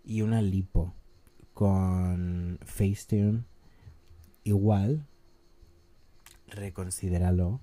y 0.05 0.23
una 0.23 0.43
lipo 0.43 0.95
con 1.55 2.59
Facetune 2.65 3.45
igual, 4.45 5.07
reconsidéralo. 6.49 7.61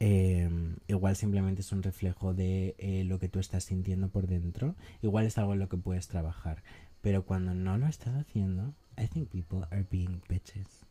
Em, 0.00 0.76
igual 0.86 1.16
simplemente 1.16 1.62
es 1.62 1.72
un 1.72 1.82
reflejo 1.82 2.32
de 2.32 2.76
eh, 2.78 3.02
lo 3.04 3.18
que 3.18 3.28
tú 3.28 3.40
estás 3.40 3.64
sintiendo 3.64 4.10
por 4.10 4.28
dentro. 4.28 4.76
Igual 5.02 5.26
es 5.26 5.38
algo 5.38 5.54
en 5.54 5.58
lo 5.58 5.68
que 5.68 5.76
puedes 5.76 6.06
trabajar. 6.08 6.62
Pero 7.00 7.24
cuando 7.24 7.54
no 7.54 7.78
lo 7.78 7.86
estás 7.86 8.14
haciendo, 8.14 8.74
I 8.96 9.08
think 9.08 9.28
people 9.28 9.66
are 9.70 9.86
being 9.90 10.22
bitches. 10.28 10.84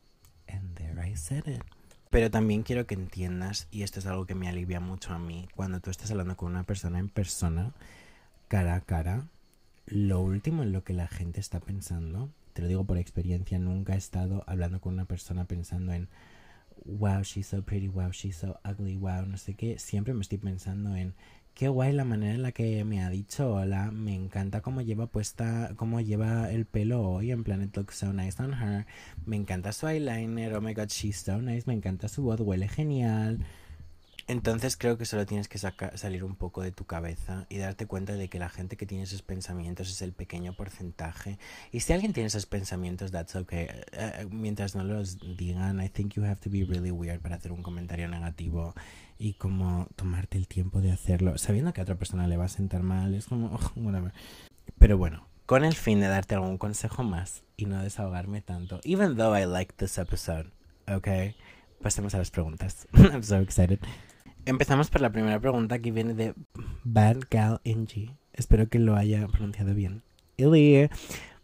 And 0.47 0.75
there 0.75 1.05
I 1.05 1.15
said 1.15 1.47
it. 1.47 1.76
Pero 2.09 2.31
también 2.31 2.63
quiero 2.63 2.87
que 2.87 2.95
entiendas, 2.95 3.67
y 3.69 3.83
esto 3.83 3.99
es 3.99 4.05
algo 4.05 4.25
que 4.25 4.35
me 4.35 4.47
alivia 4.47 4.79
mucho 4.79 5.13
a 5.13 5.19
mí, 5.19 5.47
cuando 5.55 5.81
tú 5.81 5.89
estás 5.89 6.09
hablando 6.11 6.37
con 6.37 6.51
una 6.51 6.63
persona 6.63 6.99
en 6.99 7.09
persona, 7.09 7.73
cara 8.47 8.75
a 8.75 8.81
cara, 8.81 9.27
lo 9.85 10.21
último 10.21 10.63
en 10.63 10.71
lo 10.71 10.83
que 10.83 10.93
la 10.93 11.07
gente 11.07 11.39
está 11.39 11.59
pensando, 11.59 12.29
te 12.53 12.61
lo 12.61 12.67
digo 12.69 12.85
por 12.85 12.97
experiencia, 12.97 13.59
nunca 13.59 13.93
he 13.93 13.97
estado 13.97 14.43
hablando 14.47 14.79
con 14.79 14.93
una 14.93 15.05
persona 15.05 15.45
pensando 15.45 15.91
en, 15.93 16.07
wow, 16.85 17.21
she's 17.23 17.47
so 17.47 17.61
pretty, 17.61 17.89
wow, 17.89 18.11
she's 18.11 18.37
so 18.37 18.59
ugly, 18.63 18.95
wow, 18.95 19.25
no 19.25 19.37
sé 19.37 19.55
qué, 19.55 19.77
siempre 19.77 20.13
me 20.13 20.21
estoy 20.21 20.37
pensando 20.37 20.95
en 20.95 21.13
qué 21.57 21.69
guay 21.69 21.91
la 21.91 22.03
manera 22.03 22.35
en 22.35 22.43
la 22.43 22.51
que 22.51 22.83
me 22.83 23.01
ha 23.01 23.09
dicho 23.09 23.51
hola, 23.51 23.89
me 23.89 24.13
encanta 24.13 24.61
cómo 24.61 24.81
lleva 24.83 25.07
puesta, 25.07 25.71
cómo 25.75 25.99
lleva 26.01 26.51
el 26.51 26.67
pelo 26.67 27.01
hoy, 27.01 27.31
en 27.31 27.43
plan 27.43 27.63
it 27.63 27.75
looks 27.75 27.95
so 27.95 28.13
nice 28.13 28.39
on 28.39 28.53
her, 28.53 28.85
me 29.25 29.37
encanta 29.37 29.73
su 29.73 29.87
eyeliner, 29.87 30.53
oh 30.53 30.61
my 30.61 30.75
god, 30.75 30.89
she's 30.89 31.17
so 31.17 31.41
nice, 31.41 31.63
me 31.65 31.73
encanta 31.73 32.09
su 32.09 32.21
voz, 32.21 32.39
huele 32.41 32.67
genial. 32.67 33.39
Entonces 34.27 34.75
creo 34.75 34.97
que 34.97 35.05
solo 35.05 35.25
tienes 35.25 35.47
que 35.47 35.57
salir 35.57 36.23
un 36.25 36.35
poco 36.35 36.61
de 36.61 36.73
tu 36.73 36.85
cabeza 36.85 37.45
y 37.47 37.57
darte 37.59 37.85
cuenta 37.85 38.13
de 38.13 38.29
que 38.29 38.39
la 38.39 38.49
gente 38.49 38.75
que 38.75 38.85
tiene 38.85 39.05
esos 39.05 39.21
pensamientos 39.21 39.89
es 39.89 40.01
el 40.01 40.11
pequeño 40.11 40.53
porcentaje. 40.53 41.39
Y 41.71 41.79
si 41.79 41.93
alguien 41.93 42.11
tiene 42.11 42.27
esos 42.27 42.45
pensamientos, 42.45 43.11
that's 43.11 43.37
okay. 43.37 43.67
Eh, 43.93 44.27
mientras 44.29 44.75
no 44.75 44.83
los 44.83 45.17
digan, 45.37 45.81
I 45.81 45.87
think 45.87 46.15
you 46.15 46.25
have 46.25 46.41
to 46.41 46.49
be 46.49 46.65
really 46.65 46.91
weird 46.91 47.21
para 47.21 47.37
hacer 47.37 47.53
un 47.53 47.63
comentario 47.63 48.09
negativo 48.09 48.75
y 49.17 49.33
como 49.33 49.87
tomarte 49.95 50.37
el 50.37 50.47
tiempo 50.47 50.81
de 50.81 50.91
hacerlo, 50.91 51.37
sabiendo 51.37 51.71
que 51.71 51.79
a 51.79 51.83
otra 51.83 51.95
persona 51.95 52.27
le 52.27 52.35
va 52.35 52.45
a 52.45 52.49
sentar 52.49 52.83
mal, 52.83 53.13
es 53.13 53.27
como, 53.27 53.55
oh, 53.75 54.11
Pero 54.77 54.97
bueno, 54.97 55.25
con 55.45 55.63
el 55.63 55.75
fin 55.75 56.01
de 56.01 56.07
darte 56.07 56.35
algún 56.35 56.57
consejo 56.57 57.03
más 57.03 57.43
y 57.55 57.65
no 57.65 57.81
desahogarme 57.81 58.41
tanto, 58.41 58.81
even 58.83 59.15
though 59.15 59.37
I 59.37 59.45
like 59.45 59.73
this 59.77 59.97
episode, 59.97 60.51
okay, 60.87 61.35
pasemos 61.81 62.13
a 62.13 62.17
las 62.17 62.29
preguntas. 62.29 62.87
I'm 62.93 63.23
so 63.23 63.39
excited. 63.39 63.79
Empezamos 64.47 64.89
por 64.89 65.01
la 65.01 65.11
primera 65.11 65.41
pregunta 65.41 65.79
que 65.79 65.91
viene 65.91 66.13
de 66.13 66.33
Bad 66.85 67.17
Gal 67.29 67.59
Angie. 67.65 68.15
Espero 68.31 68.69
que 68.69 68.79
lo 68.79 68.95
haya 68.95 69.27
pronunciado 69.27 69.75
bien. 69.75 70.03
Illy, 70.37 70.89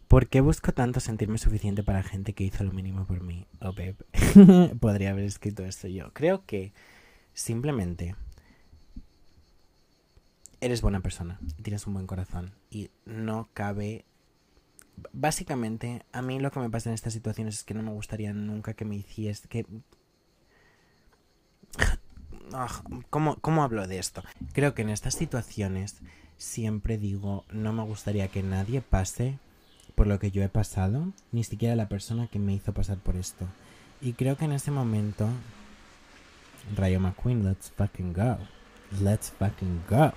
¿por 0.08 0.26
qué 0.26 0.40
busco 0.40 0.72
tanto 0.72 1.00
sentirme 1.00 1.36
suficiente 1.36 1.82
para 1.82 2.02
gente 2.02 2.32
que 2.32 2.44
hizo 2.44 2.64
lo 2.64 2.72
mínimo 2.72 3.04
por 3.04 3.20
mí? 3.20 3.46
Oh, 3.60 3.74
babe. 3.74 3.96
Podría 4.80 5.10
haber 5.10 5.24
escrito 5.24 5.66
esto 5.66 5.86
yo. 5.86 6.14
Creo 6.14 6.46
que 6.46 6.72
simplemente 7.34 8.16
eres 10.62 10.80
buena 10.80 11.00
persona, 11.00 11.38
tienes 11.62 11.86
un 11.86 11.92
buen 11.92 12.06
corazón 12.06 12.54
y 12.70 12.90
no 13.04 13.50
cabe... 13.52 14.06
Básicamente, 15.12 16.06
a 16.12 16.22
mí 16.22 16.40
lo 16.40 16.50
que 16.50 16.60
me 16.60 16.70
pasa 16.70 16.88
en 16.88 16.94
estas 16.94 17.12
situaciones 17.12 17.56
es 17.56 17.64
que 17.64 17.74
no 17.74 17.82
me 17.82 17.90
gustaría 17.90 18.32
nunca 18.32 18.72
que 18.72 18.86
me 18.86 18.96
hiciese... 18.96 19.46
que 19.46 19.66
¿cómo, 23.10 23.36
¿Cómo 23.36 23.62
hablo 23.62 23.86
de 23.86 23.98
esto? 23.98 24.22
Creo 24.52 24.74
que 24.74 24.82
en 24.82 24.90
estas 24.90 25.14
situaciones 25.14 25.96
siempre 26.36 26.98
digo, 26.98 27.44
no 27.50 27.72
me 27.72 27.82
gustaría 27.82 28.28
que 28.28 28.42
nadie 28.42 28.80
pase 28.80 29.38
por 29.94 30.06
lo 30.06 30.18
que 30.18 30.30
yo 30.30 30.42
he 30.42 30.48
pasado, 30.48 31.12
ni 31.32 31.44
siquiera 31.44 31.76
la 31.76 31.88
persona 31.88 32.26
que 32.26 32.38
me 32.38 32.52
hizo 32.52 32.72
pasar 32.72 32.98
por 32.98 33.16
esto. 33.16 33.46
Y 34.00 34.14
creo 34.14 34.36
que 34.36 34.44
en 34.44 34.52
ese 34.52 34.70
momento, 34.70 35.28
Rayo 36.76 37.00
McQueen, 37.00 37.44
let's 37.44 37.70
fucking 37.70 38.12
go. 38.12 38.38
let's 39.00 39.30
fucking 39.38 39.82
go. 39.88 40.12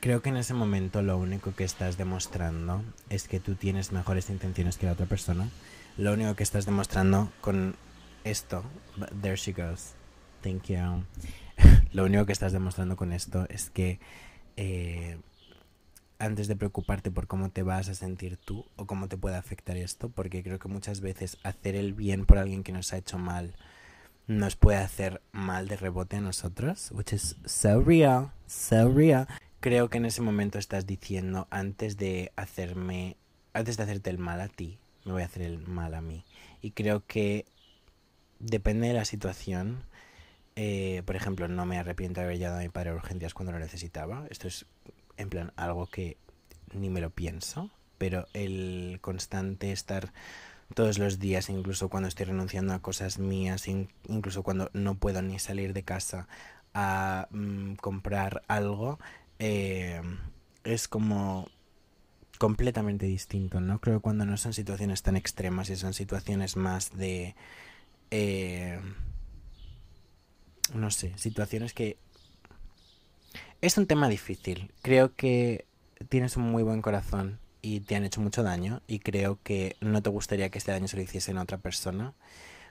Creo 0.00 0.20
que 0.20 0.28
en 0.28 0.36
ese 0.36 0.54
momento 0.54 1.02
lo 1.02 1.16
único 1.16 1.54
que 1.54 1.64
estás 1.64 1.96
demostrando 1.96 2.82
es 3.08 3.26
que 3.26 3.40
tú 3.40 3.54
tienes 3.54 3.92
mejores 3.92 4.28
intenciones 4.30 4.76
que 4.76 4.86
la 4.86 4.92
otra 4.92 5.06
persona. 5.06 5.48
Lo 5.96 6.12
único 6.12 6.34
que 6.34 6.42
estás 6.42 6.66
demostrando 6.66 7.30
con 7.40 7.76
esto, 8.24 8.64
there 9.22 9.36
she 9.36 9.52
goes, 9.52 9.92
thank 10.42 10.64
you. 10.68 11.04
Lo 11.94 12.04
único 12.04 12.26
que 12.26 12.32
estás 12.32 12.52
demostrando 12.52 12.96
con 12.96 13.12
esto 13.12 13.46
es 13.48 13.70
que 13.70 14.00
eh, 14.56 15.16
antes 16.18 16.48
de 16.48 16.56
preocuparte 16.56 17.10
por 17.10 17.26
cómo 17.26 17.50
te 17.50 17.62
vas 17.62 17.88
a 17.88 17.94
sentir 17.94 18.36
tú 18.36 18.66
o 18.76 18.86
cómo 18.86 19.08
te 19.08 19.16
puede 19.16 19.36
afectar 19.36 19.76
esto, 19.76 20.08
porque 20.10 20.42
creo 20.42 20.58
que 20.58 20.68
muchas 20.68 21.00
veces 21.00 21.38
hacer 21.44 21.76
el 21.76 21.94
bien 21.94 22.26
por 22.26 22.38
alguien 22.38 22.62
que 22.64 22.72
nos 22.72 22.92
ha 22.92 22.98
hecho 22.98 23.18
mal 23.18 23.54
nos 24.26 24.56
puede 24.56 24.78
hacer 24.78 25.20
mal 25.32 25.68
de 25.68 25.76
rebote 25.76 26.16
a 26.16 26.20
nosotros, 26.20 26.90
which 26.92 27.12
is 27.12 27.36
so 27.44 27.80
real, 27.80 28.32
so 28.46 28.90
real. 28.90 29.26
Creo 29.60 29.88
que 29.88 29.98
en 29.98 30.06
ese 30.06 30.22
momento 30.22 30.58
estás 30.58 30.86
diciendo 30.86 31.46
antes 31.50 31.96
de 31.96 32.32
hacerme, 32.36 33.16
antes 33.52 33.76
de 33.76 33.82
hacerte 33.82 34.10
el 34.10 34.18
mal 34.18 34.40
a 34.40 34.48
ti, 34.48 34.78
me 35.04 35.12
voy 35.12 35.22
a 35.22 35.26
hacer 35.26 35.42
el 35.42 35.58
mal 35.58 35.94
a 35.94 36.00
mí. 36.00 36.24
Y 36.60 36.72
creo 36.72 37.04
que 37.06 37.44
depende 38.40 38.88
de 38.88 38.94
la 38.94 39.04
situación. 39.04 39.84
Eh, 40.56 41.02
por 41.04 41.16
ejemplo, 41.16 41.48
no 41.48 41.66
me 41.66 41.78
arrepiento 41.78 42.20
de 42.20 42.26
haber 42.26 42.38
llegado 42.38 42.58
a 42.58 42.62
mi 42.62 42.68
padre 42.68 42.90
a 42.90 42.94
urgencias 42.94 43.34
cuando 43.34 43.52
lo 43.52 43.58
necesitaba. 43.58 44.26
Esto 44.30 44.48
es 44.48 44.66
en 45.16 45.30
plan 45.30 45.52
algo 45.56 45.86
que 45.86 46.16
ni 46.72 46.90
me 46.90 47.00
lo 47.00 47.10
pienso. 47.10 47.70
Pero 47.98 48.26
el 48.32 48.98
constante 49.00 49.72
estar 49.72 50.12
todos 50.74 50.98
los 50.98 51.18
días, 51.18 51.48
incluso 51.48 51.88
cuando 51.88 52.08
estoy 52.08 52.26
renunciando 52.26 52.74
a 52.74 52.80
cosas 52.80 53.18
mías, 53.18 53.68
incluso 53.68 54.42
cuando 54.42 54.70
no 54.72 54.96
puedo 54.96 55.22
ni 55.22 55.38
salir 55.38 55.72
de 55.72 55.84
casa 55.84 56.26
a 56.72 57.28
mm, 57.30 57.74
comprar 57.74 58.42
algo, 58.48 58.98
eh, 59.38 60.00
es 60.64 60.88
como 60.88 61.48
completamente 62.38 63.06
distinto, 63.06 63.60
¿no? 63.60 63.80
Creo 63.80 63.98
que 63.98 64.02
cuando 64.02 64.26
no 64.26 64.36
son 64.36 64.52
situaciones 64.52 65.02
tan 65.02 65.16
extremas 65.16 65.70
y 65.70 65.76
son 65.76 65.94
situaciones 65.94 66.56
más 66.56 66.96
de... 66.96 67.36
Eh, 68.10 68.80
no 70.72 70.90
sé, 70.90 71.12
situaciones 71.16 71.74
que... 71.74 71.98
Es 73.60 73.78
un 73.78 73.86
tema 73.86 74.08
difícil. 74.08 74.72
Creo 74.82 75.14
que 75.14 75.66
tienes 76.08 76.36
un 76.36 76.44
muy 76.44 76.62
buen 76.62 76.82
corazón 76.82 77.38
y 77.62 77.80
te 77.80 77.96
han 77.96 78.04
hecho 78.04 78.20
mucho 78.20 78.42
daño 78.42 78.82
y 78.86 78.98
creo 78.98 79.38
que 79.42 79.76
no 79.80 80.02
te 80.02 80.10
gustaría 80.10 80.50
que 80.50 80.58
este 80.58 80.72
daño 80.72 80.88
se 80.88 80.96
lo 80.96 81.02
hiciesen 81.02 81.38
a 81.38 81.42
otra 81.42 81.58
persona, 81.58 82.12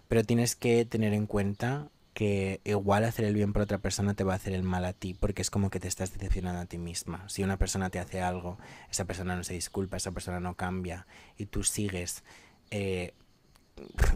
pero 0.08 0.24
tienes 0.24 0.56
que 0.56 0.86
tener 0.86 1.14
en 1.14 1.26
cuenta 1.26 1.90
que 2.14 2.62
igual 2.64 3.04
hacer 3.04 3.26
el 3.26 3.34
bien 3.34 3.54
por 3.54 3.64
otra 3.64 3.80
persona 3.80 4.14
te 4.14 4.24
va 4.24 4.34
a 4.34 4.36
hacer 4.36 4.54
el 4.54 4.62
mal 4.62 4.86
a 4.86 4.94
ti, 4.94 5.16
porque 5.16 5.42
es 5.42 5.50
como 5.50 5.72
que 5.72 5.80
te 5.80 5.88
estás 5.88 6.14
decepcionando 6.14 6.62
a 6.62 6.66
ti 6.66 6.78
misma. 6.78 7.28
Si 7.28 7.44
una 7.44 7.58
persona 7.58 7.90
te 7.90 7.98
hace 8.00 8.22
algo, 8.22 8.60
esa 8.92 9.06
persona 9.06 9.36
no 9.36 9.44
se 9.44 9.56
disculpa, 9.56 9.98
esa 9.98 10.12
persona 10.12 10.40
no 10.40 10.56
cambia 10.56 11.08
y 11.38 11.48
tú 11.48 11.64
sigues 11.64 12.24
eh, 12.70 13.14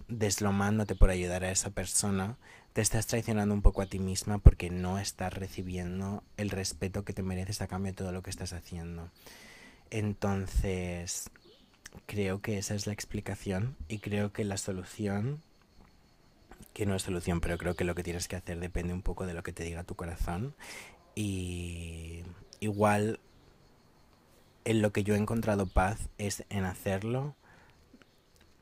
deslomándote 0.08 0.96
por 0.96 1.10
ayudar 1.10 1.44
a 1.44 1.52
esa 1.52 1.72
persona, 1.72 2.38
te 2.78 2.82
estás 2.82 3.08
traicionando 3.08 3.56
un 3.56 3.64
poco 3.64 3.82
a 3.82 3.88
ti 3.88 3.98
misma 3.98 4.38
porque 4.38 4.70
no 4.70 5.00
estás 5.00 5.34
recibiendo 5.34 6.22
el 6.38 6.52
respeto 6.52 7.04
que 7.04 7.12
te 7.12 7.24
mereces 7.24 7.64
a 7.64 7.68
cambio 7.68 7.92
de 7.92 7.96
todo 7.96 8.12
lo 8.12 8.22
que 8.22 8.30
estás 8.30 8.54
haciendo. 8.54 9.10
Entonces, 9.90 11.32
creo 12.06 12.40
que 12.40 12.60
esa 12.60 12.76
es 12.76 12.86
la 12.86 12.94
explicación 12.94 13.76
y 13.88 13.98
creo 13.98 14.32
que 14.32 14.44
la 14.46 14.58
solución, 14.58 15.42
que 16.74 16.86
no 16.86 16.94
es 16.94 17.02
solución, 17.02 17.42
pero 17.42 17.58
creo 17.58 17.76
que 17.76 17.84
lo 17.84 17.96
que 17.96 18.04
tienes 18.04 18.28
que 18.28 18.36
hacer 18.36 18.60
depende 18.60 18.94
un 18.94 19.02
poco 19.02 19.26
de 19.26 19.34
lo 19.34 19.42
que 19.42 19.54
te 19.54 19.64
diga 19.64 19.84
tu 19.84 19.96
corazón. 19.96 20.54
Y 21.16 22.22
igual 22.60 23.20
en 24.66 24.84
lo 24.84 24.94
que 24.94 25.04
yo 25.04 25.16
he 25.16 25.18
encontrado 25.18 25.66
paz 25.66 26.10
es 26.20 26.46
en 26.52 26.64
hacerlo, 26.64 27.36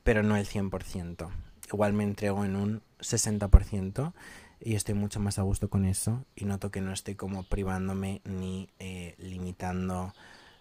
pero 0.04 0.22
no 0.22 0.38
el 0.38 0.46
100%. 0.46 1.28
Igual 1.70 1.92
me 1.92 2.04
entrego 2.04 2.46
en 2.46 2.56
un 2.56 2.85
60% 3.00 4.12
y 4.60 4.74
estoy 4.74 4.94
mucho 4.94 5.20
más 5.20 5.38
a 5.38 5.42
gusto 5.42 5.68
con 5.68 5.84
eso 5.84 6.24
y 6.34 6.44
noto 6.44 6.70
que 6.70 6.80
no 6.80 6.92
estoy 6.92 7.14
como 7.14 7.42
privándome 7.42 8.20
ni 8.24 8.68
eh, 8.78 9.14
limitando 9.18 10.14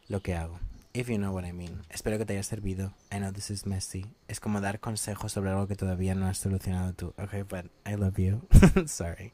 lo 0.08 0.22
que 0.22 0.36
hago. 0.36 0.60
If 0.94 1.10
you 1.10 1.18
know 1.18 1.34
what 1.34 1.46
I 1.46 1.52
mean. 1.52 1.82
Espero 1.90 2.18
que 2.18 2.26
te 2.26 2.34
haya 2.34 2.44
servido. 2.44 2.94
I 3.12 3.18
know 3.18 3.34
this 3.34 3.50
is 3.50 3.66
messy. 3.66 4.06
Es 4.30 4.40
como 4.40 4.62
dar 4.62 4.80
consejos 4.80 5.34
sobre 5.34 5.50
algo 5.50 5.68
que 5.68 5.76
todavía 5.76 6.16
no 6.16 6.26
has 6.26 6.38
solucionado 6.38 6.94
tú. 6.94 7.14
Okay, 7.18 7.44
but 7.44 7.66
I 7.86 7.96
love 7.96 8.18
you. 8.18 8.48
Sorry. 8.88 9.34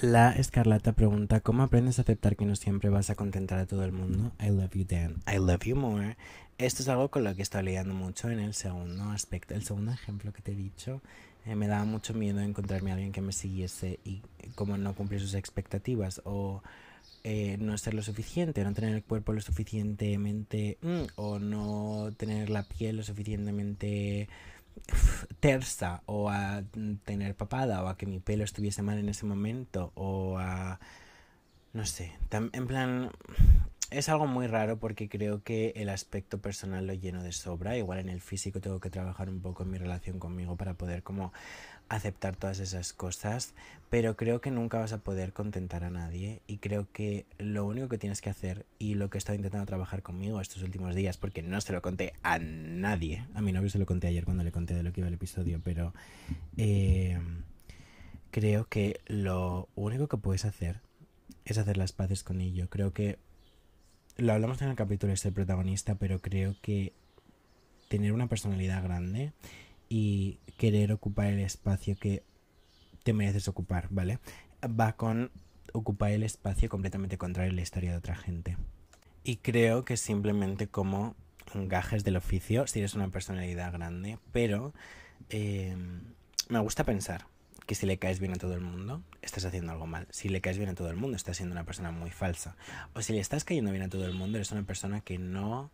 La 0.00 0.30
Escarlata 0.30 0.92
pregunta, 0.92 1.40
¿cómo 1.40 1.64
aprendes 1.64 1.98
a 1.98 2.02
aceptar 2.02 2.36
que 2.36 2.44
no 2.44 2.54
siempre 2.54 2.90
vas 2.90 3.10
a 3.10 3.16
contentar 3.16 3.58
a 3.58 3.66
todo 3.66 3.84
el 3.84 3.90
mundo? 3.90 4.30
I 4.40 4.50
love 4.50 4.70
you, 4.74 4.84
Dan. 4.84 5.16
I 5.26 5.38
love 5.38 5.64
you 5.64 5.74
more. 5.74 6.16
Esto 6.58 6.82
es 6.82 6.88
algo 6.88 7.08
con 7.10 7.24
lo 7.24 7.34
que 7.34 7.42
estoy 7.42 7.64
lidiando 7.64 7.94
mucho 7.94 8.30
en 8.30 8.38
el 8.38 8.54
segundo 8.54 9.10
aspecto, 9.10 9.54
el 9.54 9.64
segundo 9.64 9.90
ejemplo 9.90 10.32
que 10.32 10.42
te 10.42 10.52
he 10.52 10.54
dicho. 10.54 11.02
Eh, 11.46 11.54
me 11.54 11.66
daba 11.66 11.84
mucho 11.84 12.14
miedo 12.14 12.40
encontrarme 12.40 12.90
a 12.90 12.94
alguien 12.94 13.12
que 13.12 13.20
me 13.20 13.32
siguiese 13.32 14.00
y 14.04 14.22
como 14.54 14.76
no 14.76 14.94
cumplir 14.94 15.20
sus 15.20 15.34
expectativas 15.34 16.20
o 16.24 16.62
eh, 17.24 17.56
no 17.58 17.76
ser 17.78 17.94
lo 17.94 18.02
suficiente, 18.02 18.64
no 18.64 18.74
tener 18.74 18.94
el 18.94 19.02
cuerpo 19.02 19.32
lo 19.32 19.40
suficientemente 19.40 20.78
mm, 20.82 21.02
o 21.16 21.38
no 21.38 22.12
tener 22.16 22.50
la 22.50 22.62
piel 22.62 22.96
lo 22.96 23.02
suficientemente 23.02 24.28
tersa 25.40 26.02
o 26.06 26.30
a 26.30 26.62
tener 27.04 27.34
papada 27.34 27.82
o 27.82 27.88
a 27.88 27.96
que 27.96 28.06
mi 28.06 28.20
pelo 28.20 28.44
estuviese 28.44 28.82
mal 28.82 28.98
en 28.98 29.08
ese 29.08 29.26
momento 29.26 29.92
o 29.94 30.38
a 30.38 30.78
no 31.72 31.84
sé, 31.84 32.12
en 32.30 32.66
plan 32.66 33.10
es 33.90 34.08
algo 34.08 34.26
muy 34.26 34.46
raro 34.46 34.78
porque 34.78 35.08
creo 35.08 35.42
que 35.42 35.72
el 35.76 35.88
aspecto 35.88 36.38
personal 36.38 36.86
lo 36.86 36.94
lleno 36.94 37.22
de 37.22 37.32
sobra, 37.32 37.76
igual 37.76 37.98
en 37.98 38.10
el 38.10 38.20
físico 38.20 38.60
tengo 38.60 38.80
que 38.80 38.90
trabajar 38.90 39.30
un 39.30 39.40
poco 39.40 39.62
en 39.62 39.70
mi 39.70 39.78
relación 39.78 40.18
conmigo 40.18 40.56
para 40.56 40.74
poder 40.74 41.02
como 41.02 41.32
aceptar 41.88 42.36
todas 42.36 42.58
esas 42.58 42.92
cosas, 42.92 43.54
pero 43.88 44.14
creo 44.14 44.42
que 44.42 44.50
nunca 44.50 44.78
vas 44.78 44.92
a 44.92 44.98
poder 44.98 45.32
contentar 45.32 45.84
a 45.84 45.90
nadie 45.90 46.42
y 46.46 46.58
creo 46.58 46.86
que 46.92 47.24
lo 47.38 47.64
único 47.64 47.88
que 47.88 47.96
tienes 47.96 48.20
que 48.20 48.28
hacer 48.28 48.66
y 48.78 48.94
lo 48.94 49.08
que 49.08 49.16
he 49.16 49.20
estado 49.20 49.36
intentando 49.36 49.64
trabajar 49.64 50.02
conmigo 50.02 50.40
estos 50.42 50.62
últimos 50.62 50.94
días, 50.94 51.16
porque 51.16 51.42
no 51.42 51.58
se 51.62 51.72
lo 51.72 51.80
conté 51.80 52.12
a 52.22 52.38
nadie, 52.38 53.26
a 53.34 53.40
mi 53.40 53.52
novio 53.52 53.70
se 53.70 53.78
lo 53.78 53.86
conté 53.86 54.08
ayer 54.08 54.26
cuando 54.26 54.44
le 54.44 54.52
conté 54.52 54.74
de 54.74 54.82
lo 54.82 54.92
que 54.92 55.00
iba 55.00 55.08
el 55.08 55.14
episodio, 55.14 55.62
pero 55.64 55.94
eh, 56.58 57.18
creo 58.30 58.66
que 58.66 59.00
lo 59.06 59.70
único 59.74 60.08
que 60.08 60.18
puedes 60.18 60.44
hacer 60.44 60.80
es 61.46 61.56
hacer 61.56 61.78
las 61.78 61.92
paces 61.92 62.22
con 62.22 62.42
ello. 62.42 62.68
Creo 62.68 62.92
que 62.92 63.18
lo 64.18 64.32
hablamos 64.32 64.60
en 64.62 64.68
el 64.68 64.76
capítulo 64.76 65.16
ser 65.16 65.32
protagonista, 65.32 65.94
pero 65.94 66.20
creo 66.20 66.56
que 66.60 66.92
tener 67.88 68.12
una 68.12 68.26
personalidad 68.26 68.82
grande 68.82 69.32
y 69.88 70.40
querer 70.58 70.92
ocupar 70.92 71.28
el 71.28 71.38
espacio 71.38 71.96
que 71.96 72.24
te 73.04 73.12
mereces 73.12 73.46
ocupar, 73.46 73.86
¿vale? 73.90 74.18
Va 74.62 74.94
con 74.94 75.30
ocupar 75.72 76.10
el 76.10 76.24
espacio 76.24 76.68
completamente 76.68 77.16
contrario 77.16 77.52
a 77.52 77.54
la 77.54 77.62
historia 77.62 77.92
de 77.92 77.98
otra 77.98 78.16
gente. 78.16 78.56
Y 79.22 79.36
creo 79.36 79.84
que 79.84 79.96
simplemente 79.96 80.66
como 80.66 81.14
gajes 81.54 82.02
del 82.02 82.16
oficio, 82.16 82.66
si 82.66 82.80
eres 82.80 82.94
una 82.94 83.10
personalidad 83.10 83.72
grande, 83.72 84.18
pero 84.32 84.74
em, 85.30 86.02
me 86.48 86.58
gusta 86.58 86.82
pensar 86.82 87.26
que 87.68 87.74
si 87.74 87.84
le 87.84 87.98
caes 87.98 88.18
bien 88.18 88.32
a 88.32 88.36
todo 88.36 88.54
el 88.54 88.62
mundo, 88.62 89.02
estás 89.20 89.44
haciendo 89.44 89.72
algo 89.72 89.86
mal. 89.86 90.08
Si 90.10 90.30
le 90.30 90.40
caes 90.40 90.56
bien 90.56 90.70
a 90.70 90.74
todo 90.74 90.88
el 90.88 90.96
mundo, 90.96 91.18
estás 91.18 91.36
siendo 91.36 91.52
una 91.52 91.64
persona 91.64 91.90
muy 91.90 92.10
falsa. 92.10 92.56
O 92.94 93.02
si 93.02 93.12
le 93.12 93.20
estás 93.20 93.44
cayendo 93.44 93.70
bien 93.72 93.82
a 93.82 93.90
todo 93.90 94.06
el 94.06 94.14
mundo, 94.14 94.38
eres 94.38 94.50
una 94.52 94.62
persona 94.62 95.02
que 95.02 95.18
no 95.18 95.70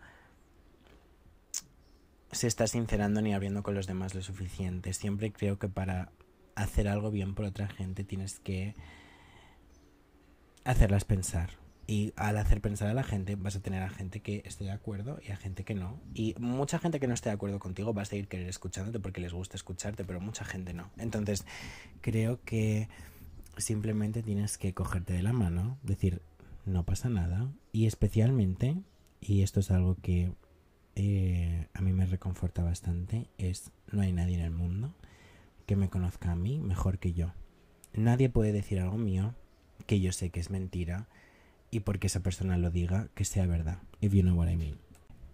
se 2.32 2.48
está 2.48 2.66
sincerando 2.66 3.22
ni 3.22 3.32
abriendo 3.32 3.62
con 3.62 3.76
los 3.76 3.86
demás 3.86 4.12
lo 4.16 4.22
suficiente. 4.22 4.92
Siempre 4.92 5.32
creo 5.32 5.60
que 5.60 5.68
para 5.68 6.10
hacer 6.56 6.88
algo 6.88 7.12
bien 7.12 7.36
por 7.36 7.44
otra 7.44 7.68
gente 7.68 8.02
tienes 8.02 8.40
que 8.40 8.74
hacerlas 10.64 11.04
pensar. 11.04 11.50
Y 11.86 12.12
al 12.16 12.38
hacer 12.38 12.60
pensar 12.60 12.88
a 12.88 12.94
la 12.94 13.02
gente 13.02 13.36
vas 13.36 13.56
a 13.56 13.60
tener 13.60 13.82
a 13.82 13.90
gente 13.90 14.20
que 14.20 14.42
esté 14.46 14.64
de 14.64 14.70
acuerdo 14.70 15.18
y 15.26 15.32
a 15.32 15.36
gente 15.36 15.64
que 15.64 15.74
no. 15.74 16.00
Y 16.14 16.34
mucha 16.38 16.78
gente 16.78 16.98
que 16.98 17.06
no 17.06 17.14
esté 17.14 17.28
de 17.28 17.34
acuerdo 17.34 17.58
contigo 17.58 17.92
va 17.92 18.02
a 18.02 18.06
seguir 18.06 18.28
querer 18.28 18.48
escuchándote 18.48 19.00
porque 19.00 19.20
les 19.20 19.32
gusta 19.32 19.56
escucharte, 19.56 20.04
pero 20.04 20.20
mucha 20.20 20.44
gente 20.44 20.72
no. 20.72 20.90
Entonces 20.96 21.44
creo 22.00 22.40
que 22.44 22.88
simplemente 23.58 24.22
tienes 24.22 24.56
que 24.58 24.72
cogerte 24.72 25.12
de 25.12 25.22
la 25.22 25.32
mano, 25.32 25.78
decir, 25.82 26.22
no 26.64 26.84
pasa 26.84 27.08
nada. 27.08 27.50
Y 27.72 27.86
especialmente, 27.86 28.76
y 29.20 29.42
esto 29.42 29.60
es 29.60 29.70
algo 29.70 29.96
que 29.96 30.32
eh, 30.96 31.66
a 31.74 31.80
mí 31.80 31.92
me 31.92 32.06
reconforta 32.06 32.62
bastante 32.62 33.28
es 33.36 33.72
no 33.90 34.02
hay 34.02 34.12
nadie 34.12 34.36
en 34.36 34.42
el 34.42 34.52
mundo 34.52 34.94
que 35.66 35.76
me 35.76 35.88
conozca 35.88 36.32
a 36.32 36.36
mí 36.36 36.60
mejor 36.60 36.98
que 36.98 37.12
yo. 37.12 37.32
Nadie 37.92 38.28
puede 38.28 38.52
decir 38.52 38.80
algo 38.80 38.96
mío 38.96 39.34
que 39.86 40.00
yo 40.00 40.12
sé 40.12 40.30
que 40.30 40.40
es 40.40 40.50
mentira 40.50 41.08
y 41.74 41.80
porque 41.80 42.06
esa 42.06 42.20
persona 42.20 42.56
lo 42.56 42.70
diga 42.70 43.08
que 43.14 43.24
sea 43.24 43.46
verdad. 43.46 43.78
If 44.00 44.12
you 44.12 44.22
know 44.22 44.36
what 44.36 44.48
I 44.48 44.56
mean. 44.56 44.78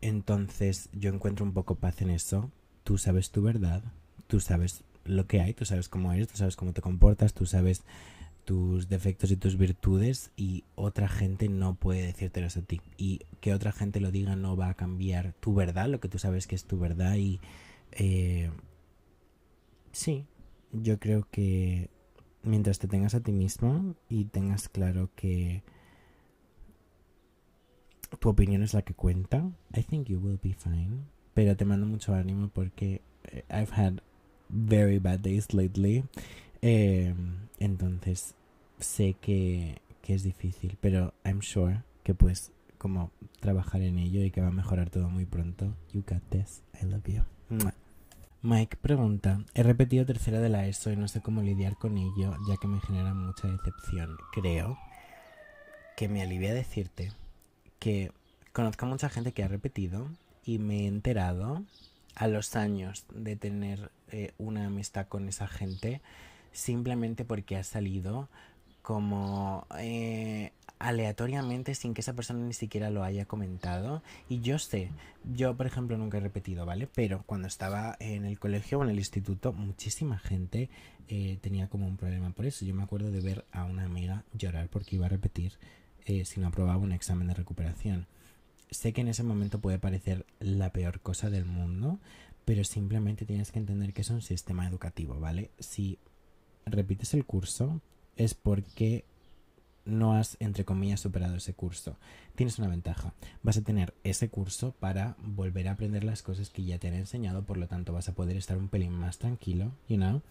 Entonces 0.01 0.89
yo 0.93 1.13
encuentro 1.13 1.45
un 1.45 1.53
poco 1.53 1.75
paz 1.75 2.01
en 2.01 2.11
eso. 2.11 2.51
Tú 2.83 2.97
sabes 2.97 3.31
tu 3.31 3.43
verdad, 3.43 3.83
tú 4.27 4.41
sabes 4.41 4.83
lo 5.05 5.27
que 5.27 5.41
hay, 5.43 5.53
tú 5.53 5.65
sabes 5.65 5.89
cómo 5.89 6.13
eres, 6.13 6.29
tú 6.29 6.39
sabes 6.39 6.57
cómo 6.57 6.73
te 6.73 6.81
comportas, 6.81 7.35
tú 7.35 7.45
sabes 7.45 7.83
tus 8.47 8.89
defectos 8.89 9.31
y 9.31 9.37
tus 9.37 9.59
virtudes 9.59 10.31
y 10.35 10.65
otra 10.75 11.09
gente 11.09 11.49
no 11.49 11.75
puede 11.75 12.07
decírtelos 12.07 12.57
a 12.57 12.63
ti. 12.63 12.81
Y 12.97 13.21
que 13.41 13.53
otra 13.53 13.71
gente 13.71 14.01
lo 14.01 14.11
diga 14.11 14.35
no 14.35 14.57
va 14.57 14.71
a 14.71 14.75
cambiar 14.75 15.35
tu 15.41 15.55
verdad, 15.55 15.89
lo 15.89 16.01
que 16.01 16.09
tú 16.09 16.19
sabes 16.19 16.47
que 16.47 16.55
es 16.55 16.65
tu 16.65 16.79
verdad. 16.79 17.17
Y 17.17 17.39
eh, 17.93 18.51
sí, 19.93 20.25
yo 20.73 20.99
creo 20.99 21.29
que 21.31 21.91
mientras 22.43 22.79
te 22.79 22.89
tengas 22.89 23.15
a 23.15 23.21
ti 23.21 23.33
mismo 23.33 23.95
y 24.09 24.25
tengas 24.25 24.71
claro 24.71 25.11
que 25.15 25.63
tu 28.19 28.29
opinión 28.29 28.63
es 28.63 28.75
la 28.75 28.83
que 28.83 28.95
cuenta, 28.95 29.51
I 29.75 29.83
think 29.83 30.09
you 30.09 30.19
will 30.19 30.39
be 30.43 30.55
fine. 30.55 31.05
Pero 31.35 31.57
te 31.57 31.65
mando 31.65 31.87
mucho 31.87 32.15
ánimo 32.15 32.49
porque 32.49 33.03
eh, 33.25 33.45
I've 33.49 33.73
had 33.73 34.01
very 34.49 34.99
bad 34.99 35.21
days 35.21 35.53
lately. 35.55 36.05
Eh, 36.63 37.15
entonces 37.59 38.35
sé 38.79 39.15
que, 39.21 39.81
que 40.03 40.15
es 40.15 40.23
difícil, 40.23 40.77
pero 40.81 41.15
I'm 41.25 41.41
sure 41.41 41.83
que 42.03 42.15
puedes 42.15 42.53
como 42.79 43.11
trabajar 43.41 43.83
en 43.83 43.99
ello 43.99 44.25
y 44.25 44.31
que 44.31 44.41
va 44.41 44.49
a 44.49 44.53
mejorar 44.53 44.91
todo 44.91 45.09
muy 45.09 45.27
pronto. 45.27 45.75
You 45.93 46.03
got 46.07 46.23
this. 46.31 46.63
I 46.83 46.87
love 46.87 47.07
you. 47.07 47.23
Mike 48.43 48.79
pregunta, 48.81 49.45
he 49.55 49.63
repetido 49.63 50.07
tercera 50.07 50.41
de 50.41 50.49
la 50.49 50.67
ESO 50.67 50.91
y 50.91 50.97
no 50.97 51.09
sé 51.09 51.21
cómo 51.21 51.43
lidiar 51.43 51.77
con 51.77 51.99
ello, 51.99 52.35
ya 52.49 52.57
que 52.57 52.69
me 52.69 52.81
genera 52.81 53.13
mucha 53.13 53.49
decepción. 53.49 54.17
Creo 54.33 54.79
que 55.95 56.09
me 56.09 56.23
alivia 56.23 56.55
decirte 56.55 57.13
que 57.81 58.13
conozco 58.53 58.87
a 58.87 58.89
mucha 58.89 59.09
gente 59.09 59.33
que 59.33 59.43
ha 59.43 59.49
repetido 59.49 60.07
y 60.45 60.59
me 60.59 60.85
he 60.85 60.87
enterado 60.87 61.65
a 62.15 62.29
los 62.29 62.55
años 62.55 63.05
de 63.13 63.35
tener 63.35 63.91
eh, 64.13 64.33
una 64.39 64.67
amistad 64.67 65.09
con 65.09 65.29
esa 65.29 65.49
gente 65.49 66.01
simplemente 66.53 67.25
porque 67.25 67.57
ha 67.57 67.65
salido 67.65 68.29
como 68.83 69.67
eh, 69.79 70.53
aleatoriamente 70.79 71.75
sin 71.75 71.95
que 71.95 72.01
esa 72.01 72.15
persona 72.15 72.45
ni 72.45 72.55
siquiera 72.55 72.91
lo 72.91 73.05
haya 73.05 73.25
comentado. 73.25 74.03
Y 74.29 74.41
yo 74.41 74.59
sé, 74.59 74.91
yo 75.35 75.57
por 75.57 75.67
ejemplo 75.67 75.97
nunca 75.97 76.19
he 76.19 76.21
repetido, 76.21 76.67
¿vale? 76.67 76.89
Pero 76.95 77.23
cuando 77.27 77.49
estaba 77.49 77.97
en 78.01 78.25
el 78.25 78.39
colegio 78.39 78.79
o 78.79 78.85
en 78.85 78.91
el 78.91 78.99
instituto, 78.99 79.53
muchísima 79.53 80.19
gente 80.19 80.69
eh, 81.09 81.39
tenía 81.41 81.69
como 81.69 81.87
un 81.87 81.97
problema 81.97 82.31
por 82.31 82.47
eso. 82.47 82.65
Yo 82.65 82.75
me 82.75 82.83
acuerdo 82.83 83.11
de 83.11 83.21
ver 83.21 83.45
a 83.53 83.65
una 83.65 83.85
amiga 83.85 84.25
llorar 84.33 84.69
porque 84.69 84.97
iba 84.97 85.07
a 85.07 85.11
repetir 85.11 85.53
eh, 86.07 86.25
si 86.25 86.41
no 86.41 86.49
aprobaba 86.49 86.79
un 86.79 86.93
examen 86.93 87.29
de 87.29 87.35
recuperación. 87.35 88.07
Sé 88.71 88.93
que 88.93 89.01
en 89.01 89.09
ese 89.09 89.23
momento 89.23 89.61
puede 89.61 89.79
parecer 89.79 90.27
la 90.39 90.73
peor 90.73 91.01
cosa 91.01 91.31
del 91.31 91.45
mundo, 91.45 91.99
pero 92.45 92.65
simplemente 92.65 93.25
tienes 93.25 93.53
que 93.53 93.59
entender 93.59 93.93
que 93.93 94.03
es 94.03 94.11
un 94.11 94.23
sistema 94.23 94.67
educativo, 94.67 95.19
¿vale? 95.19 95.51
Si 95.59 95.99
repites 96.67 97.15
el 97.15 97.25
curso 97.25 97.81
es 98.17 98.35
porque 98.35 99.05
no 99.85 100.15
has, 100.15 100.37
entre 100.41 100.65
comillas, 100.65 101.01
superado 101.01 101.37
ese 101.37 101.55
curso. 101.55 101.97
Tienes 102.35 102.59
una 102.59 102.69
ventaja. 102.69 103.15
Vas 103.43 103.57
a 103.57 103.63
tener 103.63 103.95
ese 104.05 104.29
curso 104.29 104.73
para 104.79 105.17
volver 105.19 105.69
a 105.69 105.73
aprender 105.73 106.05
las 106.05 106.23
cosas 106.23 106.51
que 106.51 106.65
ya 106.65 106.79
te 106.79 106.89
han 106.89 106.95
enseñado, 106.95 107.45
por 107.45 107.57
lo 107.57 107.67
tanto 107.67 107.93
vas 107.93 108.09
a 108.09 108.15
poder 108.15 108.37
estar 108.37 108.59
un 108.59 108.69
pelín 108.69 108.93
más 108.93 109.19
tranquilo, 109.19 109.73
you 109.89 109.97
know. 109.97 110.23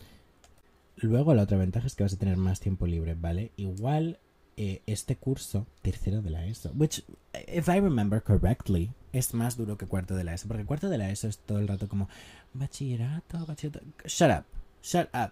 Luego 0.96 1.34
la 1.34 1.44
otra 1.44 1.58
ventaja 1.58 1.88
es 1.88 1.96
que 1.96 2.04
vas 2.04 2.14
a 2.14 2.20
tener 2.20 2.38
más 2.38 2.60
tiempo 2.60 2.86
libre, 2.86 3.16
¿vale? 3.16 3.52
Igual 3.56 4.20
eh, 4.62 4.82
este 4.88 5.16
curso, 5.16 5.66
tercero 5.82 6.22
de 6.22 6.32
la 6.32 6.46
ESO, 6.46 6.74
which, 6.76 7.02
if 7.48 7.70
I 7.70 7.80
remember 7.80 8.22
correctly, 8.22 8.92
es 9.14 9.34
más 9.34 9.56
duro 9.56 9.78
que 9.78 9.86
cuarto 9.86 10.18
de 10.18 10.26
la 10.26 10.34
ESO, 10.34 10.50
porque 10.50 10.66
cuarto 10.66 10.90
de 10.90 10.98
la 10.98 11.10
ESO 11.10 11.30
es 11.30 11.38
todo 11.38 11.60
el 11.60 11.68
rato 11.70 11.88
como 11.88 12.10
bachillerato, 12.54 13.46
bachillerato. 13.46 13.86
Shut 14.06 14.30
up, 14.30 14.46
shut 14.84 15.08
up. 15.16 15.32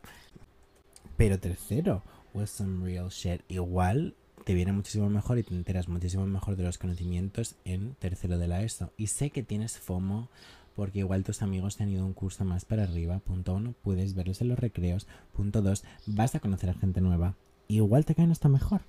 Pero 1.17 1.37
tercero, 1.39 2.03
was 2.33 2.49
some 2.49 2.85
real 2.85 3.09
shit. 3.09 3.41
Igual 3.49 4.15
te 4.45 4.53
viene 4.53 4.71
muchísimo 4.71 5.09
mejor 5.09 5.39
y 5.39 5.43
te 5.43 5.53
enteras 5.53 5.89
muchísimo 5.89 6.25
mejor 6.25 6.55
de 6.55 6.63
los 6.63 6.77
conocimientos 6.77 7.55
en 7.65 7.95
tercero 7.95 8.37
de 8.37 8.47
la 8.47 8.63
ESO. 8.63 8.93
Y 8.95 9.07
sé 9.07 9.31
que 9.31 9.43
tienes 9.43 9.77
FOMO 9.77 10.29
porque 10.73 10.99
igual 10.99 11.25
tus 11.25 11.41
amigos 11.41 11.75
te 11.75 11.83
han 11.83 11.89
ido 11.89 12.05
un 12.05 12.13
curso 12.13 12.45
más 12.45 12.63
para 12.63 12.83
arriba. 12.83 13.19
Punto 13.19 13.55
uno, 13.55 13.73
puedes 13.81 14.15
verlos 14.15 14.39
en 14.39 14.47
los 14.47 14.59
recreos. 14.59 15.05
Punto 15.33 15.61
dos, 15.61 15.83
vas 16.05 16.33
a 16.33 16.39
conocer 16.39 16.69
a 16.69 16.75
gente 16.75 17.01
nueva. 17.01 17.35
Igual 17.67 18.05
te 18.05 18.15
caen 18.15 18.31
hasta 18.31 18.47
mejor. 18.47 18.83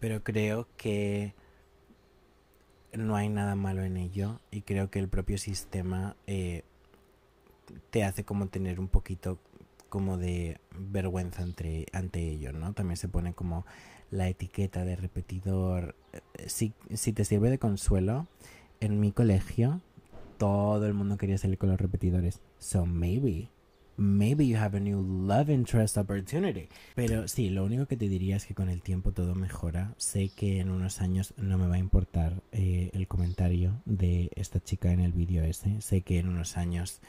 Pero 0.00 0.24
creo 0.24 0.66
que 0.76 1.34
no 2.92 3.16
hay 3.16 3.28
nada 3.28 3.54
malo 3.54 3.84
en 3.84 3.96
ello 3.96 4.40
y 4.50 4.62
creo 4.62 4.90
que 4.90 4.98
el 4.98 5.08
propio 5.08 5.38
sistema 5.38 6.16
eh, 6.26 6.64
te 7.90 8.04
hace 8.04 8.24
como 8.24 8.48
tener 8.48 8.80
un 8.80 8.88
poquito 8.88 9.38
como 9.88 10.16
de 10.16 10.60
vergüenza 10.76 11.42
entre, 11.42 11.86
ante 11.92 12.20
ello, 12.20 12.52
¿no? 12.52 12.72
También 12.72 12.96
se 12.96 13.08
pone 13.08 13.34
como 13.34 13.66
la 14.10 14.28
etiqueta 14.28 14.84
de 14.84 14.96
repetidor. 14.96 15.94
Eh, 16.12 16.48
si, 16.48 16.72
si 16.94 17.12
te 17.12 17.24
sirve 17.24 17.50
de 17.50 17.58
consuelo, 17.58 18.26
en 18.80 19.00
mi 19.00 19.12
colegio 19.12 19.80
todo 20.38 20.86
el 20.86 20.94
mundo 20.94 21.18
quería 21.18 21.36
salir 21.36 21.58
con 21.58 21.68
los 21.68 21.78
repetidores. 21.78 22.40
So 22.58 22.86
maybe, 22.86 23.50
maybe 24.00 24.46
you 24.46 24.56
have 24.56 24.74
a 24.74 24.80
new 24.80 25.00
love 25.00 25.50
interest 25.50 25.98
opportunity. 25.98 26.68
Pero 26.94 27.28
sí, 27.28 27.50
lo 27.50 27.64
único 27.64 27.86
que 27.86 27.96
te 27.96 28.08
diría 28.08 28.36
es 28.36 28.46
que 28.46 28.54
con 28.54 28.70
el 28.70 28.80
tiempo 28.80 29.12
todo 29.12 29.34
mejora. 29.34 29.94
Sé 29.98 30.30
que 30.30 30.60
en 30.60 30.70
unos 30.70 31.02
años 31.02 31.34
no 31.36 31.58
me 31.58 31.66
va 31.66 31.74
a 31.74 31.78
importar 31.78 32.42
eh, 32.50 32.90
el 32.94 33.06
comentario 33.06 33.82
de 33.84 34.30
esta 34.34 34.58
chica 34.60 34.90
en 34.90 35.00
el 35.00 35.12
vídeo 35.12 35.44
ese. 35.44 35.80
Sé 35.82 36.00
que 36.00 36.18
en 36.18 36.28
unos 36.28 36.56
años 36.56 37.00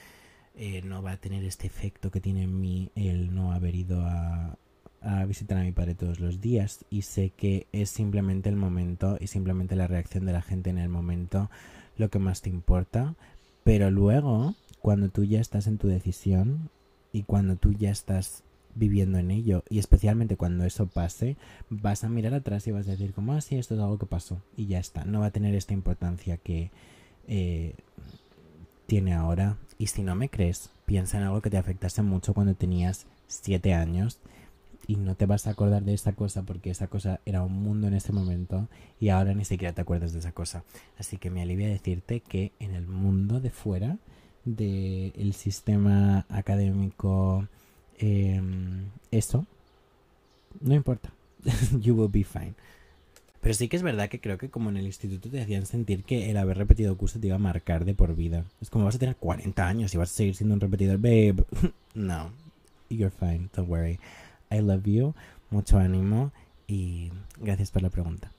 eh, 0.55 0.81
no 0.83 1.01
va 1.01 1.13
a 1.13 1.17
tener 1.17 1.45
este 1.45 1.65
efecto 1.65 2.11
que 2.11 2.19
tiene 2.19 2.43
en 2.43 2.59
mí 2.59 2.91
el 2.95 3.33
no 3.33 3.53
haber 3.53 3.73
ido 3.75 4.01
a, 4.01 4.57
a 4.99 5.25
visitar 5.25 5.57
a 5.57 5.63
mi 5.63 5.71
padre 5.71 5.95
todos 5.95 6.19
los 6.19 6.41
días 6.41 6.83
y 6.89 7.03
sé 7.03 7.29
que 7.29 7.67
es 7.71 7.89
simplemente 7.89 8.49
el 8.49 8.57
momento 8.57 9.17
y 9.21 9.27
simplemente 9.27 9.77
la 9.77 9.87
reacción 9.87 10.25
de 10.25 10.33
la 10.33 10.41
gente 10.41 10.69
en 10.69 10.77
el 10.77 10.89
momento 10.89 11.49
lo 11.95 12.09
que 12.09 12.19
más 12.19 12.41
te 12.41 12.49
importa, 12.49 13.15
pero 13.63 13.91
luego 13.91 14.55
cuando 14.81 15.09
tú 15.09 15.23
ya 15.23 15.39
estás 15.39 15.67
en 15.67 15.77
tu 15.77 15.87
decisión 15.87 16.69
y 17.11 17.23
cuando 17.23 17.55
tú 17.55 17.73
ya 17.73 17.91
estás 17.91 18.43
viviendo 18.73 19.17
en 19.17 19.31
ello 19.31 19.63
y 19.69 19.79
especialmente 19.79 20.37
cuando 20.37 20.63
eso 20.63 20.87
pase 20.87 21.35
vas 21.69 22.05
a 22.05 22.09
mirar 22.09 22.33
atrás 22.33 22.65
y 22.67 22.71
vas 22.71 22.87
a 22.87 22.91
decir 22.91 23.13
como 23.13 23.33
ah 23.33 23.39
esto 23.39 23.75
es 23.75 23.81
algo 23.81 23.97
que 23.97 24.05
pasó 24.05 24.41
y 24.55 24.67
ya 24.67 24.79
está 24.79 25.03
no 25.03 25.19
va 25.19 25.25
a 25.25 25.31
tener 25.31 25.53
esta 25.55 25.73
importancia 25.73 26.37
que 26.37 26.71
eh, 27.27 27.75
tiene 28.91 29.13
ahora. 29.13 29.55
Y 29.77 29.87
si 29.87 30.03
no 30.03 30.15
me 30.15 30.27
crees, 30.27 30.69
piensa 30.85 31.17
en 31.17 31.23
algo 31.23 31.41
que 31.41 31.49
te 31.49 31.57
afectase 31.57 32.01
mucho 32.01 32.33
cuando 32.33 32.55
tenías 32.55 33.05
7 33.27 33.73
años 33.73 34.19
y 34.85 34.97
no 34.97 35.15
te 35.15 35.25
vas 35.25 35.47
a 35.47 35.51
acordar 35.51 35.83
de 35.83 35.93
esa 35.93 36.11
cosa 36.11 36.43
porque 36.43 36.71
esa 36.71 36.87
cosa 36.87 37.21
era 37.25 37.41
un 37.41 37.53
mundo 37.53 37.87
en 37.87 37.93
ese 37.93 38.11
momento 38.11 38.67
y 38.99 39.07
ahora 39.07 39.33
ni 39.33 39.45
siquiera 39.45 39.73
te 39.73 39.79
acuerdas 39.79 40.11
de 40.11 40.19
esa 40.19 40.33
cosa. 40.33 40.65
Así 40.99 41.15
que 41.15 41.29
me 41.29 41.41
alivia 41.41 41.69
decirte 41.69 42.19
que 42.19 42.51
en 42.59 42.75
el 42.75 42.85
mundo 42.85 43.39
de 43.39 43.49
fuera 43.49 43.97
del 44.45 45.33
sistema 45.33 46.25
académico, 46.29 47.47
em, 47.99 48.85
eso 49.11 49.45
no 50.59 50.75
importa. 50.75 51.11
you 51.79 51.95
will 51.95 52.11
be 52.11 52.23
fine. 52.23 52.53
Pero 53.41 53.55
sí 53.55 53.67
que 53.67 53.75
es 53.75 53.83
verdad 53.83 54.09
que 54.09 54.21
creo 54.21 54.37
que 54.37 54.49
como 54.49 54.69
en 54.69 54.77
el 54.77 54.85
instituto 54.85 55.29
te 55.29 55.41
hacían 55.41 55.65
sentir 55.65 56.03
que 56.03 56.29
el 56.29 56.37
haber 56.37 56.57
repetido 56.57 56.95
curso 56.95 57.19
te 57.19 57.27
iba 57.27 57.37
a 57.37 57.39
marcar 57.39 57.85
de 57.85 57.95
por 57.95 58.15
vida. 58.15 58.45
Es 58.61 58.69
como 58.69 58.85
vas 58.85 58.95
a 58.95 58.99
tener 58.99 59.15
40 59.15 59.67
años 59.67 59.93
y 59.93 59.97
vas 59.97 60.11
a 60.11 60.13
seguir 60.13 60.35
siendo 60.35 60.53
un 60.53 60.61
repetidor. 60.61 60.97
Babe, 60.97 61.43
no. 61.95 62.29
You're 62.89 63.09
fine, 63.11 63.49
don't 63.55 63.69
worry. 63.69 63.99
I 64.51 64.59
love 64.59 64.83
you, 64.83 65.15
mucho 65.49 65.77
ánimo 65.77 66.31
y 66.67 67.09
gracias 67.39 67.71
por 67.71 67.81
la 67.81 67.89
pregunta. 67.89 68.31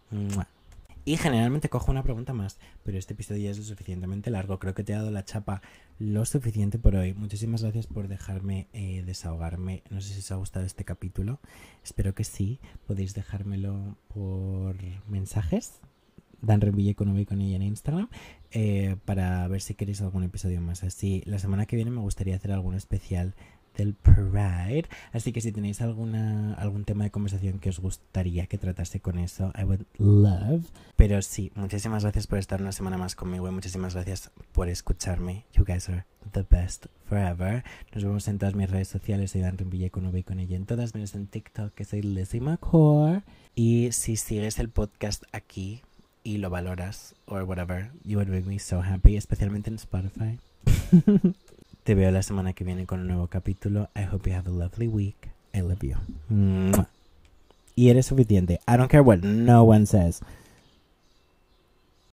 Y 1.05 1.17
generalmente 1.17 1.69
cojo 1.69 1.91
una 1.91 2.05
pregunta 2.05 2.33
más, 2.33 2.59
pero 2.85 2.97
este 2.97 3.15
episodio 3.15 3.43
ya 3.43 3.51
es 3.51 3.59
lo 3.59 3.65
suficientemente 3.65 4.31
largo. 4.31 4.61
Creo 4.61 4.75
que 4.75 4.85
te 4.85 4.93
he 4.93 4.97
dado 4.97 5.11
la 5.11 5.25
chapa 5.25 5.61
lo 5.99 6.25
suficiente 6.25 6.79
por 6.79 6.95
hoy. 6.95 7.13
Muchísimas 7.13 7.63
gracias 7.63 7.89
por 7.89 8.07
dejarme 8.07 8.69
eh, 8.73 9.03
desahogarme. 9.05 9.83
No 9.91 10.01
sé 10.01 10.15
si 10.15 10.21
os 10.21 10.31
ha 10.31 10.37
gustado 10.37 10.65
este 10.65 10.85
capítulo. 10.85 11.41
Espero 11.83 12.15
que 12.15 12.23
sí. 12.23 12.61
Podéis 12.87 13.15
dejármelo 13.15 13.97
por 14.15 14.77
mensajes. 15.09 15.81
Dan 16.41 16.61
Reville 16.61 16.95
con 16.95 17.09
V 17.09 17.25
con 17.25 17.41
ella 17.41 17.57
en 17.57 17.63
Instagram 17.63 18.09
eh, 18.51 18.97
para 19.05 19.47
ver 19.47 19.61
si 19.61 19.75
queréis 19.75 20.03
algún 20.03 20.25
episodio 20.25 20.61
más 20.61 20.85
así. 20.85 21.23
La 21.25 21.39
semana 21.39 21.67
que 21.67 21.77
viene 21.77 21.91
me 21.91 22.01
gustaría 22.01 22.37
hacer 22.37 22.53
algún 22.53 22.75
especial 22.75 23.35
del 23.77 23.95
Pride. 23.95 24.85
Así 25.13 25.33
que 25.33 25.41
si 25.41 25.53
tenéis 25.53 25.81
alguna, 25.81 26.55
algún 26.55 26.85
tema 26.85 27.05
de 27.05 27.11
conversación 27.11 27.59
que 27.59 27.71
os 27.71 27.81
gustaría 27.81 28.47
que 28.47 28.59
tratase 28.59 29.01
con 29.01 29.19
eso, 29.19 29.53
I 29.59 29.65
would 29.65 29.85
love. 29.99 30.65
Pero 30.97 31.21
sí, 31.23 31.53
muchísimas 31.55 32.03
gracias 32.03 32.27
por 32.27 32.39
estar 32.39 32.61
una 32.61 32.73
semana 32.73 32.99
más 32.99 33.15
conmigo 33.15 33.49
y 33.49 33.53
muchísimas 33.53 33.95
gracias 33.95 34.31
por 34.53 34.69
escucharme. 34.69 35.45
You 35.55 35.65
guys 35.65 35.89
are 35.89 36.05
the 36.33 36.45
best 36.49 36.87
forever. 37.09 37.65
Nos 37.95 38.05
vemos 38.05 38.29
en 38.29 38.39
todas 38.39 38.55
mis 38.55 38.71
redes 38.71 38.89
sociales. 38.89 39.33
Soy 39.33 39.41
Dan 39.41 39.59
Rimbille 39.59 39.91
con 39.91 40.07
V 40.07 40.19
y 40.19 40.23
con 40.23 40.39
ella 40.39 40.57
en 40.57 40.67
todas, 40.67 40.95
menos 40.95 41.15
en 41.15 41.27
TikTok, 41.27 41.75
que 41.75 41.85
soy 41.85 42.03
Lizzie 42.03 42.41
McCore. 42.41 43.23
Y 43.55 43.93
si 43.93 44.17
sigues 44.17 44.59
el 44.59 44.69
podcast 44.69 45.25
aquí 45.33 45.83
y 46.25 46.39
lo 46.39 46.51
valoras, 46.51 47.15
or 47.27 47.43
whatever, 47.43 47.91
you 48.05 48.17
would 48.17 48.29
make 48.29 48.47
me 48.47 48.59
so 48.59 48.81
happy, 48.81 49.17
especialmente 49.17 49.71
en 49.71 49.77
Spotify. 49.77 50.39
Te 51.85 51.95
veo 51.95 52.11
la 52.13 52.23
semana 52.23 52.53
que 52.53 52.65
viene 52.65 52.87
con 52.87 53.01
un 53.01 53.09
nuevo 53.09 53.27
capítulo. 53.27 53.89
I 53.97 54.05
hope 54.05 54.31
you 54.31 54.37
have 54.37 54.49
a 54.49 54.53
lovely 54.53 54.87
week. 54.87 55.31
I 55.53 55.61
love 55.61 55.83
you. 55.83 55.97
y 57.75 57.89
eres 57.89 58.07
suficiente. 58.07 58.61
I 58.69 58.77
don't 58.77 58.91
care 58.91 59.03
what 59.03 59.19
no 59.19 59.65
one 59.65 59.87
says. 59.87 60.21